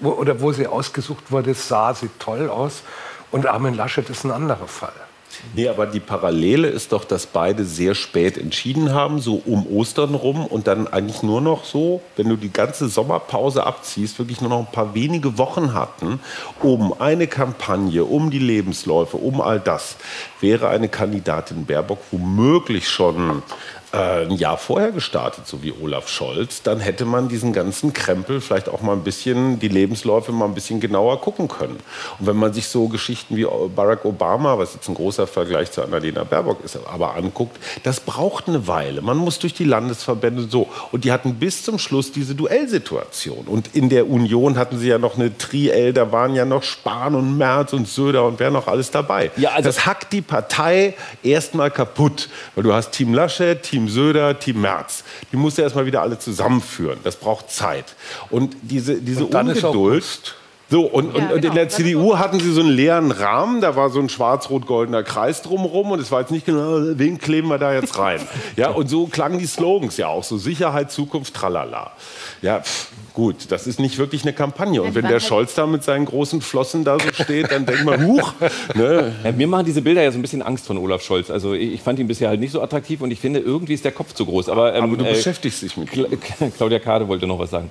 wo, 0.00 0.10
oder 0.10 0.40
wo 0.40 0.52
sie 0.52 0.66
ausgesucht 0.66 1.30
wurde, 1.30 1.54
sah 1.54 1.94
sie 1.94 2.10
toll 2.18 2.48
aus. 2.48 2.82
Und 3.30 3.46
Armin 3.46 3.74
Laschet 3.74 4.08
ist 4.08 4.24
ein 4.24 4.30
anderer 4.30 4.68
Fall. 4.68 4.92
Nee, 5.54 5.68
aber 5.68 5.86
die 5.86 6.00
Parallele 6.00 6.68
ist 6.68 6.92
doch, 6.92 7.04
dass 7.04 7.26
beide 7.26 7.64
sehr 7.64 7.94
spät 7.94 8.36
entschieden 8.36 8.92
haben, 8.92 9.20
so 9.20 9.42
um 9.44 9.66
Ostern 9.66 10.14
rum 10.14 10.46
und 10.46 10.66
dann 10.66 10.86
eigentlich 10.86 11.22
nur 11.22 11.40
noch 11.40 11.64
so, 11.64 12.00
wenn 12.16 12.28
du 12.28 12.36
die 12.36 12.52
ganze 12.52 12.88
Sommerpause 12.88 13.64
abziehst, 13.64 14.18
wirklich 14.18 14.40
nur 14.40 14.50
noch 14.50 14.60
ein 14.60 14.72
paar 14.72 14.94
wenige 14.94 15.38
Wochen 15.38 15.74
hatten, 15.74 16.20
um 16.62 17.00
eine 17.00 17.26
Kampagne, 17.26 18.04
um 18.04 18.30
die 18.30 18.38
Lebensläufe, 18.38 19.16
um 19.16 19.40
all 19.40 19.60
das, 19.60 19.96
wäre 20.40 20.68
eine 20.68 20.88
Kandidatin 20.88 21.66
Baerbock 21.66 22.00
womöglich 22.10 22.88
schon 22.88 23.42
äh, 23.92 24.24
ein 24.24 24.32
Jahr 24.32 24.58
vorher 24.58 24.92
gestartet, 24.92 25.46
so 25.46 25.62
wie 25.62 25.72
Olaf 25.72 26.08
Scholz, 26.08 26.62
dann 26.62 26.80
hätte 26.80 27.04
man 27.04 27.28
diesen 27.28 27.52
ganzen 27.52 27.92
Krempel 27.92 28.40
vielleicht 28.40 28.68
auch 28.68 28.82
mal 28.82 28.92
ein 28.92 29.02
bisschen, 29.02 29.58
die 29.58 29.68
Lebensläufe 29.68 30.30
mal 30.32 30.44
ein 30.44 30.54
bisschen 30.54 30.80
genauer 30.80 31.20
gucken 31.20 31.48
können. 31.48 31.78
Und 32.18 32.26
wenn 32.26 32.36
man 32.36 32.52
sich 32.52 32.68
so 32.68 32.88
Geschichten 32.88 33.36
wie 33.36 33.46
Barack 33.74 34.04
Obama, 34.04 34.58
was 34.58 34.74
jetzt 34.74 34.88
ein 34.88 34.94
großer 34.94 35.26
Vergleich 35.28 35.70
zu 35.70 35.82
Annalena 35.82 36.24
Baerbock 36.24 36.64
ist, 36.64 36.78
aber 36.86 37.14
anguckt, 37.14 37.56
das 37.82 38.00
braucht 38.00 38.48
eine 38.48 38.66
Weile. 38.66 39.02
Man 39.02 39.16
muss 39.16 39.38
durch 39.38 39.54
die 39.54 39.64
Landesverbände 39.64 40.48
so. 40.48 40.68
Und 40.92 41.04
die 41.04 41.12
hatten 41.12 41.34
bis 41.34 41.62
zum 41.62 41.78
Schluss 41.78 42.12
diese 42.12 42.34
Duellsituation. 42.34 43.46
Und 43.46 43.74
in 43.74 43.88
der 43.88 44.08
Union 44.08 44.58
hatten 44.58 44.78
sie 44.78 44.88
ja 44.88 44.98
noch 44.98 45.16
eine 45.16 45.36
Triel, 45.36 45.92
da 45.92 46.12
waren 46.12 46.34
ja 46.34 46.44
noch 46.44 46.62
Spahn 46.62 47.14
und 47.14 47.36
Merz 47.36 47.72
und 47.72 47.88
Söder 47.88 48.24
und 48.24 48.40
wer 48.40 48.50
noch 48.50 48.66
alles 48.66 48.90
dabei. 48.90 49.30
Ja, 49.36 49.50
also 49.50 49.68
das 49.68 49.86
hackt 49.86 50.12
die 50.12 50.22
Partei 50.22 50.94
erstmal 51.22 51.70
kaputt. 51.70 52.28
Weil 52.54 52.64
du 52.64 52.72
hast 52.72 52.92
Team 52.92 53.14
Laschet, 53.14 53.62
Team 53.62 53.88
Söder, 53.88 54.38
Team 54.38 54.60
Merz. 54.60 55.04
Die 55.32 55.36
musst 55.36 55.58
du 55.58 55.62
erstmal 55.62 55.86
wieder 55.86 56.02
alle 56.02 56.18
zusammenführen. 56.18 56.98
Das 57.04 57.16
braucht 57.16 57.50
Zeit. 57.50 57.94
Und 58.30 58.56
diese, 58.62 59.00
diese 59.00 59.26
und 59.26 59.34
Ungeduld. 59.34 60.34
So, 60.70 60.82
und, 60.82 61.16
ja, 61.16 61.30
und, 61.30 61.40
genau. 61.40 61.48
in 61.48 61.54
der 61.54 61.68
CDU 61.70 62.18
hatten 62.18 62.40
sie 62.40 62.52
so 62.52 62.60
einen 62.60 62.70
leeren 62.70 63.10
Rahmen, 63.10 63.62
da 63.62 63.74
war 63.74 63.88
so 63.88 64.00
ein 64.00 64.10
schwarz-rot-goldener 64.10 65.02
Kreis 65.02 65.40
drumherum 65.40 65.92
und 65.92 66.00
es 66.00 66.10
war 66.10 66.20
jetzt 66.20 66.30
nicht 66.30 66.44
genau, 66.44 66.80
wen 66.98 67.16
kleben 67.16 67.48
wir 67.48 67.56
da 67.56 67.72
jetzt 67.72 67.98
rein? 67.98 68.20
ja, 68.56 68.68
und 68.68 68.90
so 68.90 69.06
klangen 69.06 69.38
die 69.38 69.46
Slogans 69.46 69.96
ja 69.96 70.08
auch, 70.08 70.24
so 70.24 70.36
Sicherheit, 70.36 70.90
Zukunft, 70.92 71.32
tralala. 71.32 71.92
Ja, 72.42 72.60
pff, 72.60 72.88
gut, 73.14 73.50
das 73.50 73.66
ist 73.66 73.80
nicht 73.80 73.96
wirklich 73.96 74.22
eine 74.22 74.34
Kampagne. 74.34 74.82
Und 74.82 74.94
wenn 74.94 75.08
der 75.08 75.20
Scholz 75.20 75.54
da 75.54 75.66
mit 75.66 75.84
seinen 75.84 76.04
großen 76.04 76.42
Flossen 76.42 76.84
da 76.84 76.98
so 76.98 77.24
steht, 77.24 77.50
dann 77.50 77.64
denkt 77.64 77.84
man, 77.84 78.06
huch. 78.06 78.32
Ne? 78.74 79.12
Ja, 79.24 79.32
mir 79.32 79.46
machen 79.46 79.64
diese 79.64 79.82
Bilder 79.82 80.02
ja 80.02 80.12
so 80.12 80.18
ein 80.18 80.22
bisschen 80.22 80.42
Angst 80.42 80.66
von 80.66 80.76
Olaf 80.76 81.02
Scholz. 81.02 81.30
Also 81.30 81.54
ich 81.54 81.80
fand 81.80 81.98
ihn 81.98 82.06
bisher 82.06 82.28
halt 82.28 82.40
nicht 82.40 82.52
so 82.52 82.62
attraktiv 82.62 83.00
und 83.00 83.10
ich 83.10 83.20
finde, 83.20 83.40
irgendwie 83.40 83.74
ist 83.74 83.84
der 83.84 83.92
Kopf 83.92 84.12
zu 84.12 84.26
groß. 84.26 84.50
Aber, 84.50 84.74
ähm, 84.74 84.84
Aber 84.84 84.96
du 84.96 85.04
äh, 85.04 85.14
beschäftigst 85.14 85.62
dich 85.62 85.76
mit 85.76 85.96
ihm. 85.96 86.18
Claudia 86.56 86.78
Kade 86.78 87.08
wollte 87.08 87.26
noch 87.26 87.38
was 87.38 87.50
sagen. 87.50 87.70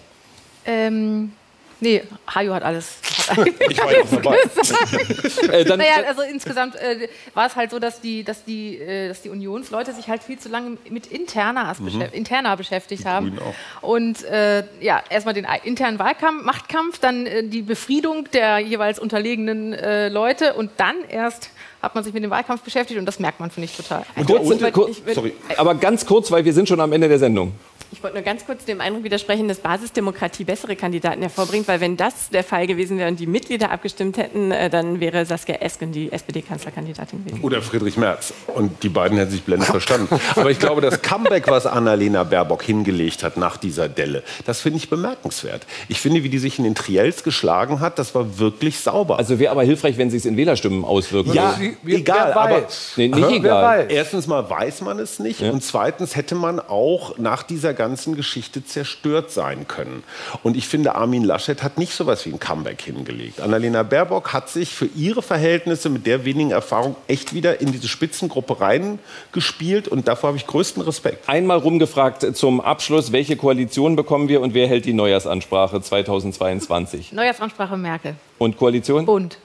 Ähm, 0.66 1.32
Nee, 1.80 2.04
Hajo 2.34 2.54
hat 2.54 2.64
alles. 2.64 2.98
Hat 3.28 3.46
ich 3.46 3.78
war 3.78 3.88
alles 3.88 4.10
dabei. 4.10 4.38
äh, 5.54 5.64
naja, 5.66 6.08
also 6.08 6.22
insgesamt 6.22 6.76
äh, 6.76 7.10
war 7.34 7.48
es 7.48 7.56
halt 7.56 7.72
so, 7.72 7.80
dass 7.80 8.00
die, 8.00 8.24
dass, 8.24 8.46
die, 8.46 8.78
äh, 8.78 9.10
dass 9.10 9.22
die 9.22 9.30
Unionsleute 9.30 9.92
sich 9.92 10.08
halt 10.08 10.24
viel 10.24 10.40
zu 10.40 10.50
lange 10.50 10.78
mit 10.90 11.08
interner, 11.08 11.76
mhm. 11.78 11.86
beschäftigt, 11.86 12.14
interner 12.14 12.58
beschäftigt 12.58 13.06
haben. 13.06 13.38
Und 13.82 14.24
äh, 14.24 14.64
ja, 14.80 15.04
erstmal 15.10 15.34
den 15.34 15.46
internen 15.64 16.00
Wahlkampf, 16.00 16.44
Machtkampf, 16.44 17.00
dann 17.00 17.26
äh, 17.26 17.44
die 17.44 17.62
Befriedung 17.62 18.32
der 18.32 18.60
jeweils 18.60 18.98
unterlegenen 18.98 19.74
äh, 19.74 20.10
Leute 20.10 20.54
und 20.54 20.72
dann 20.78 20.96
erst 21.10 21.52
hat 21.82 21.96
man 21.96 22.04
sich 22.04 22.14
mit 22.14 22.24
dem 22.24 22.32
Wahlkampf 22.32 22.62
beschäftigt 22.62 23.00
und 23.00 23.06
das 23.06 23.20
merkt 23.20 23.40
man, 23.40 23.52
finde 23.52 23.66
ich, 23.66 23.76
total. 23.76 24.04
Kurz, 24.26 24.50
ich, 24.50 24.62
ich, 24.62 25.08
ich, 25.08 25.14
sorry, 25.14 25.34
aber 25.58 25.76
ganz 25.76 26.06
kurz, 26.06 26.32
weil 26.32 26.44
wir 26.46 26.54
sind 26.54 26.68
schon 26.68 26.80
am 26.80 26.92
Ende 26.92 27.08
der 27.08 27.20
Sendung. 27.20 27.54
Ich 27.92 28.04
wollte 28.04 28.18
nur 28.18 28.24
ganz 28.24 28.46
kurz 28.46 28.66
dem 28.66 28.82
Eindruck 28.82 29.06
widersprechen, 29.06 29.48
dass 29.48 29.60
Basisdemokratie 29.60 30.44
bessere 30.44 30.76
Kandidaten 30.76 31.22
hervorbringt, 31.22 31.68
weil 31.70 31.80
wenn 31.80 31.96
das 31.96 32.30
der 32.30 32.44
Fall 32.44 32.68
gewesen 32.68 32.98
wäre 32.98 33.10
und 33.10 33.20
die 33.20 33.28
Mitglieder 33.28 33.72
abgestimmt 33.72 34.18
hätten, 34.18 34.52
äh, 34.52 34.70
dann 34.70 35.00
wäre 35.00 35.26
Saskia 35.26 35.56
Esken 35.56 35.94
die 35.94 36.12
SPD-Kanzlerkandidatin 36.12 37.24
gewesen. 37.24 37.42
Oder 37.44 37.62
Friedrich 37.62 37.96
Merz. 37.96 38.34
Und 38.48 38.84
die 38.84 38.90
beiden 38.90 39.18
hätten 39.18 39.32
sich 39.32 39.44
blendend 39.44 39.70
verstanden. 39.70 40.20
Aber 40.36 40.52
ich 40.52 40.60
glaube, 40.60 40.82
das 40.82 41.02
Comeback, 41.02 41.48
was 41.48 41.66
Annalena 41.66 42.24
Baerbock 42.24 42.64
hingelegt 42.64 43.24
hat 43.24 43.38
nach 43.38 43.56
dieser 43.56 43.88
Delle, 43.88 44.24
das 44.46 44.60
finde 44.60 44.80
ich 44.80 44.90
bemerkenswert. 44.90 45.66
Ich 45.88 46.02
finde, 46.02 46.24
wie 46.24 46.30
die 46.30 46.40
sich 46.40 46.58
in 46.58 46.66
den 46.66 46.76
Triels 46.76 47.24
geschlagen 47.24 47.80
hat, 47.80 48.00
das 48.00 48.14
war 48.14 48.38
wirklich 48.38 48.80
sauber. 48.80 49.18
Also 49.18 49.40
wäre 49.40 49.52
aber 49.52 49.64
hilfreich, 49.64 49.98
wenn 49.98 50.10
sie 50.10 50.18
es 50.18 50.26
in 50.26 50.36
Wählerstimmen 50.36 50.84
auswirken. 50.84 51.34
Ja, 51.34 51.58
Sie, 51.84 51.94
egal. 51.96 52.34
Aber 52.34 52.68
nee, 52.96 53.08
nicht 53.08 53.32
egal. 53.32 53.88
Erstens 53.90 54.28
mal 54.28 54.50
weiß 54.50 54.82
man 54.82 55.00
es 55.00 55.20
nicht 55.20 55.42
ja. 55.42 55.52
und 55.52 55.64
zweitens 55.64 56.16
hätte 56.16 56.36
man 56.36 56.60
auch 56.60 57.18
nach 57.18 57.44
dieser 57.44 57.74
ganzen 57.74 58.16
Geschichte 58.16 58.64
zerstört 58.66 59.32
sein 59.32 59.68
können. 59.68 60.04
Und 60.44 60.58
ich 60.58 60.68
finde, 60.68 60.96
Armin 60.96 61.24
Laschet 61.24 61.64
hat 61.64 61.78
nicht 61.78 61.94
so 61.94 62.04
etwas 62.04 62.26
wie 62.26 62.32
ein 62.32 62.40
Comeback 62.40 62.82
hingelegt. 62.82 63.42
Annalena 63.42 63.84
Baerbock 63.84 64.34
hat 64.34 64.50
sich 64.50 64.74
für 64.74 64.88
ihre 64.96 65.22
Verhältnisse 65.22 65.90
mit 65.90 66.06
der 66.06 66.26
wenigen 66.26 66.52
Erfahrung 66.52 66.96
echt 67.08 67.34
wieder 67.34 67.62
in 67.62 67.72
diese 67.72 67.88
Spitzengruppe 67.88 68.62
reingespielt 68.62 69.88
und 69.88 70.08
davor 70.08 70.30
habe 70.30 70.38
ich 70.38 70.48
größten 70.48 70.82
Respekt. 70.84 71.28
Einmal 71.30 71.58
rumgefragt 71.58 72.36
zum 72.36 72.62
Abschluss, 72.62 73.12
welche 73.12 73.36
Koalition 73.36 73.96
bekommen 73.96 74.30
wir 74.30 74.42
und 74.42 74.54
wer 74.54 74.68
hält 74.68 74.86
die 74.86 74.94
Neujahrsansprache 74.94 75.82
2022? 75.82 77.14
Neujahrsansprache 77.14 77.78
Merkel. 77.78 78.16
Und 78.38 78.58
Koalition? 78.58 79.06
Bund. 79.06 79.38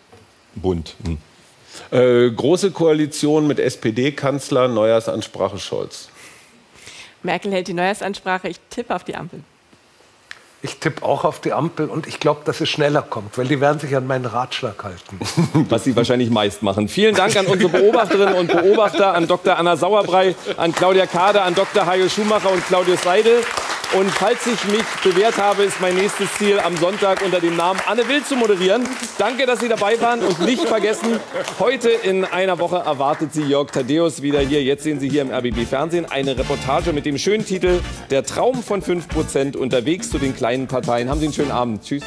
Bund. 0.54 0.94
Hm. 1.04 1.18
Äh, 1.90 2.30
große 2.30 2.70
Koalition 2.70 3.46
mit 3.46 3.58
SPD-Kanzler, 3.58 4.68
Neujahrsansprache 4.68 5.58
Scholz. 5.58 6.08
Merkel 7.22 7.52
hält 7.52 7.68
die 7.68 7.74
Neujahrsansprache. 7.74 8.48
Ich 8.48 8.60
tippe 8.70 8.94
auf 8.94 9.04
die 9.04 9.14
Ampel. 9.14 9.40
Ich 10.64 10.76
tippe 10.76 11.04
auch 11.04 11.24
auf 11.24 11.40
die 11.40 11.52
Ampel 11.52 11.88
und 11.88 12.06
ich 12.06 12.20
glaube, 12.20 12.42
dass 12.44 12.60
es 12.60 12.68
schneller 12.68 13.02
kommt, 13.02 13.36
weil 13.36 13.48
die 13.48 13.60
werden 13.60 13.80
sich 13.80 13.96
an 13.96 14.06
meinen 14.06 14.26
Ratschlag 14.26 14.84
halten. 14.84 15.18
Was 15.68 15.82
sie 15.82 15.96
wahrscheinlich 15.96 16.30
meist 16.30 16.62
machen. 16.62 16.86
Vielen 16.86 17.16
Dank 17.16 17.36
an 17.36 17.46
unsere 17.46 17.68
Beobachterinnen 17.68 18.34
und 18.34 18.46
Beobachter, 18.46 19.12
an 19.12 19.26
Dr. 19.26 19.58
Anna 19.58 19.76
Sauerbrei, 19.76 20.36
an 20.56 20.72
Claudia 20.72 21.06
Kade, 21.06 21.42
an 21.42 21.56
Dr. 21.56 21.84
Hajo 21.84 22.08
Schumacher 22.08 22.52
und 22.52 22.64
Claudius 22.68 23.02
Seidel. 23.02 23.40
Und 23.95 24.11
falls 24.11 24.47
ich 24.47 24.64
mich 24.72 24.84
bewährt 25.05 25.36
habe, 25.36 25.64
ist 25.64 25.78
mein 25.82 25.95
nächstes 25.95 26.32
Ziel, 26.38 26.59
am 26.59 26.74
Sonntag 26.78 27.20
unter 27.22 27.40
dem 27.40 27.57
Namen 27.57 27.78
Anne 27.86 28.09
Will 28.09 28.24
zu 28.24 28.36
moderieren. 28.36 28.88
Danke, 29.18 29.45
dass 29.45 29.61
Sie 29.61 29.68
dabei 29.68 30.01
waren 30.01 30.20
und 30.20 30.40
nicht 30.40 30.66
vergessen, 30.66 31.20
heute 31.59 31.90
in 31.90 32.24
einer 32.24 32.59
Woche 32.59 32.76
erwartet 32.76 33.34
Sie 33.34 33.43
Jörg 33.43 33.70
Thaddeus 33.70 34.22
wieder 34.22 34.40
hier. 34.40 34.62
Jetzt 34.62 34.84
sehen 34.84 34.99
Sie 34.99 35.11
hier 35.11 35.20
im 35.20 35.30
RBB 35.30 35.66
Fernsehen 35.68 36.07
eine 36.11 36.38
Reportage 36.38 36.95
mit 36.95 37.05
dem 37.05 37.18
schönen 37.18 37.45
Titel 37.45 37.80
Der 38.11 38.24
Traum 38.24 38.62
von 38.62 38.82
5% 38.82 39.59
unterwegs 39.59 40.09
zu 40.09 40.18
den 40.18 40.34
kleinen 40.34 40.68
Parteien. 40.68 41.11
Haben 41.11 41.20
Sie 41.20 41.26
einen 41.26 41.34
schönen 41.34 41.51
Abend. 41.51 41.84
Tschüss. 41.84 42.03